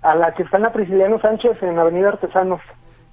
A 0.00 0.14
la 0.14 0.32
que 0.34 0.42
está 0.42 0.56
en 0.56 0.62
la 0.62 0.72
Prisciliano 0.72 1.20
Sánchez, 1.20 1.62
en 1.62 1.78
Avenida 1.78 2.08
Artesanos. 2.08 2.60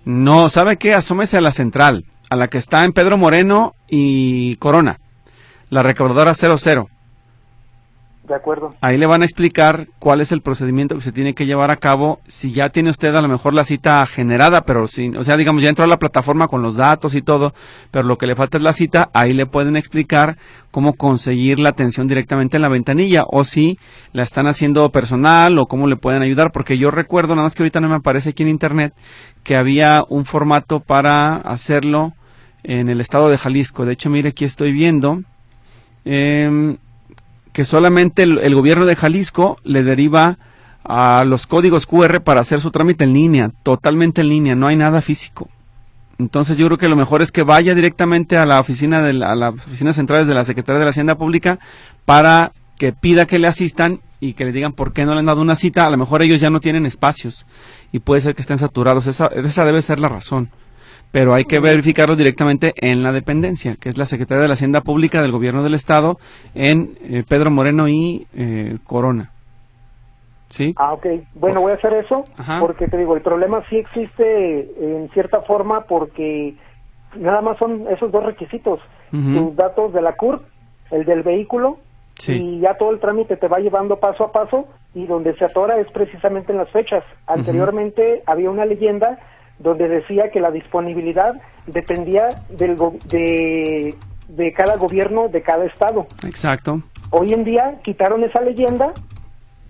No, 0.06 0.50
¿sabe 0.50 0.78
qué? 0.78 0.94
Asómese 0.94 1.38
a 1.38 1.42
la 1.42 1.52
central, 1.52 2.06
a 2.30 2.36
la 2.36 2.48
que 2.48 2.58
está 2.58 2.86
en 2.86 2.94
Pedro 2.94 3.18
Moreno 3.18 3.74
y 3.90 4.56
Corona, 4.58 5.00
la 5.70 5.84
recaudadora 5.84 6.36
00. 6.36 6.88
De 8.28 8.34
acuerdo. 8.34 8.74
Ahí 8.82 8.98
le 8.98 9.06
van 9.06 9.22
a 9.22 9.26
explicar 9.26 9.88
cuál 10.00 10.20
es 10.20 10.32
el 10.32 10.42
procedimiento 10.42 10.96
que 10.96 11.02
se 11.02 11.12
tiene 11.12 11.36
que 11.36 11.46
llevar 11.46 11.70
a 11.70 11.76
cabo. 11.76 12.22
Si 12.26 12.52
ya 12.52 12.70
tiene 12.70 12.90
usted 12.90 13.14
a 13.14 13.22
lo 13.22 13.28
mejor 13.28 13.54
la 13.54 13.66
cita 13.66 14.04
generada, 14.08 14.62
pero 14.62 14.88
si, 14.88 15.10
o 15.10 15.24
sea, 15.24 15.38
digamos, 15.38 15.62
ya 15.62 15.70
entró 15.70 15.84
a 15.84 15.88
la 15.88 16.00
plataforma 16.00 16.48
con 16.48 16.64
los 16.64 16.76
datos 16.76 17.14
y 17.14 17.22
todo, 17.22 17.54
pero 17.92 18.08
lo 18.08 18.18
que 18.18 18.26
le 18.26 18.36
falta 18.36 18.58
es 18.58 18.64
la 18.64 18.74
cita, 18.74 19.12
ahí 19.14 19.34
le 19.34 19.46
pueden 19.46 19.78
explicar 19.78 20.38
cómo 20.72 20.94
conseguir 20.94 21.60
la 21.60 21.70
atención 21.70 22.08
directamente 22.08 22.58
en 22.58 22.64
la 22.64 22.70
ventanilla 22.70 23.26
o 23.28 23.44
si 23.44 23.78
la 24.12 24.24
están 24.24 24.48
haciendo 24.48 24.90
personal 24.90 25.60
o 25.60 25.68
cómo 25.68 25.86
le 25.86 25.96
pueden 25.96 26.24
ayudar, 26.24 26.52
porque 26.52 26.80
yo 26.80 26.90
recuerdo, 26.90 27.36
nada 27.36 27.46
más 27.46 27.54
que 27.54 27.62
ahorita 27.62 27.80
no 27.80 27.90
me 27.90 27.96
aparece 27.96 28.30
aquí 28.30 28.42
en 28.42 28.50
internet, 28.50 28.94
que 29.44 29.56
había 29.56 30.04
un 30.10 30.26
formato 30.26 30.80
para 30.80 31.36
hacerlo 31.36 32.14
en 32.64 32.90
el 32.90 33.02
estado 33.02 33.30
de 33.30 33.38
Jalisco. 33.38 33.86
De 33.86 33.94
hecho, 33.94 34.10
mire, 34.10 34.30
aquí 34.30 34.46
estoy 34.46 34.72
viendo. 34.72 35.22
Eh, 36.06 36.78
que 37.56 37.64
solamente 37.64 38.24
el, 38.24 38.54
gobierno 38.54 38.86
de 38.86 38.98
Jalisco 38.98 39.60
le 39.64 39.82
deriva 39.82 40.38
a 40.84 41.24
los 41.26 41.48
códigos 41.48 41.86
QR 41.86 42.20
para 42.20 42.42
hacer 42.42 42.60
su 42.60 42.70
trámite 42.70 43.06
en 43.06 43.14
línea, 43.14 43.52
totalmente 43.64 44.20
en 44.20 44.28
línea, 44.28 44.56
no 44.56 44.68
hay 44.68 44.76
nada 44.76 45.02
físico. 45.02 45.48
Entonces 46.20 46.58
yo 46.58 46.66
creo 46.66 46.78
que 46.78 46.90
lo 46.90 46.98
mejor 46.98 47.22
es 47.22 47.32
que 47.32 47.44
vaya 47.44 47.74
directamente 47.74 48.36
a 48.36 48.46
la 48.46 48.60
oficina 48.60 49.02
de 49.02 49.14
la, 49.14 49.32
a 49.32 49.36
las 49.36 49.54
oficinas 49.54 49.96
centrales 49.96 50.28
de 50.28 50.34
la 50.34 50.44
Secretaría 50.44 50.80
de 50.80 50.86
la 50.86 50.90
Hacienda 50.90 51.18
Pública 51.18 51.58
para 52.04 52.52
que 52.78 52.92
pida 52.92 53.26
que 53.26 53.40
le 53.40 53.48
asistan 53.48 54.02
y 54.20 54.34
que 54.34 54.44
le 54.44 54.52
digan 54.52 54.74
por 54.74 54.92
qué 54.92 55.06
no 55.06 55.14
le 55.14 55.20
han 55.20 55.26
dado 55.26 55.42
una 55.42 55.56
cita. 55.56 55.88
A 55.88 55.90
lo 55.90 55.96
mejor 55.96 56.24
ellos 56.24 56.42
ya 56.42 56.50
no 56.50 56.60
tienen 56.60 56.86
espacios 56.86 57.46
y 57.94 58.00
puede 58.00 58.20
ser 58.20 58.36
que 58.36 58.42
estén 58.42 58.60
saturados. 58.60 59.08
Esa, 59.08 59.28
esa 59.28 59.64
debe 59.64 59.82
ser 59.82 60.02
la 60.02 60.10
razón 60.10 60.50
pero 61.12 61.34
hay 61.34 61.46
que 61.46 61.60
verificarlo 61.60 62.16
directamente 62.16 62.74
en 62.78 63.04
la 63.04 63.12
dependencia, 63.12 63.76
que 63.76 63.90
es 63.90 63.98
la 63.98 64.06
Secretaría 64.06 64.42
de 64.42 64.48
la 64.48 64.56
Hacienda 64.56 64.82
Pública 64.82 65.22
del 65.22 65.32
Gobierno 65.32 65.64
del 65.64 65.74
Estado 65.74 66.18
en 66.54 66.98
eh, 67.02 67.24
Pedro 67.28 67.52
Moreno 67.52 67.88
y 67.88 68.28
eh, 68.36 68.78
Corona. 68.84 69.32
¿Sí? 70.50 70.74
Ah, 70.78 70.94
ok. 70.94 71.06
Bueno, 71.34 71.62
voy 71.62 71.72
a 71.72 71.76
hacer 71.76 71.94
eso 71.94 72.26
porque 72.60 72.88
te 72.88 72.98
digo, 72.98 73.16
el 73.16 73.22
problema 73.22 73.64
sí 73.70 73.78
existe 73.78 74.70
en 74.80 75.10
cierta 75.10 75.42
forma 75.42 75.82
porque 75.82 76.56
nada 77.18 77.42
más 77.42 77.58
son 77.58 77.88
esos 77.90 78.12
dos 78.12 78.24
requisitos, 78.24 78.80
tus 79.12 79.56
datos 79.56 79.94
de 79.94 80.02
la 80.02 80.14
CUR, 80.14 80.42
el 80.92 81.06
del 81.06 81.24
vehículo 81.24 81.80
y 82.28 82.60
ya 82.60 82.76
todo 82.76 82.92
el 82.92 83.00
trámite 83.00 83.38
te 83.38 83.48
va 83.48 83.60
llevando 83.60 83.98
paso 83.98 84.24
a 84.24 84.32
paso 84.32 84.68
y 84.94 85.06
donde 85.06 85.36
se 85.36 85.46
atora 85.46 85.80
es 85.80 85.92
precisamente 85.92 86.52
en 86.52 86.58
las 86.58 86.70
fechas. 86.70 87.04
Anteriormente 87.28 88.24
había 88.26 88.50
una 88.50 88.66
leyenda 88.66 89.20
donde 89.60 89.88
decía 89.88 90.30
que 90.32 90.40
la 90.40 90.52
disponibilidad 90.52 91.34
dependía 91.68 92.30
del 92.50 92.78
de, 93.06 93.96
de 94.28 94.54
cada 94.54 94.78
gobierno 94.78 95.28
de 95.30 95.42
cada 95.42 95.66
estado. 95.66 96.08
Exacto. 96.26 96.82
Hoy 97.12 97.34
en 97.34 97.44
día 97.44 97.80
quitaron 97.84 98.24
esa 98.24 98.42
leyenda, 98.42 98.94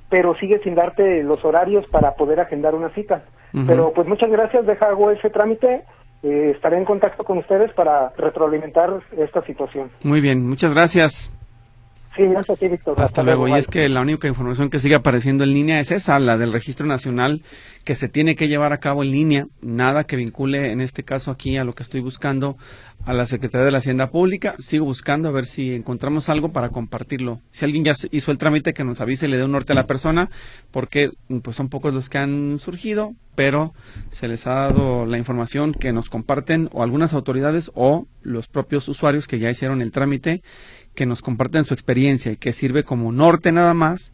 pero 0.09 0.35
sigue 0.35 0.59
sin 0.63 0.75
darte 0.75 1.23
los 1.23 1.43
horarios 1.43 1.85
para 1.91 2.15
poder 2.15 2.39
agendar 2.39 2.75
una 2.75 2.89
cita. 2.89 3.23
Pero 3.67 3.93
pues 3.93 4.05
muchas 4.05 4.29
gracias, 4.29 4.65
deja 4.65 4.87
hago 4.87 5.11
ese 5.11 5.29
trámite. 5.29 5.83
Eh, 6.23 6.51
estaré 6.53 6.77
en 6.77 6.83
contacto 6.83 7.23
con 7.23 7.37
ustedes 7.37 7.71
para 7.71 8.09
retroalimentar 8.17 8.99
esta 9.17 9.45
situación. 9.45 9.91
Muy 10.03 10.19
bien, 10.19 10.45
muchas 10.45 10.73
gracias. 10.73 11.31
Sí, 12.15 12.23
gracias, 12.23 12.59
Víctor. 12.59 13.01
Hasta, 13.01 13.23
luego. 13.23 13.47
Y 13.47 13.53
es 13.53 13.67
que 13.67 13.89
la 13.89 14.01
única 14.01 14.27
información 14.27 14.69
que 14.69 14.79
sigue 14.79 14.95
apareciendo 14.95 15.43
en 15.43 15.53
línea 15.53 15.79
es 15.79 15.91
esa, 15.91 16.17
la 16.19 16.37
del 16.37 16.53
registro 16.53 16.85
nacional 16.85 17.43
que 17.83 17.95
se 17.95 18.07
tiene 18.07 18.35
que 18.35 18.47
llevar 18.47 18.71
a 18.71 18.79
cabo 18.79 19.03
en 19.03 19.11
línea. 19.11 19.47
Nada 19.61 20.05
que 20.05 20.15
vincule, 20.15 20.71
en 20.71 20.79
este 20.79 21.03
caso 21.03 21.29
aquí, 21.29 21.57
a 21.57 21.65
lo 21.65 21.75
que 21.75 21.83
estoy 21.83 21.99
buscando 22.01 22.57
a 23.05 23.13
la 23.13 23.25
Secretaría 23.25 23.65
de 23.65 23.71
la 23.71 23.79
Hacienda 23.79 24.11
Pública. 24.11 24.55
Sigo 24.59 24.85
buscando 24.85 25.27
a 25.27 25.31
ver 25.31 25.45
si 25.45 25.73
encontramos 25.73 26.29
algo 26.29 26.51
para 26.51 26.69
compartirlo. 26.69 27.41
Si 27.51 27.65
alguien 27.65 27.83
ya 27.83 27.93
hizo 28.11 28.31
el 28.31 28.37
trámite, 28.37 28.73
que 28.73 28.83
nos 28.83 29.01
avise 29.01 29.27
y 29.27 29.29
le 29.29 29.37
dé 29.37 29.43
un 29.43 29.51
norte 29.51 29.73
a 29.73 29.75
la 29.75 29.85
persona, 29.85 30.29
porque 30.71 31.11
pues 31.43 31.55
son 31.55 31.69
pocos 31.69 31.93
los 31.93 32.09
que 32.09 32.17
han 32.17 32.59
surgido, 32.59 33.13
pero 33.35 33.73
se 34.09 34.27
les 34.27 34.47
ha 34.47 34.53
dado 34.53 35.05
la 35.05 35.17
información 35.17 35.73
que 35.73 35.91
nos 35.91 36.09
comparten 36.09 36.69
o 36.71 36.81
algunas 36.81 37.13
autoridades 37.13 37.71
o 37.75 38.07
los 38.23 38.47
propios 38.47 38.87
usuarios 38.87 39.27
que 39.27 39.39
ya 39.39 39.51
hicieron 39.51 39.81
el 39.81 39.91
trámite 39.91 40.41
que 40.95 41.05
nos 41.05 41.21
comparten 41.21 41.65
su 41.65 41.73
experiencia 41.73 42.31
y 42.31 42.37
que 42.37 42.53
sirve 42.53 42.83
como 42.83 43.11
norte 43.11 43.51
nada 43.51 43.73
más, 43.73 44.11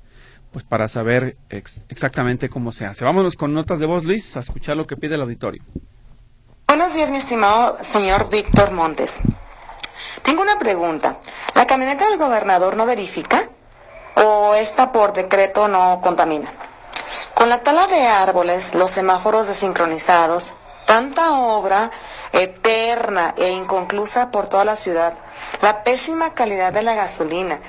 pues 0.51 0.65
para 0.65 0.87
saber 0.87 1.37
exactamente 1.49 2.49
cómo 2.49 2.71
se 2.71 2.85
hace. 2.85 3.05
Vámonos 3.05 3.37
con 3.37 3.53
notas 3.53 3.79
de 3.79 3.85
voz, 3.85 4.03
Luis, 4.03 4.35
a 4.35 4.41
escuchar 4.41 4.75
lo 4.75 4.87
que 4.87 4.97
pide 4.97 5.15
el 5.15 5.21
auditorio. 5.21 5.63
Buenos 6.67 6.93
días, 6.93 7.11
mi 7.11 7.17
estimado 7.17 7.77
señor 7.81 8.29
Víctor 8.29 8.71
Montes. 8.71 9.19
Tengo 10.23 10.41
una 10.41 10.57
pregunta. 10.59 11.19
¿La 11.55 11.65
camioneta 11.65 12.09
del 12.09 12.19
gobernador 12.19 12.75
no 12.75 12.85
verifica? 12.85 13.49
¿O 14.15 14.53
esta 14.55 14.91
por 14.91 15.13
decreto 15.13 15.67
no 15.67 15.99
contamina? 16.01 16.51
Con 17.33 17.49
la 17.49 17.59
tala 17.59 17.85
de 17.87 18.07
árboles, 18.07 18.75
los 18.75 18.91
semáforos 18.91 19.47
desincronizados, 19.47 20.55
tanta 20.85 21.31
obra 21.31 21.89
eterna 22.33 23.33
e 23.37 23.51
inconclusa 23.51 24.31
por 24.31 24.47
toda 24.47 24.65
la 24.65 24.75
ciudad, 24.75 25.17
la 25.61 25.83
pésima 25.83 26.33
calidad 26.33 26.73
de 26.73 26.83
la 26.83 26.95
gasolina, 26.95 27.59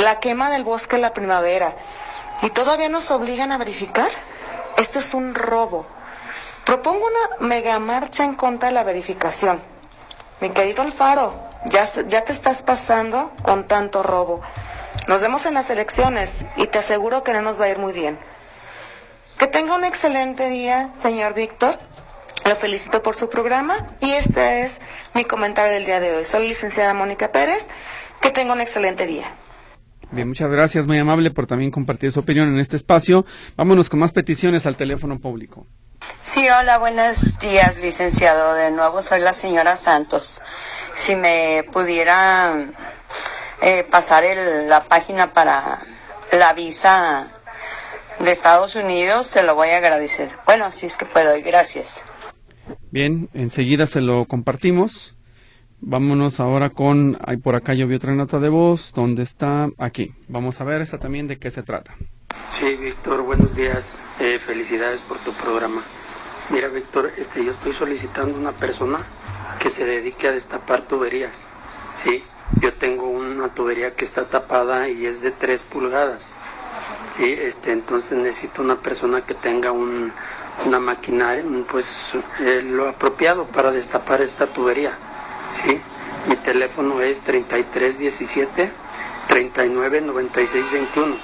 la 0.00 0.18
quema 0.20 0.50
del 0.50 0.64
bosque 0.64 0.96
en 0.96 1.02
la 1.02 1.12
primavera, 1.12 1.74
y 2.42 2.50
todavía 2.50 2.88
nos 2.88 3.10
obligan 3.10 3.52
a 3.52 3.58
verificar. 3.58 4.08
Esto 4.76 4.98
es 4.98 5.14
un 5.14 5.34
robo. 5.34 5.86
Propongo 6.64 7.06
una 7.06 7.48
mega 7.48 7.78
marcha 7.78 8.24
en 8.24 8.34
contra 8.34 8.68
de 8.68 8.74
la 8.74 8.84
verificación. 8.84 9.62
Mi 10.40 10.50
querido 10.50 10.82
Alfaro, 10.82 11.34
ya, 11.66 11.84
ya 11.84 12.22
te 12.22 12.32
estás 12.32 12.62
pasando 12.62 13.32
con 13.42 13.66
tanto 13.66 14.02
robo. 14.02 14.42
Nos 15.06 15.20
vemos 15.20 15.46
en 15.46 15.54
las 15.54 15.70
elecciones 15.70 16.44
y 16.56 16.66
te 16.66 16.78
aseguro 16.78 17.22
que 17.22 17.32
no 17.32 17.40
nos 17.40 17.60
va 17.60 17.66
a 17.66 17.70
ir 17.70 17.78
muy 17.78 17.92
bien. 17.92 18.18
Que 19.38 19.46
tenga 19.46 19.76
un 19.76 19.84
excelente 19.84 20.48
día, 20.48 20.90
señor 21.00 21.34
Víctor. 21.34 21.78
Lo 22.46 22.54
felicito 22.54 23.02
por 23.02 23.16
su 23.16 23.28
programa 23.28 23.74
y 24.00 24.08
este 24.12 24.60
es 24.60 24.80
mi 25.14 25.24
comentario 25.24 25.72
del 25.72 25.84
día 25.84 25.98
de 25.98 26.14
hoy. 26.14 26.24
Soy 26.24 26.46
licenciada 26.46 26.94
Mónica 26.94 27.32
Pérez. 27.32 27.66
Que 28.20 28.30
tenga 28.30 28.54
un 28.54 28.60
excelente 28.60 29.04
día. 29.04 29.26
Bien, 30.12 30.28
muchas 30.28 30.48
gracias, 30.50 30.86
muy 30.86 30.98
amable 30.98 31.32
por 31.32 31.48
también 31.48 31.72
compartir 31.72 32.12
su 32.12 32.20
opinión 32.20 32.48
en 32.48 32.60
este 32.60 32.76
espacio. 32.76 33.26
Vámonos 33.56 33.90
con 33.90 33.98
más 33.98 34.12
peticiones 34.12 34.64
al 34.64 34.76
teléfono 34.76 35.18
público. 35.18 35.66
Sí, 36.22 36.48
hola, 36.48 36.78
buenos 36.78 37.36
días, 37.40 37.78
licenciado. 37.78 38.54
De 38.54 38.70
nuevo 38.70 39.02
soy 39.02 39.20
la 39.20 39.32
señora 39.32 39.76
Santos. 39.76 40.40
Si 40.94 41.16
me 41.16 41.64
pudiera 41.72 42.54
eh, 43.60 43.84
pasar 43.90 44.22
la 44.66 44.84
página 44.84 45.32
para 45.32 45.80
la 46.30 46.52
visa 46.52 47.28
de 48.20 48.30
Estados 48.30 48.76
Unidos, 48.76 49.26
se 49.26 49.42
lo 49.42 49.56
voy 49.56 49.70
a 49.70 49.78
agradecer. 49.78 50.30
Bueno, 50.46 50.70
si 50.70 50.86
es 50.86 50.96
que 50.96 51.06
puedo, 51.06 51.34
gracias. 51.44 52.04
Bien, 52.96 53.28
enseguida 53.34 53.86
se 53.86 54.00
lo 54.00 54.24
compartimos. 54.24 55.14
Vámonos 55.82 56.40
ahora 56.40 56.70
con, 56.70 57.18
ahí 57.26 57.36
por 57.36 57.54
acá 57.54 57.74
yo 57.74 57.86
vi 57.86 57.96
otra 57.96 58.14
nota 58.14 58.40
de 58.40 58.48
voz, 58.48 58.94
¿dónde 58.94 59.22
está? 59.22 59.68
Aquí. 59.76 60.14
Vamos 60.28 60.62
a 60.62 60.64
ver 60.64 60.80
esta 60.80 60.96
también 60.96 61.26
de 61.26 61.38
qué 61.38 61.50
se 61.50 61.62
trata. 61.62 61.94
Sí, 62.48 62.74
Víctor, 62.76 63.20
buenos 63.20 63.54
días. 63.54 64.00
Eh, 64.18 64.38
felicidades 64.38 65.02
por 65.02 65.18
tu 65.18 65.32
programa. 65.32 65.82
Mira, 66.48 66.68
Víctor, 66.68 67.12
este, 67.18 67.44
yo 67.44 67.50
estoy 67.50 67.74
solicitando 67.74 68.38
una 68.38 68.52
persona 68.52 69.00
que 69.58 69.68
se 69.68 69.84
dedique 69.84 70.28
a 70.28 70.32
destapar 70.32 70.80
tuberías. 70.80 71.48
Sí, 71.92 72.24
yo 72.62 72.72
tengo 72.72 73.10
una 73.10 73.48
tubería 73.48 73.94
que 73.94 74.06
está 74.06 74.24
tapada 74.24 74.88
y 74.88 75.04
es 75.04 75.20
de 75.20 75.32
3 75.32 75.64
pulgadas. 75.64 76.34
Sí, 77.14 77.26
este, 77.26 77.72
entonces 77.72 78.16
necesito 78.16 78.62
una 78.62 78.76
persona 78.76 79.20
que 79.20 79.34
tenga 79.34 79.70
un, 79.70 80.12
una 80.64 80.80
maquinaria, 80.80 81.44
pues 81.70 82.12
eh, 82.40 82.62
lo 82.64 82.88
apropiado 82.88 83.44
para 83.46 83.70
destapar 83.70 84.22
esta 84.22 84.46
tubería. 84.46 84.92
Sí, 85.50 85.80
mi 86.28 86.36
teléfono 86.36 87.00
es 87.00 87.20
3317 87.20 88.70
399621. 89.28 91.16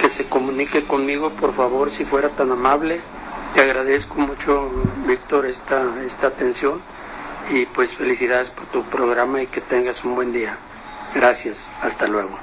Que 0.00 0.08
se 0.08 0.28
comunique 0.28 0.84
conmigo, 0.84 1.30
por 1.30 1.54
favor, 1.54 1.90
si 1.90 2.04
fuera 2.04 2.28
tan 2.30 2.50
amable. 2.52 3.00
Te 3.54 3.60
agradezco 3.60 4.16
mucho, 4.16 4.70
Víctor, 5.06 5.46
esta, 5.46 5.84
esta 6.06 6.28
atención 6.28 6.80
y 7.50 7.66
pues 7.66 7.94
felicidades 7.94 8.50
por 8.50 8.66
tu 8.66 8.82
programa 8.84 9.42
y 9.42 9.46
que 9.46 9.60
tengas 9.60 10.04
un 10.04 10.14
buen 10.14 10.32
día. 10.32 10.56
Gracias, 11.14 11.68
hasta 11.82 12.06
luego. 12.06 12.38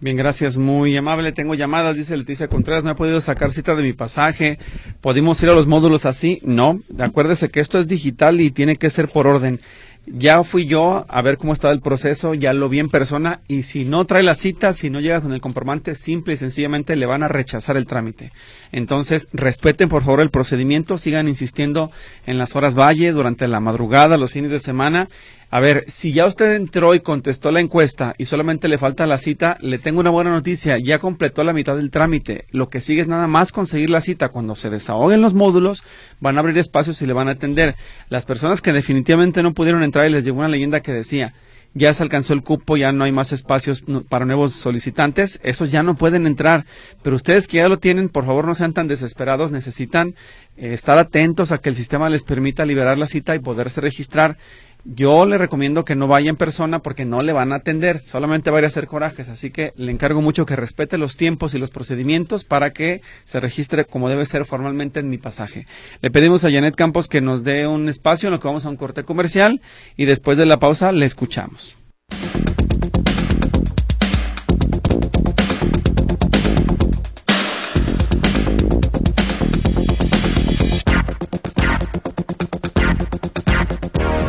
Bien, 0.00 0.16
gracias, 0.16 0.56
muy 0.56 0.96
amable. 0.96 1.32
Tengo 1.32 1.56
llamadas, 1.56 1.96
dice 1.96 2.16
Leticia 2.16 2.46
Contreras, 2.46 2.84
no 2.84 2.92
he 2.92 2.94
podido 2.94 3.20
sacar 3.20 3.50
cita 3.50 3.74
de 3.74 3.82
mi 3.82 3.94
pasaje. 3.94 4.60
¿Podemos 5.00 5.42
ir 5.42 5.48
a 5.48 5.54
los 5.54 5.66
módulos 5.66 6.06
así? 6.06 6.40
No, 6.44 6.80
acuérdese 7.00 7.48
que 7.48 7.58
esto 7.58 7.80
es 7.80 7.88
digital 7.88 8.40
y 8.40 8.52
tiene 8.52 8.76
que 8.76 8.90
ser 8.90 9.08
por 9.08 9.26
orden. 9.26 9.58
Ya 10.06 10.42
fui 10.44 10.66
yo 10.66 11.04
a 11.08 11.20
ver 11.20 11.36
cómo 11.36 11.52
estaba 11.52 11.74
el 11.74 11.80
proceso, 11.80 12.32
ya 12.32 12.54
lo 12.54 12.68
vi 12.68 12.78
en 12.78 12.88
persona 12.88 13.40
y 13.48 13.64
si 13.64 13.84
no 13.84 14.06
trae 14.06 14.22
la 14.22 14.36
cita, 14.36 14.72
si 14.72 14.88
no 14.88 15.00
llega 15.00 15.20
con 15.20 15.32
el 15.32 15.40
comprobante, 15.40 15.96
simple 15.96 16.34
y 16.34 16.36
sencillamente 16.36 16.96
le 16.96 17.04
van 17.04 17.24
a 17.24 17.28
rechazar 17.28 17.76
el 17.76 17.84
trámite. 17.84 18.30
Entonces, 18.72 19.28
respeten 19.32 19.88
por 19.88 20.04
favor 20.04 20.20
el 20.20 20.30
procedimiento, 20.30 20.96
sigan 20.96 21.28
insistiendo 21.28 21.90
en 22.24 22.38
las 22.38 22.56
horas 22.56 22.74
valle, 22.74 23.10
durante 23.10 23.48
la 23.48 23.60
madrugada, 23.60 24.16
los 24.16 24.32
fines 24.32 24.50
de 24.50 24.60
semana 24.60 25.08
a 25.50 25.60
ver, 25.60 25.84
si 25.88 26.12
ya 26.12 26.26
usted 26.26 26.54
entró 26.56 26.94
y 26.94 27.00
contestó 27.00 27.50
la 27.50 27.60
encuesta 27.60 28.14
y 28.18 28.26
solamente 28.26 28.68
le 28.68 28.76
falta 28.76 29.06
la 29.06 29.16
cita, 29.16 29.56
le 29.62 29.78
tengo 29.78 30.00
una 30.00 30.10
buena 30.10 30.30
noticia, 30.30 30.76
ya 30.76 30.98
completó 30.98 31.42
la 31.42 31.54
mitad 31.54 31.74
del 31.74 31.90
trámite. 31.90 32.44
Lo 32.50 32.68
que 32.68 32.82
sigue 32.82 33.00
es 33.00 33.06
nada 33.06 33.26
más 33.28 33.50
conseguir 33.50 33.88
la 33.88 34.02
cita. 34.02 34.28
Cuando 34.28 34.56
se 34.56 34.68
desahoguen 34.68 35.22
los 35.22 35.32
módulos, 35.32 35.82
van 36.20 36.36
a 36.36 36.40
abrir 36.40 36.58
espacios 36.58 37.00
y 37.00 37.06
le 37.06 37.14
van 37.14 37.28
a 37.28 37.32
atender. 37.32 37.76
Las 38.10 38.26
personas 38.26 38.60
que 38.60 38.74
definitivamente 38.74 39.42
no 39.42 39.54
pudieron 39.54 39.82
entrar 39.82 40.06
y 40.06 40.12
les 40.12 40.24
llegó 40.24 40.40
una 40.40 40.48
leyenda 40.48 40.80
que 40.80 40.92
decía, 40.92 41.32
ya 41.74 41.94
se 41.94 42.02
alcanzó 42.02 42.32
el 42.32 42.42
cupo, 42.42 42.76
ya 42.76 42.92
no 42.92 43.04
hay 43.04 43.12
más 43.12 43.32
espacios 43.32 43.84
para 44.08 44.24
nuevos 44.24 44.52
solicitantes, 44.52 45.40
esos 45.42 45.70
ya 45.70 45.82
no 45.82 45.94
pueden 45.94 46.26
entrar. 46.26 46.66
Pero 47.02 47.16
ustedes 47.16 47.46
que 47.46 47.58
ya 47.58 47.68
lo 47.68 47.78
tienen, 47.78 48.08
por 48.08 48.26
favor 48.26 48.46
no 48.46 48.54
sean 48.54 48.72
tan 48.72 48.88
desesperados, 48.88 49.50
necesitan 49.50 50.14
eh, 50.56 50.72
estar 50.72 50.98
atentos 50.98 51.52
a 51.52 51.58
que 51.58 51.68
el 51.68 51.76
sistema 51.76 52.10
les 52.10 52.24
permita 52.24 52.66
liberar 52.66 52.98
la 52.98 53.06
cita 53.06 53.34
y 53.34 53.38
poderse 53.38 53.80
registrar. 53.80 54.38
Yo 54.84 55.26
le 55.26 55.38
recomiendo 55.38 55.84
que 55.84 55.96
no 55.96 56.06
vaya 56.06 56.30
en 56.30 56.36
persona 56.36 56.78
porque 56.78 57.04
no 57.04 57.20
le 57.20 57.32
van 57.32 57.52
a 57.52 57.56
atender, 57.56 58.00
solamente 58.00 58.50
va 58.50 58.58
a 58.58 58.60
ir 58.60 58.66
hacer 58.66 58.86
corajes, 58.86 59.28
así 59.28 59.50
que 59.50 59.72
le 59.76 59.92
encargo 59.92 60.22
mucho 60.22 60.46
que 60.46 60.56
respete 60.56 60.98
los 60.98 61.16
tiempos 61.16 61.54
y 61.54 61.58
los 61.58 61.70
procedimientos 61.70 62.44
para 62.44 62.72
que 62.72 63.02
se 63.24 63.40
registre 63.40 63.84
como 63.84 64.08
debe 64.08 64.24
ser 64.24 64.44
formalmente 64.44 65.00
en 65.00 65.10
mi 65.10 65.18
pasaje. 65.18 65.66
Le 66.00 66.10
pedimos 66.10 66.44
a 66.44 66.50
Janet 66.50 66.76
Campos 66.76 67.08
que 67.08 67.20
nos 67.20 67.44
dé 67.44 67.66
un 67.66 67.88
espacio 67.88 68.28
en 68.28 68.32
lo 68.32 68.40
que 68.40 68.48
vamos 68.48 68.64
a 68.64 68.70
un 68.70 68.76
corte 68.76 69.04
comercial 69.04 69.60
y 69.96 70.04
después 70.04 70.38
de 70.38 70.46
la 70.46 70.58
pausa 70.58 70.92
le 70.92 71.06
escuchamos. 71.06 71.76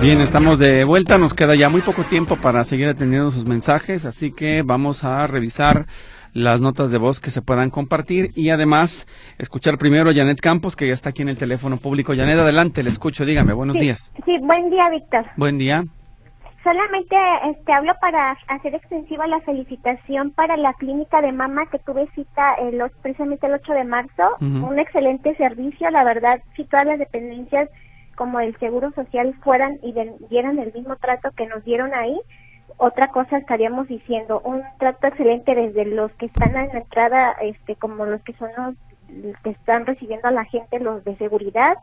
Bien, 0.02 0.22
estamos 0.22 0.58
de 0.58 0.86
vuelta, 0.86 1.18
nos 1.18 1.34
queda 1.34 1.56
ya 1.56 1.68
muy 1.68 1.82
poco 1.82 2.04
tiempo 2.04 2.38
para 2.38 2.64
seguir 2.64 2.88
atendiendo 2.88 3.32
sus 3.32 3.46
mensajes, 3.46 4.06
así 4.06 4.32
que 4.32 4.62
vamos 4.64 5.04
a 5.04 5.28
revisar 5.28 5.88
las 6.34 6.62
notas 6.62 6.90
de 6.90 6.98
voz 6.98 7.20
que 7.20 7.32
se 7.32 7.42
puedan 7.42 7.70
compartir 7.70 8.32
y 8.34 8.50
además 8.50 9.08
escuchar 9.40 9.78
primero 9.78 10.10
a 10.10 10.14
Janet 10.14 10.40
Campos, 10.40 10.78
que 10.78 10.88
ya 10.88 10.94
está 10.94 11.10
aquí 11.10 11.22
en 11.22 11.28
el 11.28 11.38
teléfono 11.38 11.76
público. 11.76 12.14
Janet, 12.16 12.40
adelante, 12.40 12.82
le 12.82 12.92
escucho, 12.92 13.26
dígame, 13.26 13.52
buenos 13.52 13.76
días. 13.76 14.14
Sí, 14.24 14.38
buen 14.42 14.70
día, 14.70 14.90
Víctor. 14.90 15.26
Buen 15.36 15.58
día. 15.58 15.84
Solamente 16.64 17.18
este, 17.52 17.74
hablo 17.74 17.92
para 18.00 18.38
hacer 18.48 18.76
extensiva 18.76 19.28
la 19.28 19.42
felicitación 19.42 20.32
para 20.32 20.56
la 20.56 20.74
clínica 20.76 21.22
de 21.22 21.34
mama 21.34 21.66
que 21.70 21.80
tuve 21.80 22.08
cita 22.16 22.54
el, 22.54 22.82
precisamente 23.02 23.48
el 23.48 23.54
8 23.56 23.74
de 23.74 23.84
marzo. 23.84 24.24
Un 24.40 24.80
excelente 24.80 25.36
servicio, 25.36 25.90
la 25.90 26.06
verdad, 26.06 26.40
si 26.56 26.64
todas 26.64 26.86
las 26.86 27.00
dependencias 27.00 27.70
como 28.20 28.42
el 28.42 28.54
Seguro 28.58 28.92
Social 28.92 29.34
fueran 29.42 29.80
y 29.82 29.94
dieran 30.30 30.60
el 30.60 30.74
mismo 30.74 30.98
trato 30.98 31.32
que 31.32 31.48
nos 31.48 31.64
dieron 31.64 31.94
ahí, 31.94 32.20
otra 32.76 33.08
cosa 33.08 33.38
estaríamos 33.38 33.88
diciendo, 33.88 34.42
un 34.44 34.62
trato 34.78 35.08
excelente 35.08 35.56
desde 35.56 35.86
los 35.86 36.12
que 36.16 36.26
están 36.26 36.50
en 36.50 36.68
la 36.68 36.80
entrada, 36.80 37.32
este, 37.42 37.78
como 37.78 38.06
los 38.06 38.22
que 38.24 38.34
son 38.34 38.50
los 38.58 39.38
que 39.42 39.52
están 39.52 39.86
recibiendo 39.86 40.28
a 40.28 40.32
la 40.32 40.44
gente, 40.44 40.82
los 40.82 41.02
de 41.06 41.16
seguridad, 41.16 41.78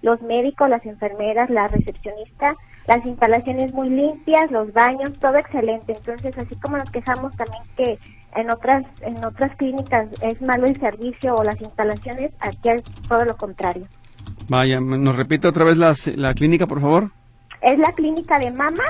los 0.00 0.22
médicos, 0.22 0.70
las 0.70 0.84
enfermeras, 0.86 1.50
la 1.50 1.68
recepcionista, 1.68 2.56
las 2.86 3.04
instalaciones 3.04 3.74
muy 3.74 3.90
limpias, 3.90 4.50
los 4.50 4.72
baños, 4.72 5.12
todo 5.20 5.36
excelente. 5.36 5.92
Entonces, 5.92 6.38
así 6.38 6.56
como 6.56 6.78
nos 6.78 6.90
quejamos 6.90 7.36
también 7.36 7.64
que 7.76 7.98
en 8.34 8.50
otras 8.50 8.86
en 9.02 9.22
otras 9.22 9.54
clínicas 9.56 10.08
es 10.22 10.40
malo 10.40 10.66
el 10.66 10.80
servicio 10.80 11.34
o 11.34 11.44
las 11.44 11.60
instalaciones, 11.60 12.32
aquí 12.40 12.70
es 12.70 12.82
todo 13.06 13.26
lo 13.26 13.36
contrario. 13.36 13.86
Vaya, 14.52 14.80
¿nos 14.82 15.16
repite 15.16 15.48
otra 15.48 15.64
vez 15.64 15.78
la, 15.78 15.94
la 16.14 16.34
clínica, 16.34 16.66
por 16.66 16.82
favor? 16.82 17.10
Es 17.62 17.78
la 17.78 17.90
clínica 17.94 18.38
de 18.38 18.50
Mama, 18.50 18.84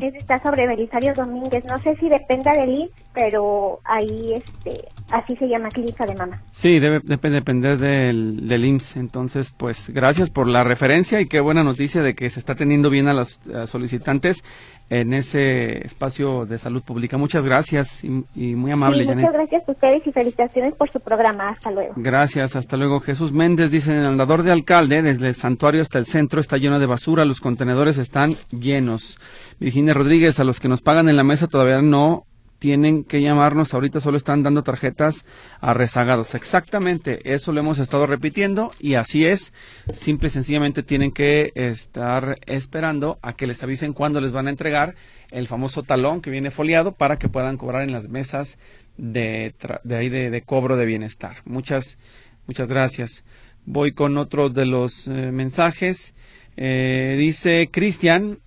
está 0.00 0.40
sobre 0.40 0.68
Belisario 0.68 1.12
Domínguez. 1.14 1.64
No 1.64 1.76
sé 1.78 1.96
si 1.96 2.08
dependa 2.08 2.52
del 2.52 2.70
IMSS, 2.70 3.03
pero 3.14 3.80
ahí 3.84 4.34
este, 4.34 4.88
así 5.10 5.36
se 5.36 5.46
llama 5.46 5.68
clínica 5.68 6.04
de 6.04 6.14
mama. 6.14 6.42
Sí, 6.50 6.80
debe, 6.80 7.00
depender 7.00 7.78
del, 7.78 8.48
del 8.48 8.64
IMSS. 8.64 8.96
Entonces, 8.96 9.52
pues 9.56 9.90
gracias 9.90 10.30
por 10.30 10.48
la 10.48 10.64
referencia 10.64 11.20
y 11.20 11.26
qué 11.26 11.40
buena 11.40 11.62
noticia 11.62 12.02
de 12.02 12.14
que 12.14 12.28
se 12.28 12.40
está 12.40 12.54
teniendo 12.56 12.90
bien 12.90 13.08
a 13.08 13.14
los 13.14 13.40
solicitantes 13.66 14.42
en 14.90 15.14
ese 15.14 15.84
espacio 15.86 16.44
de 16.44 16.58
salud 16.58 16.82
pública. 16.82 17.16
Muchas 17.16 17.44
gracias 17.44 18.04
y, 18.04 18.54
muy 18.54 18.70
amable, 18.70 19.06
Muchas 19.06 19.32
gracias 19.32 19.68
a 19.68 19.72
ustedes 19.72 20.06
y 20.06 20.12
felicitaciones 20.12 20.74
por 20.74 20.90
su 20.90 21.00
programa. 21.00 21.50
Hasta 21.50 21.70
luego. 21.70 21.94
Gracias, 21.96 22.56
hasta 22.56 22.76
luego. 22.76 23.00
Jesús 23.00 23.32
Méndez 23.32 23.70
dice, 23.70 23.92
en 23.92 23.98
el 23.98 24.06
andador 24.06 24.42
de 24.42 24.52
alcalde, 24.52 25.02
desde 25.02 25.28
el 25.28 25.34
santuario 25.34 25.82
hasta 25.82 25.98
el 25.98 26.06
centro, 26.06 26.40
está 26.40 26.58
lleno 26.58 26.78
de 26.80 26.86
basura, 26.86 27.24
los 27.24 27.40
contenedores 27.40 27.98
están 27.98 28.34
llenos. 28.50 29.18
Virginia 29.58 29.94
Rodríguez, 29.94 30.38
a 30.38 30.44
los 30.44 30.60
que 30.60 30.68
nos 30.68 30.82
pagan 30.82 31.08
en 31.08 31.16
la 31.16 31.24
mesa 31.24 31.46
todavía 31.46 31.80
no 31.80 32.24
tienen 32.58 33.04
que 33.04 33.20
llamarnos, 33.20 33.74
ahorita 33.74 34.00
solo 34.00 34.16
están 34.16 34.42
dando 34.42 34.62
tarjetas 34.62 35.24
a 35.60 35.74
rezagados. 35.74 36.34
Exactamente, 36.34 37.34
eso 37.34 37.52
lo 37.52 37.60
hemos 37.60 37.78
estado 37.78 38.06
repitiendo 38.06 38.72
y 38.80 38.94
así 38.94 39.26
es. 39.26 39.52
Simple 39.92 40.28
y 40.28 40.30
sencillamente 40.30 40.82
tienen 40.82 41.12
que 41.12 41.52
estar 41.54 42.36
esperando 42.46 43.18
a 43.22 43.34
que 43.34 43.46
les 43.46 43.62
avisen 43.62 43.92
cuándo 43.92 44.20
les 44.20 44.32
van 44.32 44.46
a 44.46 44.50
entregar 44.50 44.94
el 45.30 45.48
famoso 45.48 45.82
talón 45.82 46.20
que 46.20 46.30
viene 46.30 46.50
foliado 46.50 46.92
para 46.92 47.18
que 47.18 47.28
puedan 47.28 47.56
cobrar 47.56 47.82
en 47.82 47.92
las 47.92 48.08
mesas 48.08 48.58
de, 48.96 49.54
de 49.82 49.96
ahí 49.96 50.08
de, 50.08 50.42
cobro 50.42 50.76
de 50.76 50.86
bienestar. 50.86 51.42
Muchas, 51.44 51.98
muchas 52.46 52.68
gracias. 52.68 53.24
Voy 53.66 53.92
con 53.92 54.18
otro 54.18 54.50
de 54.50 54.66
los 54.66 55.08
eh, 55.08 55.32
mensajes. 55.32 56.14
Eh, 56.56 57.16
dice 57.18 57.68
Cristian 57.72 58.38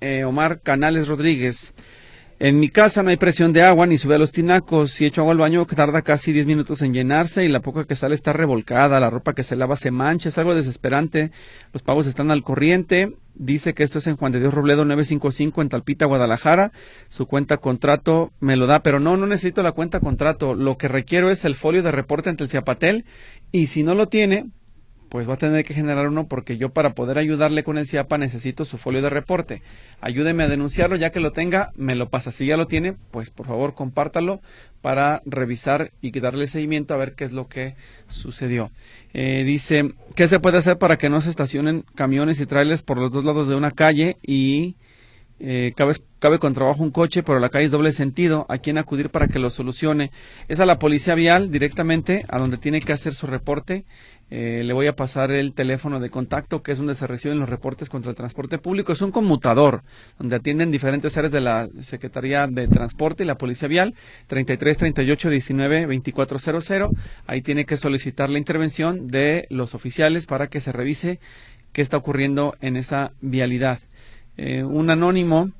eh, 0.00 0.24
Omar 0.24 0.60
Canales 0.60 1.08
Rodríguez. 1.08 1.74
En 2.42 2.58
mi 2.58 2.70
casa 2.70 3.02
no 3.02 3.10
hay 3.10 3.18
presión 3.18 3.52
de 3.52 3.62
agua 3.62 3.86
ni 3.86 3.98
sube 3.98 4.14
a 4.14 4.18
los 4.18 4.32
tinacos. 4.32 4.92
Si 4.92 5.04
echo 5.04 5.20
agua 5.20 5.32
al 5.32 5.38
baño 5.38 5.66
tarda 5.66 6.00
casi 6.00 6.32
10 6.32 6.46
minutos 6.46 6.80
en 6.80 6.94
llenarse 6.94 7.44
y 7.44 7.48
la 7.48 7.60
poca 7.60 7.84
que 7.84 7.96
sale 7.96 8.14
está 8.14 8.32
revolcada. 8.32 8.98
La 8.98 9.10
ropa 9.10 9.34
que 9.34 9.42
se 9.42 9.56
lava 9.56 9.76
se 9.76 9.90
mancha. 9.90 10.30
Es 10.30 10.38
algo 10.38 10.54
desesperante. 10.54 11.32
Los 11.74 11.82
pagos 11.82 12.06
están 12.06 12.30
al 12.30 12.42
corriente. 12.42 13.14
Dice 13.34 13.74
que 13.74 13.82
esto 13.82 13.98
es 13.98 14.06
en 14.06 14.16
Juan 14.16 14.32
de 14.32 14.40
Dios 14.40 14.54
Robledo 14.54 14.86
955 14.86 15.60
en 15.60 15.68
Talpita, 15.68 16.06
Guadalajara. 16.06 16.72
Su 17.10 17.26
cuenta 17.26 17.58
contrato 17.58 18.32
me 18.40 18.56
lo 18.56 18.66
da, 18.66 18.82
pero 18.82 19.00
no, 19.00 19.18
no 19.18 19.26
necesito 19.26 19.62
la 19.62 19.72
cuenta 19.72 20.00
contrato. 20.00 20.54
Lo 20.54 20.78
que 20.78 20.88
requiero 20.88 21.28
es 21.28 21.44
el 21.44 21.54
folio 21.54 21.82
de 21.82 21.92
reporte 21.92 22.30
ante 22.30 22.44
el 22.44 22.48
Ciapatel 22.48 23.04
y 23.52 23.66
si 23.66 23.82
no 23.82 23.94
lo 23.94 24.08
tiene, 24.08 24.46
pues 25.10 25.28
va 25.28 25.34
a 25.34 25.38
tener 25.38 25.64
que 25.64 25.74
generar 25.74 26.06
uno 26.06 26.28
porque 26.28 26.56
yo 26.56 26.70
para 26.70 26.94
poder 26.94 27.18
ayudarle 27.18 27.64
con 27.64 27.76
el 27.78 27.86
CIAPA 27.86 28.16
necesito 28.16 28.64
su 28.64 28.78
folio 28.78 29.02
de 29.02 29.10
reporte. 29.10 29.60
Ayúdeme 30.00 30.44
a 30.44 30.48
denunciarlo, 30.48 30.94
ya 30.94 31.10
que 31.10 31.18
lo 31.18 31.32
tenga, 31.32 31.72
me 31.74 31.96
lo 31.96 32.08
pasa. 32.08 32.30
Si 32.30 32.46
ya 32.46 32.56
lo 32.56 32.68
tiene, 32.68 32.94
pues 33.10 33.30
por 33.30 33.46
favor 33.46 33.74
compártalo 33.74 34.40
para 34.80 35.20
revisar 35.26 35.90
y 36.00 36.18
darle 36.20 36.46
seguimiento 36.46 36.94
a 36.94 36.96
ver 36.96 37.14
qué 37.14 37.24
es 37.24 37.32
lo 37.32 37.48
que 37.48 37.74
sucedió. 38.06 38.70
Eh, 39.12 39.42
dice, 39.42 39.94
¿qué 40.14 40.28
se 40.28 40.38
puede 40.38 40.58
hacer 40.58 40.78
para 40.78 40.96
que 40.96 41.10
no 41.10 41.20
se 41.20 41.30
estacionen 41.30 41.84
camiones 41.96 42.40
y 42.40 42.46
trailers 42.46 42.84
por 42.84 42.96
los 42.96 43.10
dos 43.10 43.24
lados 43.24 43.48
de 43.48 43.56
una 43.56 43.72
calle 43.72 44.16
y 44.22 44.76
eh, 45.42 45.72
cabe, 45.74 45.94
cabe, 46.18 46.38
con 46.38 46.52
trabajo 46.52 46.82
un 46.82 46.90
coche, 46.90 47.22
pero 47.22 47.40
la 47.40 47.48
calle 47.48 47.64
es 47.64 47.70
doble 47.70 47.92
sentido, 47.92 48.44
¿a 48.50 48.58
quién 48.58 48.76
acudir 48.76 49.08
para 49.08 49.26
que 49.26 49.38
lo 49.38 49.48
solucione? 49.48 50.12
Es 50.48 50.60
a 50.60 50.66
la 50.66 50.78
policía 50.78 51.14
vial 51.14 51.50
directamente, 51.50 52.26
a 52.28 52.38
donde 52.38 52.58
tiene 52.58 52.80
que 52.80 52.92
hacer 52.92 53.14
su 53.14 53.26
reporte. 53.26 53.86
Eh, 54.30 54.62
le 54.64 54.72
voy 54.72 54.86
a 54.86 54.94
pasar 54.94 55.32
el 55.32 55.52
teléfono 55.54 55.98
de 55.98 56.08
contacto, 56.08 56.62
que 56.62 56.70
es 56.72 56.78
donde 56.78 56.94
se 56.94 57.06
reciben 57.08 57.40
los 57.40 57.48
reportes 57.48 57.88
contra 57.88 58.10
el 58.10 58.16
transporte 58.16 58.58
público. 58.58 58.92
Es 58.92 59.02
un 59.02 59.10
conmutador, 59.10 59.82
donde 60.18 60.36
atienden 60.36 60.70
diferentes 60.70 61.16
áreas 61.16 61.32
de 61.32 61.40
la 61.40 61.68
Secretaría 61.80 62.46
de 62.46 62.68
Transporte 62.68 63.24
y 63.24 63.26
la 63.26 63.36
Policía 63.36 63.66
Vial, 63.66 63.94
33 64.28 64.76
38 64.76 65.30
19 65.30 65.86
2400. 65.86 66.90
Ahí 67.26 67.42
tiene 67.42 67.64
que 67.64 67.76
solicitar 67.76 68.30
la 68.30 68.38
intervención 68.38 69.08
de 69.08 69.46
los 69.50 69.74
oficiales 69.74 70.26
para 70.26 70.46
que 70.46 70.60
se 70.60 70.70
revise 70.70 71.18
qué 71.72 71.82
está 71.82 71.96
ocurriendo 71.96 72.54
en 72.60 72.76
esa 72.76 73.12
vialidad. 73.20 73.80
Eh, 74.36 74.62
un 74.62 74.90
anónimo 74.90 75.50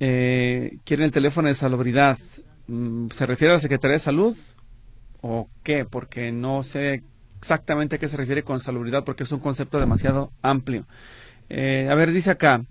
eh, 0.00 0.78
quiere 0.84 1.04
el 1.04 1.12
teléfono 1.12 1.48
de 1.48 1.54
salubridad. 1.54 2.18
Mm, 2.66 3.10
¿Se 3.10 3.26
refiere 3.26 3.52
a 3.52 3.56
la 3.56 3.60
Secretaría 3.60 3.94
de 3.94 4.00
Salud 4.00 4.36
o 5.20 5.48
qué? 5.62 5.84
Porque 5.84 6.32
no 6.32 6.64
sé 6.64 7.02
exactamente 7.38 7.96
a 7.96 7.98
qué 7.98 8.08
se 8.08 8.16
refiere 8.16 8.42
con 8.42 8.60
salubridad 8.60 9.04
porque 9.04 9.22
es 9.22 9.32
un 9.32 9.40
concepto 9.40 9.80
demasiado 9.80 10.30
amplio. 10.42 10.86
Eh, 11.48 11.88
a 11.90 11.94
ver, 11.94 12.12
dice 12.12 12.30
acá, 12.30 12.62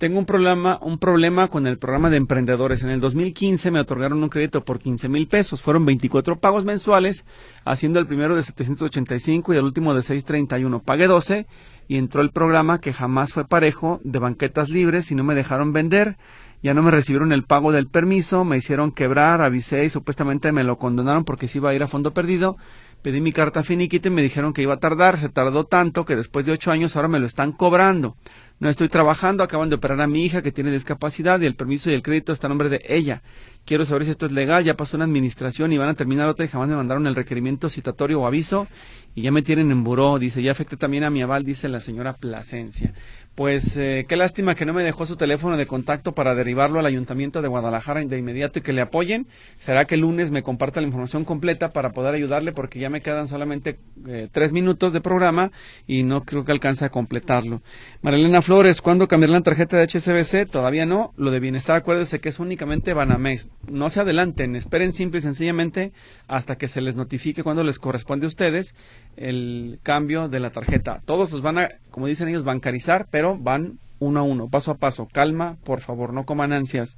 tengo 0.00 0.18
un 0.18 0.24
problema, 0.24 0.78
un 0.80 0.98
problema 0.98 1.48
con 1.48 1.66
el 1.66 1.76
programa 1.76 2.08
de 2.08 2.16
emprendedores. 2.16 2.82
En 2.82 2.88
el 2.88 3.00
2015 3.00 3.70
me 3.70 3.80
otorgaron 3.80 4.22
un 4.22 4.30
crédito 4.30 4.64
por 4.64 4.78
15 4.78 5.10
mil 5.10 5.28
pesos. 5.28 5.60
Fueron 5.60 5.84
24 5.84 6.38
pagos 6.38 6.64
mensuales, 6.64 7.26
haciendo 7.66 7.98
el 7.98 8.06
primero 8.06 8.34
de 8.34 8.42
785 8.42 9.52
y 9.52 9.58
el 9.58 9.64
último 9.64 9.92
de 9.94 10.02
631. 10.02 10.80
Pagué 10.80 11.06
12 11.06 11.46
y 11.86 11.98
entró 11.98 12.22
el 12.22 12.30
programa 12.30 12.80
que 12.80 12.94
jamás 12.94 13.34
fue 13.34 13.44
parejo 13.44 14.00
de 14.02 14.18
banquetas 14.18 14.70
libres 14.70 15.10
y 15.10 15.14
no 15.14 15.22
me 15.22 15.34
dejaron 15.34 15.74
vender. 15.74 16.16
Ya 16.62 16.72
no 16.72 16.82
me 16.82 16.90
recibieron 16.90 17.32
el 17.32 17.44
pago 17.44 17.70
del 17.70 17.86
permiso, 17.86 18.44
me 18.44 18.56
hicieron 18.56 18.92
quebrar, 18.92 19.42
avisé 19.42 19.84
y 19.84 19.90
supuestamente 19.90 20.50
me 20.52 20.64
lo 20.64 20.78
condonaron 20.78 21.24
porque 21.24 21.48
se 21.48 21.58
iba 21.58 21.70
a 21.70 21.74
ir 21.74 21.82
a 21.82 21.88
fondo 21.88 22.14
perdido. 22.14 22.56
Pedí 23.02 23.22
mi 23.22 23.32
carta 23.32 23.62
finiquita 23.62 24.08
y 24.08 24.10
me 24.10 24.22
dijeron 24.22 24.52
que 24.52 24.62
iba 24.62 24.74
a 24.74 24.78
tardar. 24.78 25.16
Se 25.16 25.28
tardó 25.28 25.64
tanto 25.64 26.04
que 26.04 26.16
después 26.16 26.44
de 26.44 26.52
ocho 26.52 26.70
años 26.70 26.96
ahora 26.96 27.08
me 27.08 27.18
lo 27.18 27.26
están 27.26 27.52
cobrando. 27.52 28.16
No 28.58 28.68
estoy 28.68 28.90
trabajando, 28.90 29.42
acaban 29.42 29.70
de 29.70 29.76
operar 29.76 30.02
a 30.02 30.06
mi 30.06 30.22
hija 30.22 30.42
que 30.42 30.52
tiene 30.52 30.70
discapacidad 30.70 31.40
y 31.40 31.46
el 31.46 31.56
permiso 31.56 31.90
y 31.90 31.94
el 31.94 32.02
crédito 32.02 32.34
está 32.34 32.46
a 32.46 32.50
nombre 32.50 32.68
de 32.68 32.82
ella. 32.86 33.22
Quiero 33.64 33.86
saber 33.86 34.04
si 34.04 34.10
esto 34.10 34.26
es 34.26 34.32
legal, 34.32 34.64
ya 34.64 34.74
pasó 34.76 34.98
una 34.98 35.06
administración 35.06 35.72
y 35.72 35.78
van 35.78 35.88
a 35.88 35.94
terminar 35.94 36.28
otra 36.28 36.44
y 36.44 36.48
jamás 36.48 36.68
me 36.68 36.76
mandaron 36.76 37.06
el 37.06 37.14
requerimiento 37.14 37.70
citatorio 37.70 38.20
o 38.20 38.26
aviso 38.26 38.68
y 39.14 39.22
ya 39.22 39.32
me 39.32 39.40
tienen 39.40 39.70
en 39.70 39.82
buró, 39.82 40.18
dice, 40.18 40.42
ya 40.42 40.52
afecté 40.52 40.76
también 40.76 41.04
a 41.04 41.10
mi 41.10 41.22
aval, 41.22 41.42
dice 41.42 41.70
la 41.70 41.80
señora 41.80 42.12
Plasencia. 42.12 42.92
Pues 43.40 43.74
eh, 43.78 44.04
qué 44.06 44.18
lástima 44.18 44.54
que 44.54 44.66
no 44.66 44.74
me 44.74 44.82
dejó 44.82 45.06
su 45.06 45.16
teléfono 45.16 45.56
de 45.56 45.66
contacto 45.66 46.12
para 46.12 46.34
derribarlo 46.34 46.78
al 46.78 46.84
ayuntamiento 46.84 47.40
de 47.40 47.48
Guadalajara 47.48 48.04
de 48.04 48.18
inmediato 48.18 48.58
y 48.58 48.62
que 48.62 48.74
le 48.74 48.82
apoyen. 48.82 49.28
Será 49.56 49.86
que 49.86 49.94
el 49.94 50.02
lunes 50.02 50.30
me 50.30 50.42
comparta 50.42 50.82
la 50.82 50.86
información 50.86 51.24
completa 51.24 51.72
para 51.72 51.92
poder 51.92 52.14
ayudarle 52.14 52.52
porque 52.52 52.78
ya 52.78 52.90
me 52.90 53.00
quedan 53.00 53.28
solamente 53.28 53.78
eh, 54.06 54.28
tres 54.30 54.52
minutos 54.52 54.92
de 54.92 55.00
programa 55.00 55.52
y 55.86 56.02
no 56.02 56.24
creo 56.24 56.44
que 56.44 56.52
alcance 56.52 56.84
a 56.84 56.90
completarlo. 56.90 57.62
Marilena 58.02 58.42
Flores, 58.42 58.82
¿cuándo 58.82 59.08
cambiar 59.08 59.30
la 59.30 59.40
tarjeta 59.40 59.78
de 59.78 59.84
HSBC? 59.84 60.50
Todavía 60.50 60.84
no. 60.84 61.14
Lo 61.16 61.30
de 61.30 61.40
bienestar, 61.40 61.76
acuérdese 61.76 62.20
que 62.20 62.28
es 62.28 62.40
únicamente 62.40 62.92
Banamex. 62.92 63.48
No 63.70 63.88
se 63.88 64.00
adelanten, 64.00 64.54
esperen 64.54 64.92
simple 64.92 65.20
y 65.20 65.22
sencillamente 65.22 65.94
hasta 66.28 66.58
que 66.58 66.68
se 66.68 66.82
les 66.82 66.94
notifique 66.94 67.42
cuando 67.42 67.64
les 67.64 67.78
corresponde 67.78 68.26
a 68.26 68.28
ustedes 68.28 68.74
el 69.16 69.80
cambio 69.82 70.28
de 70.28 70.40
la 70.40 70.50
tarjeta. 70.50 71.00
Todos 71.06 71.32
los 71.32 71.40
van 71.40 71.56
a, 71.56 71.68
como 71.90 72.06
dicen 72.06 72.28
ellos, 72.28 72.44
bancarizar, 72.44 73.08
pero 73.10 73.29
van 73.38 73.78
uno 73.98 74.20
a 74.20 74.22
uno, 74.22 74.48
paso 74.48 74.70
a 74.70 74.76
paso. 74.76 75.08
Calma, 75.12 75.56
por 75.64 75.80
favor, 75.80 76.12
no 76.12 76.24
coman 76.24 76.52
ansias. 76.52 76.96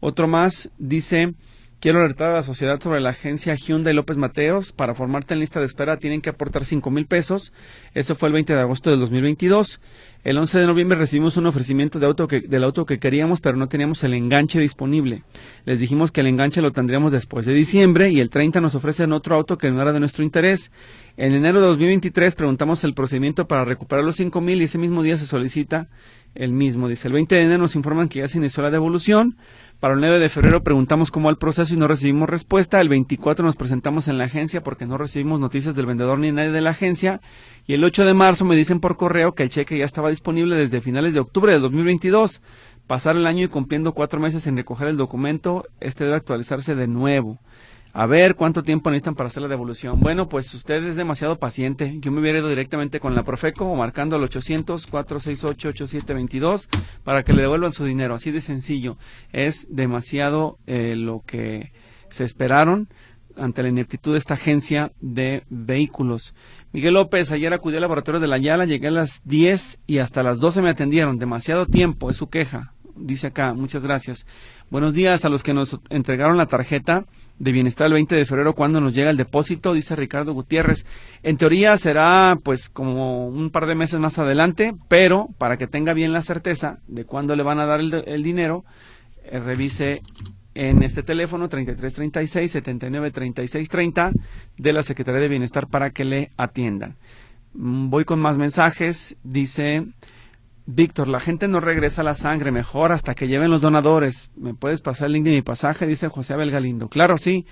Otro 0.00 0.28
más 0.28 0.70
dice, 0.78 1.34
quiero 1.80 2.00
alertar 2.00 2.30
a 2.30 2.34
la 2.34 2.42
sociedad 2.42 2.80
sobre 2.80 3.00
la 3.00 3.10
agencia 3.10 3.54
Hyundai 3.54 3.94
López 3.94 4.16
Mateos. 4.16 4.72
Para 4.72 4.94
formarte 4.94 5.34
en 5.34 5.40
lista 5.40 5.60
de 5.60 5.66
espera 5.66 5.96
tienen 5.96 6.20
que 6.20 6.30
aportar 6.30 6.64
cinco 6.64 6.90
mil 6.90 7.06
pesos. 7.06 7.52
Eso 7.94 8.14
fue 8.14 8.28
el 8.28 8.34
20 8.34 8.54
de 8.54 8.60
agosto 8.60 8.90
del 8.90 9.00
2022. 9.00 9.80
El 10.22 10.36
11 10.36 10.58
de 10.58 10.66
noviembre 10.66 10.98
recibimos 10.98 11.38
un 11.38 11.46
ofrecimiento 11.46 11.98
de 11.98 12.04
auto 12.04 12.28
que, 12.28 12.42
del 12.42 12.62
auto 12.62 12.84
que 12.84 12.98
queríamos, 12.98 13.40
pero 13.40 13.56
no 13.56 13.68
teníamos 13.68 14.04
el 14.04 14.12
enganche 14.12 14.60
disponible. 14.60 15.24
Les 15.64 15.80
dijimos 15.80 16.12
que 16.12 16.20
el 16.20 16.26
enganche 16.26 16.60
lo 16.60 16.72
tendríamos 16.72 17.10
después 17.10 17.46
de 17.46 17.54
diciembre 17.54 18.10
y 18.10 18.20
el 18.20 18.28
30 18.28 18.60
nos 18.60 18.74
ofrecen 18.74 19.12
otro 19.12 19.34
auto 19.34 19.56
que 19.56 19.70
no 19.70 19.80
era 19.80 19.94
de 19.94 20.00
nuestro 20.00 20.22
interés. 20.22 20.72
En 21.16 21.32
enero 21.32 21.62
de 21.62 21.68
2023 21.68 22.34
preguntamos 22.34 22.84
el 22.84 22.92
procedimiento 22.92 23.48
para 23.48 23.64
recuperar 23.64 24.04
los 24.04 24.16
cinco 24.16 24.42
mil 24.42 24.60
y 24.60 24.64
ese 24.64 24.76
mismo 24.76 25.02
día 25.02 25.16
se 25.16 25.24
solicita 25.24 25.88
el 26.34 26.52
mismo. 26.52 26.88
Dice, 26.88 27.08
el 27.08 27.14
20 27.14 27.34
de 27.34 27.40
enero 27.40 27.62
nos 27.62 27.74
informan 27.74 28.10
que 28.10 28.18
ya 28.18 28.28
se 28.28 28.36
inició 28.36 28.62
la 28.62 28.70
devolución. 28.70 29.38
Para 29.80 29.94
el 29.94 30.00
9 30.00 30.18
de 30.18 30.28
febrero 30.28 30.62
preguntamos 30.62 31.10
cómo 31.10 31.24
va 31.24 31.30
el 31.30 31.38
proceso 31.38 31.72
y 31.72 31.78
no 31.78 31.88
recibimos 31.88 32.28
respuesta. 32.28 32.82
El 32.82 32.90
24 32.90 33.42
nos 33.42 33.56
presentamos 33.56 34.08
en 34.08 34.18
la 34.18 34.24
agencia 34.24 34.62
porque 34.62 34.84
no 34.84 34.98
recibimos 34.98 35.40
noticias 35.40 35.74
del 35.74 35.86
vendedor 35.86 36.18
ni 36.18 36.30
nadie 36.32 36.50
de 36.50 36.60
la 36.60 36.72
agencia. 36.72 37.22
Y 37.66 37.72
el 37.72 37.82
8 37.82 38.04
de 38.04 38.12
marzo 38.12 38.44
me 38.44 38.56
dicen 38.56 38.80
por 38.80 38.98
correo 38.98 39.32
que 39.32 39.42
el 39.42 39.48
cheque 39.48 39.78
ya 39.78 39.86
estaba 39.86 40.10
disponible 40.10 40.54
desde 40.54 40.82
finales 40.82 41.14
de 41.14 41.20
octubre 41.20 41.50
de 41.50 41.60
2022. 41.60 42.42
Pasar 42.86 43.16
el 43.16 43.26
año 43.26 43.46
y 43.46 43.48
cumpliendo 43.48 43.94
cuatro 43.94 44.20
meses 44.20 44.46
en 44.46 44.58
recoger 44.58 44.88
el 44.88 44.98
documento, 44.98 45.64
este 45.80 46.04
debe 46.04 46.16
actualizarse 46.16 46.74
de 46.74 46.86
nuevo. 46.86 47.38
A 47.92 48.06
ver 48.06 48.36
cuánto 48.36 48.62
tiempo 48.62 48.88
necesitan 48.90 49.16
para 49.16 49.26
hacer 49.28 49.42
la 49.42 49.48
devolución. 49.48 49.98
Bueno, 49.98 50.28
pues 50.28 50.54
usted 50.54 50.84
es 50.84 50.94
demasiado 50.94 51.40
paciente. 51.40 51.96
Yo 51.98 52.12
me 52.12 52.20
hubiera 52.20 52.38
ido 52.38 52.48
directamente 52.48 53.00
con 53.00 53.16
la 53.16 53.24
Profeco 53.24 53.64
o 53.64 53.74
marcando 53.74 54.14
al 54.14 54.22
800-468-8722 54.22 56.68
para 57.02 57.24
que 57.24 57.32
le 57.32 57.42
devuelvan 57.42 57.72
su 57.72 57.84
dinero. 57.84 58.14
Así 58.14 58.30
de 58.30 58.42
sencillo. 58.42 58.96
Es 59.32 59.66
demasiado 59.70 60.60
eh, 60.66 60.94
lo 60.96 61.24
que 61.26 61.72
se 62.10 62.22
esperaron 62.22 62.88
ante 63.36 63.62
la 63.62 63.68
ineptitud 63.70 64.12
de 64.12 64.18
esta 64.18 64.34
agencia 64.34 64.92
de 65.00 65.44
vehículos. 65.48 66.34
Miguel 66.72 66.94
López, 66.94 67.32
ayer 67.32 67.52
acudí 67.52 67.74
al 67.76 67.82
laboratorio 67.82 68.20
de 68.20 68.28
la 68.28 68.38
Yala, 68.38 68.66
llegué 68.66 68.88
a 68.88 68.92
las 68.92 69.22
10 69.24 69.80
y 69.86 69.98
hasta 69.98 70.22
las 70.22 70.38
12 70.38 70.62
me 70.62 70.70
atendieron. 70.70 71.18
Demasiado 71.18 71.66
tiempo, 71.66 72.10
es 72.10 72.16
su 72.16 72.28
queja. 72.28 72.72
Dice 72.94 73.26
acá, 73.28 73.54
muchas 73.54 73.82
gracias. 73.82 74.26
Buenos 74.70 74.94
días 74.94 75.24
a 75.24 75.28
los 75.28 75.42
que 75.42 75.54
nos 75.54 75.80
entregaron 75.88 76.36
la 76.36 76.46
tarjeta 76.46 77.06
de 77.40 77.52
bienestar 77.52 77.86
el 77.86 77.94
20 77.94 78.14
de 78.14 78.26
febrero 78.26 78.54
cuando 78.54 78.80
nos 78.80 78.94
llega 78.94 79.10
el 79.10 79.16
depósito, 79.16 79.72
dice 79.72 79.96
Ricardo 79.96 80.34
Gutiérrez. 80.34 80.84
En 81.22 81.38
teoría 81.38 81.76
será 81.78 82.38
pues 82.44 82.68
como 82.68 83.26
un 83.28 83.50
par 83.50 83.66
de 83.66 83.74
meses 83.74 83.98
más 83.98 84.18
adelante, 84.18 84.74
pero 84.88 85.28
para 85.38 85.56
que 85.56 85.66
tenga 85.66 85.94
bien 85.94 86.12
la 86.12 86.22
certeza 86.22 86.78
de 86.86 87.06
cuándo 87.06 87.34
le 87.34 87.42
van 87.42 87.58
a 87.58 87.66
dar 87.66 87.80
el, 87.80 88.22
dinero, 88.22 88.64
eh, 89.24 89.38
revise 89.38 90.02
en 90.54 90.82
este 90.82 91.02
teléfono 91.02 91.48
3336 91.48 92.52
793630 92.52 94.12
de 94.58 94.72
la 94.74 94.82
Secretaría 94.82 95.22
de 95.22 95.28
Bienestar 95.28 95.66
para 95.66 95.90
que 95.90 96.04
le 96.04 96.30
atiendan. 96.36 96.96
Mm, 97.54 97.88
voy 97.88 98.04
con 98.04 98.20
más 98.20 98.36
mensajes, 98.36 99.16
dice 99.24 99.86
Víctor, 100.74 101.08
la 101.08 101.20
gente 101.20 101.48
no 101.48 101.60
regresa 101.60 102.02
la 102.02 102.14
sangre, 102.14 102.52
mejor 102.52 102.92
hasta 102.92 103.14
que 103.14 103.26
lleven 103.26 103.50
los 103.50 103.60
donadores. 103.60 104.30
¿Me 104.36 104.54
puedes 104.54 104.82
pasar 104.82 105.06
el 105.06 105.14
link 105.14 105.24
de 105.24 105.32
mi 105.32 105.42
pasaje? 105.42 105.86
Dice 105.86 106.08
José 106.08 106.34
Abel 106.34 106.50
Galindo. 106.50 106.88
Claro, 106.88 107.18
sí. 107.18 107.44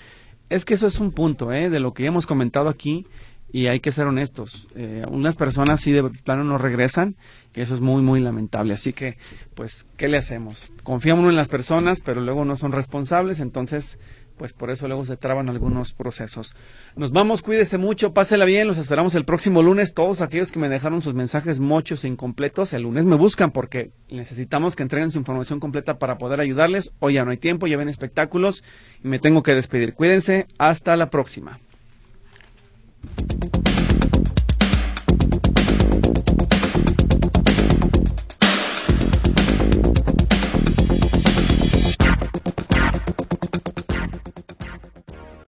Es 0.48 0.64
que 0.64 0.74
eso 0.74 0.86
es 0.86 1.00
un 1.00 1.10
punto, 1.10 1.52
¿eh? 1.52 1.68
De 1.68 1.80
lo 1.80 1.92
que 1.92 2.06
hemos 2.06 2.26
comentado 2.26 2.68
aquí 2.68 3.06
y 3.50 3.66
hay 3.66 3.80
que 3.80 3.92
ser 3.92 4.06
honestos. 4.06 4.68
Eh, 4.76 5.04
unas 5.10 5.36
personas 5.36 5.80
sí 5.80 5.92
de 5.92 6.02
plano 6.04 6.44
no 6.44 6.58
regresan 6.58 7.16
y 7.54 7.60
eso 7.60 7.74
es 7.74 7.80
muy, 7.80 8.02
muy 8.02 8.20
lamentable. 8.20 8.74
Así 8.74 8.92
que, 8.92 9.18
pues, 9.54 9.86
¿qué 9.96 10.08
le 10.08 10.16
hacemos? 10.16 10.72
Confiamos 10.82 11.28
en 11.28 11.36
las 11.36 11.48
personas, 11.48 12.00
pero 12.00 12.20
luego 12.20 12.44
no 12.44 12.56
son 12.56 12.72
responsables, 12.72 13.40
entonces 13.40 13.98
pues 14.38 14.52
por 14.54 14.70
eso 14.70 14.88
luego 14.88 15.04
se 15.04 15.16
traban 15.16 15.50
algunos 15.50 15.92
procesos. 15.92 16.54
Nos 16.96 17.12
vamos, 17.12 17.42
cuídese 17.42 17.76
mucho, 17.76 18.14
pásela 18.14 18.44
bien, 18.44 18.66
los 18.66 18.78
esperamos 18.78 19.14
el 19.14 19.24
próximo 19.24 19.62
lunes. 19.62 19.92
Todos 19.92 20.20
aquellos 20.20 20.50
que 20.50 20.58
me 20.58 20.68
dejaron 20.68 21.02
sus 21.02 21.14
mensajes 21.14 21.60
mochos 21.60 22.04
e 22.04 22.08
incompletos, 22.08 22.72
el 22.72 22.82
lunes 22.82 23.04
me 23.04 23.16
buscan 23.16 23.50
porque 23.50 23.90
necesitamos 24.08 24.76
que 24.76 24.84
entreguen 24.84 25.10
su 25.10 25.18
información 25.18 25.60
completa 25.60 25.98
para 25.98 26.16
poder 26.16 26.40
ayudarles. 26.40 26.92
Hoy 27.00 27.14
ya 27.14 27.24
no 27.24 27.32
hay 27.32 27.38
tiempo, 27.38 27.66
ya 27.66 27.76
ven 27.76 27.88
espectáculos 27.88 28.64
y 29.04 29.08
me 29.08 29.18
tengo 29.18 29.42
que 29.42 29.54
despedir. 29.54 29.94
Cuídense, 29.94 30.46
hasta 30.58 30.96
la 30.96 31.10
próxima. 31.10 31.58